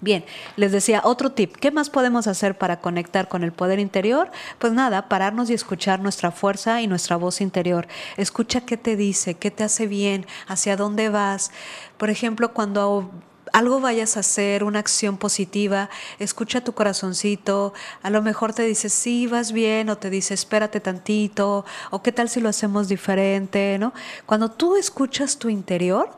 Bien, 0.00 0.24
les 0.54 0.70
decía 0.70 1.00
otro 1.02 1.32
tip, 1.32 1.56
¿qué 1.56 1.72
más 1.72 1.90
podemos 1.90 2.28
hacer 2.28 2.56
para 2.56 2.80
conectar 2.80 3.26
con 3.26 3.42
el 3.42 3.50
poder 3.50 3.80
interior? 3.80 4.30
Pues 4.60 4.72
nada, 4.72 5.08
pararnos 5.08 5.50
y 5.50 5.54
escuchar 5.54 5.98
nuestra 5.98 6.30
fuerza 6.30 6.80
y 6.80 6.86
nuestra 6.86 7.16
voz 7.16 7.40
interior. 7.40 7.88
Escucha 8.16 8.60
qué 8.60 8.76
te 8.76 8.94
dice, 8.94 9.34
qué 9.34 9.50
te 9.50 9.64
hace 9.64 9.88
bien, 9.88 10.24
hacia 10.46 10.76
dónde 10.76 11.08
vas. 11.08 11.50
Por 11.96 12.10
ejemplo, 12.10 12.54
cuando 12.54 13.10
algo 13.52 13.80
vayas 13.80 14.16
a 14.16 14.20
hacer, 14.20 14.62
una 14.62 14.78
acción 14.78 15.16
positiva, 15.16 15.90
escucha 16.20 16.62
tu 16.62 16.74
corazoncito, 16.74 17.72
a 18.00 18.10
lo 18.10 18.22
mejor 18.22 18.52
te 18.52 18.62
dice 18.62 18.90
sí, 18.90 19.26
vas 19.26 19.50
bien, 19.50 19.90
o 19.90 19.98
te 19.98 20.10
dice 20.10 20.32
espérate 20.32 20.78
tantito, 20.78 21.64
o 21.90 22.02
qué 22.02 22.12
tal 22.12 22.28
si 22.28 22.40
lo 22.40 22.48
hacemos 22.48 22.86
diferente, 22.86 23.78
¿no? 23.80 23.92
Cuando 24.26 24.48
tú 24.48 24.76
escuchas 24.76 25.38
tu 25.38 25.48
interior, 25.48 26.10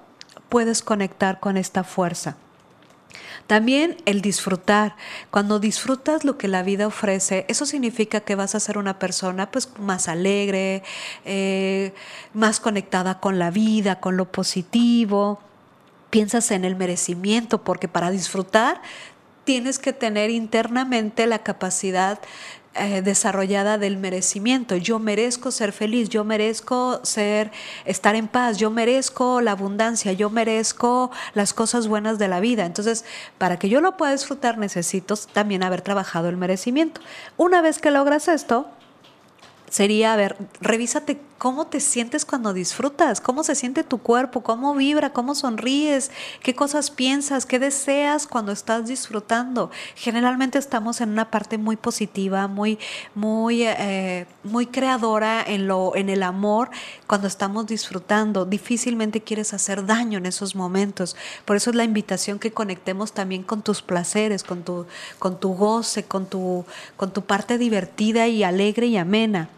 puedes 0.50 0.82
conectar 0.82 1.40
con 1.40 1.56
esta 1.56 1.82
fuerza. 1.82 2.36
También 3.46 3.96
el 4.06 4.22
disfrutar. 4.22 4.96
Cuando 5.30 5.58
disfrutas 5.58 6.24
lo 6.24 6.38
que 6.38 6.48
la 6.48 6.62
vida 6.62 6.86
ofrece, 6.86 7.44
eso 7.48 7.66
significa 7.66 8.20
que 8.20 8.34
vas 8.34 8.54
a 8.54 8.60
ser 8.60 8.78
una 8.78 8.98
persona 8.98 9.50
pues 9.50 9.68
más 9.78 10.08
alegre, 10.08 10.82
eh, 11.24 11.92
más 12.34 12.60
conectada 12.60 13.20
con 13.20 13.38
la 13.38 13.50
vida, 13.50 14.00
con 14.00 14.16
lo 14.16 14.30
positivo. 14.30 15.40
Piensas 16.10 16.50
en 16.50 16.64
el 16.64 16.76
merecimiento, 16.76 17.62
porque 17.62 17.88
para 17.88 18.10
disfrutar 18.10 18.80
tienes 19.44 19.78
que 19.78 19.92
tener 19.92 20.30
internamente 20.30 21.26
la 21.26 21.40
capacidad 21.40 22.20
eh, 22.74 23.02
desarrollada 23.02 23.78
del 23.78 23.96
merecimiento. 23.96 24.76
Yo 24.76 25.00
merezco 25.00 25.50
ser 25.50 25.72
feliz, 25.72 26.08
yo 26.08 26.22
merezco 26.22 27.00
ser 27.02 27.50
estar 27.84 28.14
en 28.14 28.28
paz, 28.28 28.58
yo 28.58 28.70
merezco 28.70 29.40
la 29.40 29.50
abundancia, 29.50 30.12
yo 30.12 30.30
merezco 30.30 31.10
las 31.34 31.52
cosas 31.52 31.88
buenas 31.88 32.18
de 32.18 32.28
la 32.28 32.38
vida. 32.38 32.66
Entonces, 32.66 33.04
para 33.38 33.58
que 33.58 33.68
yo 33.68 33.80
lo 33.80 33.96
pueda 33.96 34.12
disfrutar 34.12 34.56
necesito 34.56 35.16
también 35.32 35.64
haber 35.64 35.82
trabajado 35.82 36.28
el 36.28 36.36
merecimiento. 36.36 37.00
Una 37.36 37.60
vez 37.60 37.80
que 37.80 37.90
logras 37.90 38.28
esto, 38.28 38.68
sería, 39.68 40.12
a 40.12 40.16
ver, 40.16 40.36
revísate 40.60 41.18
cómo 41.40 41.68
te 41.68 41.80
sientes 41.80 42.26
cuando 42.26 42.52
disfrutas, 42.52 43.22
cómo 43.22 43.44
se 43.44 43.54
siente 43.54 43.82
tu 43.82 43.96
cuerpo, 43.96 44.42
cómo 44.42 44.74
vibra, 44.74 45.14
cómo 45.14 45.34
sonríes, 45.34 46.10
qué 46.42 46.54
cosas 46.54 46.90
piensas, 46.90 47.46
qué 47.46 47.58
deseas 47.58 48.26
cuando 48.26 48.52
estás 48.52 48.86
disfrutando. 48.86 49.70
Generalmente 49.94 50.58
estamos 50.58 51.00
en 51.00 51.08
una 51.08 51.30
parte 51.30 51.56
muy 51.56 51.76
positiva, 51.76 52.46
muy, 52.46 52.78
muy, 53.14 53.62
eh, 53.62 54.26
muy 54.44 54.66
creadora 54.66 55.42
en, 55.42 55.66
lo, 55.66 55.96
en 55.96 56.10
el 56.10 56.24
amor 56.24 56.68
cuando 57.06 57.26
estamos 57.26 57.66
disfrutando. 57.66 58.44
Difícilmente 58.44 59.22
quieres 59.22 59.54
hacer 59.54 59.86
daño 59.86 60.18
en 60.18 60.26
esos 60.26 60.54
momentos. 60.54 61.16
Por 61.46 61.56
eso 61.56 61.70
es 61.70 61.76
la 61.76 61.84
invitación 61.84 62.38
que 62.38 62.52
conectemos 62.52 63.12
también 63.12 63.44
con 63.44 63.62
tus 63.62 63.80
placeres, 63.80 64.44
con 64.44 64.62
tu, 64.62 64.84
con 65.18 65.40
tu 65.40 65.54
goce, 65.54 66.04
con 66.04 66.26
tu, 66.26 66.66
con 66.98 67.14
tu 67.14 67.22
parte 67.22 67.56
divertida 67.56 68.28
y 68.28 68.44
alegre 68.44 68.88
y 68.88 68.98
amena. 68.98 69.48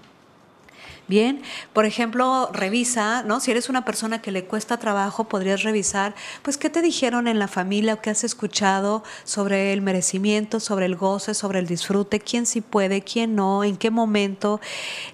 Bien, 1.12 1.42
por 1.74 1.84
ejemplo, 1.84 2.48
revisa, 2.54 3.22
¿no? 3.22 3.38
Si 3.40 3.50
eres 3.50 3.68
una 3.68 3.84
persona 3.84 4.22
que 4.22 4.30
le 4.30 4.46
cuesta 4.46 4.78
trabajo, 4.78 5.24
podrías 5.24 5.62
revisar, 5.62 6.14
pues, 6.40 6.56
qué 6.56 6.70
te 6.70 6.80
dijeron 6.80 7.28
en 7.28 7.38
la 7.38 7.48
familia 7.48 7.92
o 7.92 8.00
qué 8.00 8.08
has 8.08 8.24
escuchado 8.24 9.04
sobre 9.24 9.74
el 9.74 9.82
merecimiento, 9.82 10.58
sobre 10.58 10.86
el 10.86 10.96
goce, 10.96 11.34
sobre 11.34 11.58
el 11.58 11.66
disfrute, 11.66 12.18
quién 12.18 12.46
sí 12.46 12.62
puede, 12.62 13.02
quién 13.02 13.36
no, 13.36 13.62
en 13.62 13.76
qué 13.76 13.90
momento. 13.90 14.58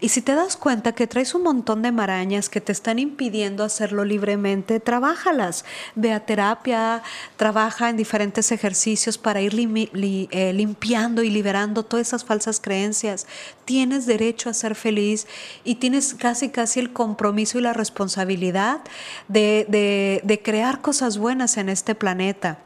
Y 0.01 0.11
si 0.11 0.22
te 0.22 0.36
das 0.36 0.57
cuenta 0.57 0.92
que 0.92 1.09
traes 1.09 1.34
un 1.34 1.42
montón 1.42 1.82
de 1.82 1.90
marañas 1.90 2.49
que 2.49 2.61
te 2.61 2.70
están 2.70 3.01
impidiendo 3.01 3.64
hacerlo 3.64 4.05
libremente, 4.05 4.78
trabájalas. 4.78 5.64
Ve 5.96 6.12
a 6.12 6.24
terapia, 6.24 7.03
trabaja 7.36 7.90
en 7.90 7.96
diferentes 7.96 8.53
ejercicios 8.53 9.18
para 9.18 9.40
ir 9.40 9.53
eh, 9.57 10.53
limpiando 10.53 11.24
y 11.24 11.30
liberando 11.30 11.84
todas 11.84 12.07
esas 12.07 12.24
falsas 12.24 12.61
creencias. 12.61 13.26
Tienes 13.64 14.07
derecho 14.07 14.49
a 14.49 14.55
ser 14.55 14.76
feliz 14.76 15.26
y 15.64 15.74
tienes 15.74 15.88
casi, 16.18 16.51
casi 16.51 16.80
el 16.80 16.93
compromiso 16.93 17.59
y 17.59 17.62
la 17.62 17.72
responsabilidad 17.72 18.80
de, 19.28 20.20
de 20.22 20.43
crear 20.43 20.80
cosas 20.80 21.18
buenas 21.18 21.57
en 21.57 21.68
este 21.68 21.95
planeta. 21.95 22.59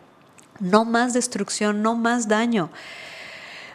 No 0.60 0.84
más 0.84 1.12
destrucción, 1.12 1.82
no 1.82 1.96
más 1.96 2.28
daño. 2.28 2.70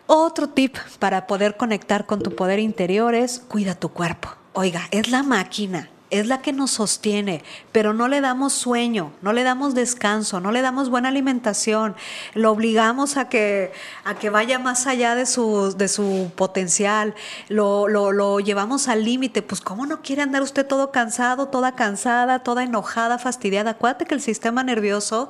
Otro 0.06 0.50
tip 0.50 0.78
para 1.00 1.28
poder 1.28 1.58
conectar 1.58 2.06
con 2.06 2.22
tu 2.22 2.36
poder 2.36 2.60
interior 2.60 3.14
es 3.14 3.40
cuida 3.40 3.76
tu 3.76 3.90
cuerpo. 3.90 4.30
Oiga, 4.54 4.88
es 4.92 5.10
la 5.10 5.24
máquina 5.24 5.90
es 6.10 6.28
la 6.28 6.42
que 6.42 6.54
nos 6.54 6.72
sostiene, 6.72 7.44
pero 7.72 7.94
no 7.94 8.08
le 8.08 8.22
damos 8.22 8.54
sueño, 8.54 9.12
no 9.22 9.34
le 9.34 9.44
damos 9.44 9.76
descanso, 9.76 10.40
no 10.40 10.52
le 10.52 10.62
damos 10.62 10.90
buena 10.90 11.10
alimentación, 11.10 11.96
lo 12.34 12.52
obligamos 12.52 13.18
a 13.18 13.28
que, 13.28 13.72
a 14.06 14.16
que 14.16 14.30
vaya 14.30 14.58
más 14.58 14.88
allá 14.88 15.16
de 15.16 15.26
su, 15.26 15.76
de 15.78 15.88
su 15.88 16.32
potencial, 16.36 17.14
lo, 17.50 17.88
lo, 17.88 18.40
llevamos 18.40 18.88
al 18.88 19.04
límite, 19.04 19.42
pues 19.42 19.60
¿cómo 19.60 19.86
no 19.86 20.02
quiere 20.02 20.22
andar 20.22 20.42
usted 20.42 20.66
todo 20.66 20.92
cansado, 20.92 21.48
toda 21.50 21.74
cansada, 21.76 22.40
toda 22.40 22.64
enojada, 22.64 23.18
fastidiada? 23.20 23.72
Acuérdate 23.72 24.06
que 24.06 24.16
el 24.16 24.22
sistema 24.22 24.64
nervioso, 24.64 25.30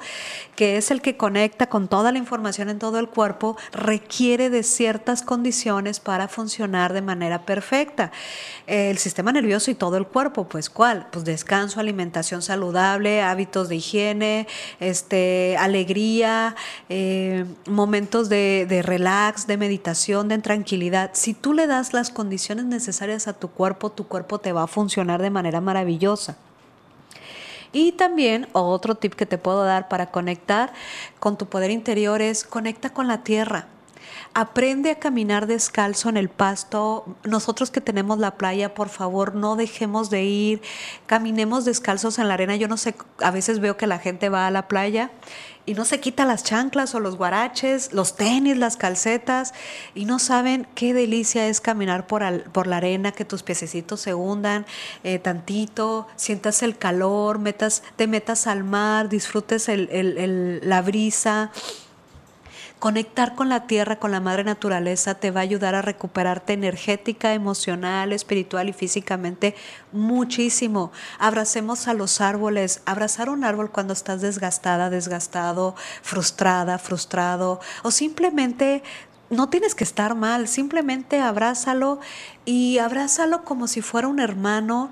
que 0.56 0.78
es 0.78 0.92
el 0.92 1.02
que 1.02 1.18
conecta 1.18 1.68
con 1.68 1.88
toda 1.88 2.12
la 2.12 2.20
información 2.20 2.70
en 2.70 2.78
todo 2.78 3.00
el 3.00 3.10
cuerpo, 3.10 3.58
requiere 3.72 4.50
de 4.50 4.64
ciertas 4.64 5.24
condiciones 5.24 6.00
para 6.00 6.28
funcionar 6.28 6.94
de 6.94 7.02
manera 7.02 7.46
perfecta. 7.46 8.12
El 8.68 8.98
sistema 8.98 9.32
nervioso 9.32 9.72
y 9.72 9.76
todo 9.76 9.98
el 9.98 10.06
cuerpo, 10.06 10.48
pues 10.48 10.67
¿cuál? 10.70 11.08
Pues 11.12 11.26
descanso, 11.26 11.80
alimentación 11.80 12.42
saludable, 12.42 13.22
hábitos 13.22 13.70
de 13.70 13.78
higiene, 13.78 14.48
este, 14.80 15.58
alegría, 15.58 16.56
eh, 16.90 17.46
momentos 17.68 18.30
de, 18.30 18.66
de 18.68 18.82
relax, 18.82 19.48
de 19.48 19.58
meditación, 19.58 20.28
de 20.28 20.38
tranquilidad. 20.38 21.12
Si 21.14 21.34
tú 21.34 21.54
le 21.54 21.68
das 21.68 21.94
las 21.94 22.10
condiciones 22.10 22.66
necesarias 22.66 23.28
a 23.28 23.34
tu 23.34 23.50
cuerpo, 23.50 23.92
tu 23.92 24.08
cuerpo 24.08 24.40
te 24.40 24.54
va 24.54 24.64
a 24.64 24.68
funcionar 24.68 25.22
de 25.22 25.30
manera 25.30 25.62
maravillosa. 25.62 26.38
Y 27.72 27.92
también 27.92 28.48
otro 28.54 28.96
tip 28.96 29.14
que 29.14 29.26
te 29.26 29.38
puedo 29.38 29.64
dar 29.64 29.88
para 29.88 30.08
conectar 30.08 30.74
con 31.20 31.38
tu 31.38 31.48
poder 31.48 31.72
interior 31.72 32.22
es 32.22 32.44
conecta 32.44 32.92
con 32.92 33.08
la 33.08 33.24
tierra. 33.24 33.68
Aprende 34.40 34.92
a 34.92 35.00
caminar 35.00 35.48
descalzo 35.48 36.10
en 36.10 36.16
el 36.16 36.30
pasto. 36.30 37.06
Nosotros 37.24 37.72
que 37.72 37.82
tenemos 37.82 38.20
la 38.20 38.36
playa, 38.36 38.76
por 38.76 38.90
favor, 38.90 39.34
no 39.34 39.56
dejemos 39.56 40.12
de 40.12 40.26
ir. 40.26 40.62
Caminemos 41.08 41.66
descalzos 41.66 42.20
en 42.20 42.28
la 42.28 42.36
arena. 42.36 42.56
Yo 42.56 42.68
no 42.68 42.78
sé, 42.78 42.94
a 43.20 43.32
veces 43.32 43.60
veo 43.60 43.78
que 43.78 43.88
la 43.88 43.98
gente 43.98 44.30
va 44.30 44.46
a 44.46 44.52
la 44.52 44.68
playa 44.68 45.10
y 45.66 45.74
no 45.74 45.86
se 45.86 46.00
quita 46.00 46.24
las 46.24 46.44
chanclas 46.44 46.94
o 46.94 47.00
los 47.00 47.18
guaraches, 47.18 47.94
los 47.94 48.16
tenis, 48.16 48.58
las 48.58 48.78
calcetas 48.78 49.56
y 49.96 50.06
no 50.06 50.20
saben 50.20 50.68
qué 50.76 50.94
delicia 50.94 51.48
es 51.48 51.60
caminar 51.60 52.06
por, 52.06 52.44
por 52.52 52.68
la 52.68 52.78
arena, 52.78 53.14
que 53.14 53.26
tus 53.26 53.42
piececitos 53.42 54.02
se 54.02 54.14
hundan 54.14 54.68
eh, 55.04 55.18
tantito, 55.18 56.06
sientas 56.16 56.62
el 56.62 56.78
calor, 56.78 57.40
metas, 57.40 57.82
te 57.96 58.06
metas 58.06 58.46
al 58.46 58.64
mar, 58.64 59.10
disfrutes 59.10 59.68
la 59.68 60.82
brisa. 60.84 61.50
Conectar 62.80 63.34
con 63.34 63.50
la 63.50 63.66
tierra, 63.66 63.98
con 63.98 64.12
la 64.12 64.20
madre 64.20 64.44
naturaleza, 64.44 65.16
te 65.16 65.32
va 65.32 65.40
a 65.40 65.44
ayudar 65.44 65.74
a 65.74 65.82
recuperarte 65.82 66.54
energética, 66.54 67.34
emocional, 67.34 68.14
espiritual 68.14 68.70
y 68.70 68.74
físicamente 68.74 69.56
muchísimo. 69.92 70.92
Abracemos 71.18 71.88
a 71.88 71.96
los 71.96 72.22
árboles. 72.22 72.82
Abrazar 72.86 73.32
un 73.32 73.44
árbol 73.44 73.72
cuando 73.72 73.94
estás 73.94 74.22
desgastada, 74.22 74.92
desgastado, 74.92 75.76
frustrada, 76.04 76.78
frustrado 76.78 77.60
o 77.82 77.90
simplemente 77.90 78.84
no 79.32 79.50
tienes 79.50 79.74
que 79.74 79.84
estar 79.84 80.14
mal, 80.14 80.48
simplemente 80.48 81.20
abrázalo 81.20 82.00
y 82.46 82.78
abrázalo 82.78 83.44
como 83.44 83.68
si 83.68 83.82
fuera 83.82 84.08
un 84.08 84.20
hermano 84.20 84.92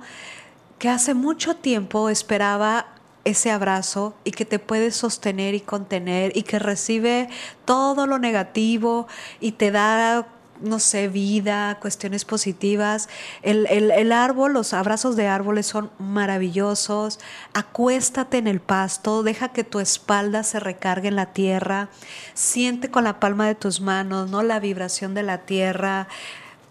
que 0.79 0.89
hace 0.89 1.13
mucho 1.13 1.55
tiempo 1.55 2.09
esperaba 2.09 2.94
ese 3.25 3.51
abrazo 3.51 4.15
y 4.23 4.31
que 4.31 4.45
te 4.45 4.59
puede 4.59 4.91
sostener 4.91 5.55
y 5.55 5.61
contener 5.61 6.31
y 6.37 6.43
que 6.43 6.59
recibe 6.59 7.27
todo 7.65 8.07
lo 8.07 8.19
negativo 8.19 9.07
y 9.39 9.53
te 9.53 9.71
da 9.71 10.27
no 10.61 10.79
sé, 10.79 11.09
vida, 11.09 11.79
cuestiones 11.81 12.23
positivas. 12.23 13.09
El, 13.41 13.67
el, 13.67 14.11
árbol, 14.13 14.53
los 14.53 14.73
abrazos 14.73 15.17
de 15.17 15.27
árboles 15.27 15.65
son 15.65 15.91
maravillosos. 15.99 17.19
Acuéstate 17.53 18.37
en 18.37 18.47
el 18.47 18.61
pasto, 18.61 19.23
deja 19.23 19.49
que 19.49 19.63
tu 19.63 19.81
espalda 19.81 20.43
se 20.43 20.61
recargue 20.61 21.09
en 21.09 21.17
la 21.17 21.33
tierra. 21.33 21.89
Siente 22.33 22.89
con 22.89 23.03
la 23.03 23.19
palma 23.19 23.47
de 23.47 23.55
tus 23.55 23.81
manos, 23.81 24.29
¿no? 24.29 24.43
La 24.43 24.59
vibración 24.59 25.13
de 25.13 25.23
la 25.23 25.39
tierra 25.39 26.07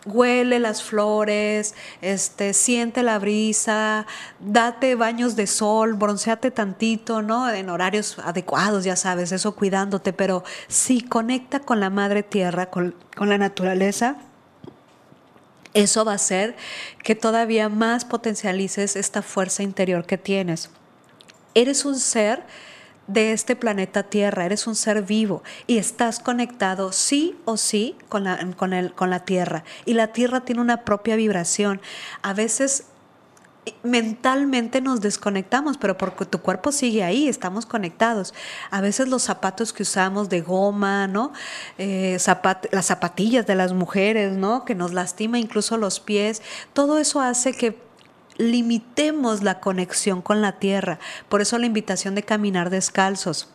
huele 0.05 0.59
las 0.59 0.82
flores, 0.82 1.74
este, 2.00 2.55
siente 2.55 3.02
la 3.02 3.18
brisa, 3.18 4.07
date 4.40 4.94
baños 4.94 5.36
de 5.36 5.46
sol, 5.46 5.94
bronceate 5.94 6.50
tantito, 6.50 7.22
¿no? 7.22 7.50
En 7.50 7.70
horarios 7.70 8.18
adecuados, 8.18 8.84
ya 8.84 8.96
sabes, 8.96 9.32
eso 9.32 9.55
cuidándote, 9.55 10.12
pero 10.12 10.44
si 10.68 11.00
conecta 11.00 11.61
con 11.61 11.80
la 11.80 11.90
madre 11.90 12.22
tierra, 12.22 12.66
con, 12.66 12.94
con 13.16 13.28
la 13.28 13.38
naturaleza, 13.38 14.16
eso 15.72 16.05
va 16.05 16.12
a 16.12 16.16
hacer 16.16 16.57
que 17.02 17.14
todavía 17.14 17.68
más 17.68 18.05
potencialices 18.05 18.94
esta 18.96 19.22
fuerza 19.22 19.62
interior 19.62 20.07
que 20.07 20.18
tienes. 20.18 20.70
Eres 21.55 21.84
un 21.84 21.98
ser 21.98 22.44
de 23.07 23.32
este 23.32 23.57
planeta 23.57 24.05
Tierra, 24.05 24.46
eres 24.46 24.66
un 24.66 24.74
ser 24.74 25.02
vivo 25.02 25.42
y 25.66 25.78
estás 25.78 26.20
conectado 26.20 26.92
sí 26.92 27.36
o 27.44 27.57
sí 27.57 27.96
con 28.09 28.24
la, 28.24 28.38
con 28.57 28.72
el, 28.72 28.92
con 28.92 29.11
la 29.11 29.20
Tierra. 29.20 29.64
Y 29.84 29.94
la 29.94 30.09
Tierra 30.09 30.40
tiene 30.40 30.61
una 30.61 30.84
propia 30.84 31.16
vibración. 31.16 31.80
A 32.22 32.32
veces 32.32 32.86
mentalmente 33.82 34.80
nos 34.80 35.00
desconectamos, 35.00 35.78
pero 35.78 35.96
porque 35.96 36.24
tu 36.26 36.40
cuerpo 36.40 36.72
sigue 36.72 37.02
ahí, 37.02 37.28
estamos 37.28 37.66
conectados. 37.66 38.34
A 38.70 38.80
veces 38.80 39.09
los 39.09 39.22
zapatos 39.22 39.72
que 39.72 39.82
usamos 39.82 40.28
de 40.28 40.40
goma, 40.40 41.07
¿no? 41.07 41.32
Eh, 41.78 42.18
las 42.72 42.86
zapatillas 42.86 43.46
de 43.46 43.55
las 43.55 43.72
mujeres, 43.72 44.36
¿no? 44.36 44.64
Que 44.64 44.74
nos 44.74 44.92
lastima 44.92 45.38
incluso 45.38 45.76
los 45.76 46.00
pies, 46.00 46.42
todo 46.72 46.98
eso 46.98 47.20
hace 47.20 47.52
que 47.52 47.84
limitemos 48.37 49.43
la 49.43 49.61
conexión 49.61 50.22
con 50.22 50.43
la 50.43 50.53
tierra. 50.59 50.99
Por 51.28 51.41
eso 51.41 51.59
la 51.59 51.66
invitación 51.66 52.14
de 52.14 52.22
caminar 52.22 52.70
descalzos. 52.70 53.49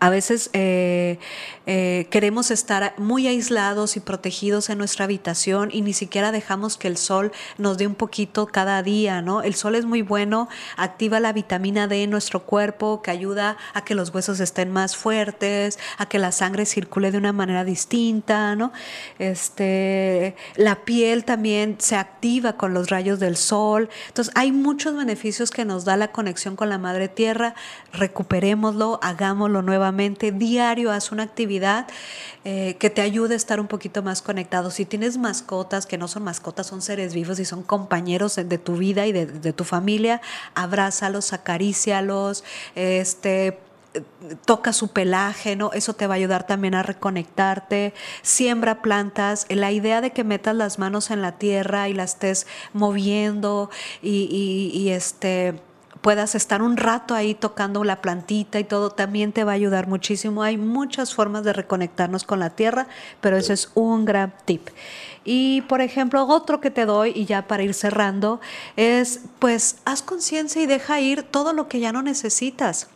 A 0.00 0.10
veces 0.10 0.50
eh, 0.52 1.18
eh, 1.66 2.06
queremos 2.10 2.50
estar 2.50 2.94
muy 2.98 3.26
aislados 3.26 3.96
y 3.96 4.00
protegidos 4.00 4.70
en 4.70 4.78
nuestra 4.78 5.04
habitación 5.04 5.70
y 5.72 5.82
ni 5.82 5.92
siquiera 5.92 6.30
dejamos 6.30 6.76
que 6.76 6.88
el 6.88 6.96
sol 6.96 7.32
nos 7.58 7.78
dé 7.78 7.86
un 7.86 7.94
poquito 7.94 8.46
cada 8.46 8.82
día, 8.82 9.22
¿no? 9.22 9.42
El 9.42 9.54
sol 9.54 9.74
es 9.74 9.84
muy 9.84 10.02
bueno, 10.02 10.48
activa 10.76 11.20
la 11.20 11.32
vitamina 11.32 11.88
D 11.88 12.04
en 12.04 12.10
nuestro 12.10 12.44
cuerpo, 12.44 13.02
que 13.02 13.10
ayuda 13.10 13.56
a 13.74 13.84
que 13.84 13.94
los 13.94 14.14
huesos 14.14 14.40
estén 14.40 14.70
más 14.70 14.96
fuertes, 14.96 15.78
a 15.98 16.06
que 16.06 16.18
la 16.18 16.32
sangre 16.32 16.64
circule 16.64 17.10
de 17.10 17.18
una 17.18 17.32
manera 17.32 17.64
distinta, 17.64 18.54
¿no? 18.54 18.72
Este, 19.18 20.36
la 20.56 20.84
piel 20.84 21.24
también 21.24 21.76
se 21.78 21.96
activa 21.96 22.56
con 22.56 22.72
los 22.72 22.88
rayos 22.88 23.18
del 23.18 23.36
sol. 23.36 23.88
Entonces, 24.06 24.32
hay 24.36 24.52
muchos 24.52 24.96
beneficios 24.96 25.50
que 25.50 25.64
nos 25.64 25.84
da 25.84 25.96
la 25.96 26.12
conexión 26.12 26.54
con 26.54 26.68
la 26.68 26.78
madre 26.78 27.08
tierra. 27.08 27.54
Recuperémoslo, 27.92 29.00
hagámoslo 29.02 29.47
nuevamente. 29.48 30.32
Diario 30.32 30.90
haz 30.90 31.12
una 31.12 31.24
actividad 31.24 31.86
eh, 32.44 32.76
que 32.78 32.90
te 32.90 33.00
ayude 33.00 33.34
a 33.34 33.36
estar 33.36 33.60
un 33.60 33.66
poquito 33.66 34.02
más 34.02 34.22
conectado. 34.22 34.70
Si 34.70 34.84
tienes 34.84 35.18
mascotas, 35.18 35.86
que 35.86 35.98
no 35.98 36.08
son 36.08 36.24
mascotas, 36.24 36.66
son 36.66 36.82
seres 36.82 37.14
vivos 37.14 37.38
y 37.38 37.44
son 37.44 37.62
compañeros 37.62 38.36
de 38.36 38.58
tu 38.58 38.76
vida 38.76 39.06
y 39.06 39.12
de, 39.12 39.52
tu 39.52 39.64
familia, 39.64 40.20
abrázalos, 40.54 41.32
acarícialos, 41.32 42.44
este 42.74 43.58
toca 44.44 44.72
su 44.72 44.88
pelaje, 44.88 45.56
¿no? 45.56 45.72
Eso 45.72 45.94
te 45.94 46.06
va 46.06 46.14
a 46.14 46.16
ayudar 46.16 46.46
también 46.46 46.74
a 46.74 46.82
reconectarte. 46.82 47.94
Siembra 48.22 48.82
plantas. 48.82 49.46
La 49.48 49.72
idea 49.72 50.00
de 50.00 50.12
que 50.12 50.24
metas 50.24 50.54
las 50.54 50.78
manos 50.78 51.10
en 51.10 51.22
la 51.22 51.32
tierra 51.32 51.88
y 51.88 51.94
las 51.94 52.14
estés 52.14 52.46
moviendo 52.72 53.70
y, 54.02 54.70
y 54.72 54.90
este 54.90 55.60
puedas 56.08 56.34
estar 56.34 56.62
un 56.62 56.78
rato 56.78 57.14
ahí 57.14 57.34
tocando 57.34 57.84
la 57.84 58.00
plantita 58.00 58.58
y 58.58 58.64
todo, 58.64 58.88
también 58.88 59.34
te 59.34 59.44
va 59.44 59.52
a 59.52 59.56
ayudar 59.56 59.88
muchísimo. 59.88 60.42
Hay 60.42 60.56
muchas 60.56 61.12
formas 61.12 61.44
de 61.44 61.52
reconectarnos 61.52 62.24
con 62.24 62.40
la 62.40 62.48
tierra, 62.48 62.86
pero 63.20 63.36
eso 63.36 63.52
es 63.52 63.70
un 63.74 64.06
gran 64.06 64.32
tip. 64.46 64.70
Y 65.26 65.60
por 65.68 65.82
ejemplo, 65.82 66.24
otro 66.26 66.62
que 66.62 66.70
te 66.70 66.86
doy, 66.86 67.12
y 67.14 67.26
ya 67.26 67.46
para 67.46 67.62
ir 67.62 67.74
cerrando, 67.74 68.40
es 68.76 69.20
pues 69.38 69.80
haz 69.84 70.00
conciencia 70.00 70.62
y 70.62 70.66
deja 70.66 70.98
ir 70.98 71.24
todo 71.24 71.52
lo 71.52 71.68
que 71.68 71.78
ya 71.78 71.92
no 71.92 72.00
necesitas. 72.00 72.88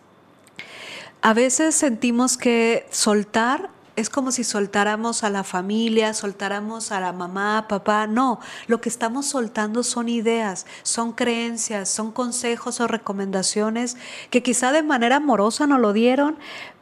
A 1.20 1.34
veces 1.34 1.74
sentimos 1.74 2.38
que 2.38 2.86
soltar 2.90 3.68
es 4.02 4.10
como 4.10 4.32
si 4.32 4.44
soltáramos 4.44 5.24
a 5.24 5.30
la 5.30 5.44
familia, 5.44 6.12
soltáramos 6.12 6.92
a 6.92 7.00
la 7.00 7.12
mamá, 7.12 7.66
papá. 7.68 8.06
No, 8.06 8.40
lo 8.66 8.80
que 8.80 8.88
estamos 8.88 9.26
soltando 9.26 9.82
son 9.82 10.08
ideas, 10.08 10.66
son 10.82 11.12
creencias, 11.12 11.88
son 11.88 12.12
consejos 12.12 12.80
o 12.80 12.86
recomendaciones 12.86 13.96
que 14.30 14.42
quizá 14.42 14.72
de 14.72 14.82
manera 14.82 15.16
amorosa 15.16 15.66
nos 15.66 15.80
lo 15.80 15.92
dieron, 15.92 16.36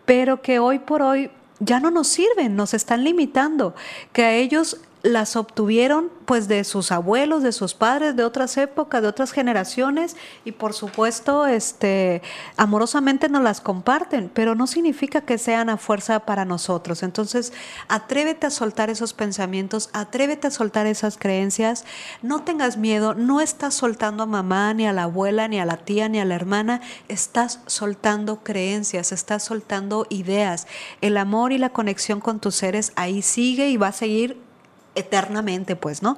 pero 0.05 0.43
que 0.43 0.59
hoy 0.59 0.81
por 0.81 1.03
hoy 1.03 1.31
ya 1.61 1.79
no 1.79 1.91
nos 1.91 2.09
sirven, 2.09 2.57
nos 2.57 2.75
están 2.75 3.05
limitando, 3.05 3.75
que 4.13 4.25
a 4.25 4.33
ellos 4.33 4.79
las 5.03 5.37
obtuvieron 5.37 6.11
pues 6.27 6.47
de 6.47 6.63
sus 6.65 6.93
abuelos, 6.93 7.43
de 7.43 7.53
sus 7.53 7.75
padres, 7.75 8.15
de 8.17 8.25
otras 8.25 8.57
épocas, 8.57 9.03
de 9.03 9.09
otras 9.09 9.33
generaciones 9.33 10.17
y 10.45 10.53
por 10.53 10.75
supuesto 10.75 11.47
este 11.47 12.23
amorosamente 12.57 13.29
nos 13.29 13.43
las 13.43 13.61
comparten, 13.61 14.31
pero 14.33 14.55
no 14.55 14.67
significa 14.67 15.23
que 15.23 15.39
sean 15.39 15.71
a 15.71 15.77
fuerza 15.77 16.21
para 16.21 16.45
nosotros. 16.45 17.03
Entonces, 17.03 17.53
atrévete 17.89 18.47
a 18.47 18.51
soltar 18.51 18.91
esos 18.91 19.15
pensamientos, 19.15 19.91
atrévete 19.93 20.49
a 20.49 20.51
soltar 20.51 20.87
esas 20.87 21.17
creencias, 21.17 21.85
no 22.23 22.45
tengas 22.45 22.77
miedo, 22.77 23.15
no 23.15 23.41
estás 23.41 23.75
soltando 23.75 24.23
a 24.23 24.27
mamá, 24.27 24.75
ni 24.75 24.87
a 24.87 24.93
la 24.93 25.05
abuela, 25.05 25.49
ni 25.49 25.59
a 25.59 25.65
la 25.65 25.79
tía, 25.79 26.09
ni 26.09 26.21
a 26.21 26.25
la 26.25 26.35
hermana, 26.35 26.81
estás 27.09 27.61
soltando 27.67 28.45
creencias, 28.45 29.13
estás 29.13 29.43
soltando 29.43 30.07
ideas. 30.11 30.67
El 31.01 31.17
amor 31.17 31.53
y 31.53 31.59
la 31.59 31.71
conexión 31.71 32.21
con 32.21 32.41
tus 32.41 32.55
seres 32.55 32.93
ahí 32.97 33.23
sigue 33.23 33.71
y 33.71 33.77
va 33.77 33.89
a 33.89 33.93
seguir 33.93 34.50
eternamente, 34.95 35.77
pues, 35.77 36.03
¿no? 36.03 36.17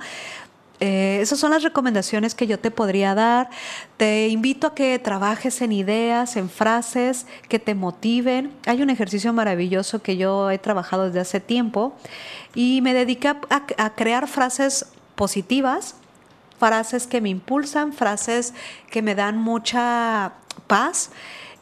Eh, 0.84 1.20
esas 1.20 1.38
son 1.38 1.52
las 1.52 1.62
recomendaciones 1.62 2.34
que 2.34 2.48
yo 2.48 2.58
te 2.58 2.72
podría 2.72 3.14
dar. 3.14 3.50
Te 3.98 4.26
invito 4.26 4.66
a 4.66 4.74
que 4.74 4.98
trabajes 4.98 5.62
en 5.62 5.70
ideas, 5.70 6.36
en 6.36 6.50
frases 6.50 7.26
que 7.48 7.60
te 7.60 7.76
motiven. 7.76 8.52
Hay 8.66 8.82
un 8.82 8.90
ejercicio 8.90 9.32
maravilloso 9.32 10.02
que 10.02 10.16
yo 10.16 10.50
he 10.50 10.58
trabajado 10.58 11.06
desde 11.06 11.20
hace 11.20 11.38
tiempo 11.38 11.94
y 12.52 12.80
me 12.82 12.94
dediqué 12.94 13.28
a, 13.28 13.38
a 13.48 13.94
crear 13.94 14.26
frases 14.26 14.86
positivas, 15.14 15.94
frases 16.58 17.06
que 17.06 17.20
me 17.20 17.28
impulsan, 17.28 17.92
frases 17.92 18.52
que 18.90 19.02
me 19.02 19.14
dan 19.14 19.38
mucha 19.38 20.32
paz 20.66 21.10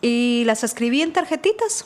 y 0.01 0.45
las 0.47 0.65
escribí 0.65 1.03
en 1.03 1.13
tarjetitas 1.13 1.85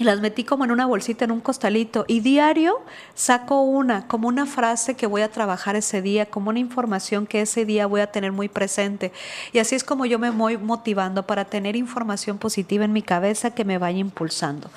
y 0.00 0.04
las 0.04 0.22
metí 0.22 0.44
como 0.44 0.64
en 0.64 0.70
una 0.70 0.86
bolsita, 0.86 1.26
en 1.26 1.30
un 1.30 1.42
costalito. 1.42 2.06
Y 2.08 2.20
diario 2.20 2.80
saco 3.14 3.60
una, 3.60 4.08
como 4.08 4.28
una 4.28 4.46
frase 4.46 4.94
que 4.94 5.06
voy 5.06 5.20
a 5.20 5.30
trabajar 5.30 5.76
ese 5.76 6.00
día, 6.00 6.24
como 6.24 6.48
una 6.48 6.58
información 6.58 7.26
que 7.26 7.42
ese 7.42 7.66
día 7.66 7.86
voy 7.86 8.00
a 8.00 8.06
tener 8.06 8.32
muy 8.32 8.48
presente. 8.48 9.12
Y 9.52 9.58
así 9.58 9.74
es 9.74 9.84
como 9.84 10.06
yo 10.06 10.18
me 10.18 10.30
voy 10.30 10.56
motivando 10.56 11.26
para 11.26 11.44
tener 11.44 11.76
información 11.76 12.38
positiva 12.38 12.86
en 12.86 12.94
mi 12.94 13.02
cabeza 13.02 13.50
que 13.50 13.66
me 13.66 13.76
vaya 13.76 13.98
impulsando. 13.98 14.70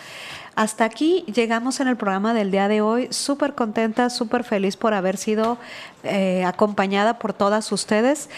Hasta 0.56 0.86
aquí 0.86 1.24
llegamos 1.34 1.80
en 1.80 1.88
el 1.88 1.98
programa 1.98 2.34
del 2.34 2.52
día 2.52 2.68
de 2.68 2.82
hoy. 2.82 3.08
Súper 3.12 3.56
contenta, 3.56 4.12
súper 4.12 4.44
feliz 4.44 4.78
por 4.78 4.94
haber 4.94 5.18
sido 5.18 5.58
eh, 6.04 6.44
acompañada 6.46 7.18
por 7.18 7.34
todas 7.34 7.72
ustedes. 7.72 8.30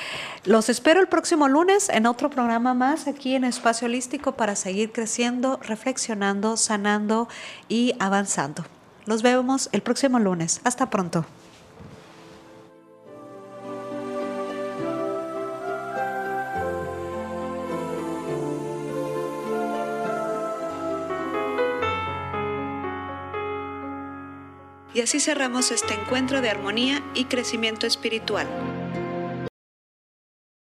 Los 0.45 0.69
espero 0.69 1.01
el 1.01 1.07
próximo 1.07 1.49
lunes 1.49 1.89
en 1.89 2.05
otro 2.05 2.29
programa 2.29 2.73
más 2.73 3.07
aquí 3.07 3.35
en 3.35 3.43
Espacio 3.43 3.87
Holístico 3.87 4.31
para 4.31 4.55
seguir 4.55 4.93
creciendo, 4.93 5.59
reflexionando, 5.61 6.55
sanando 6.55 7.27
y 7.67 7.95
avanzando. 7.99 8.63
Los 9.05 9.21
vemos 9.21 9.69
el 9.73 9.81
próximo 9.81 10.17
lunes. 10.17 10.61
Hasta 10.63 10.89
pronto. 10.89 11.25
Y 24.95 25.01
así 25.01 25.19
cerramos 25.19 25.71
este 25.71 25.93
encuentro 25.93 26.39
de 26.41 26.49
armonía 26.49 27.03
y 27.13 27.25
crecimiento 27.25 27.85
espiritual. 27.85 28.47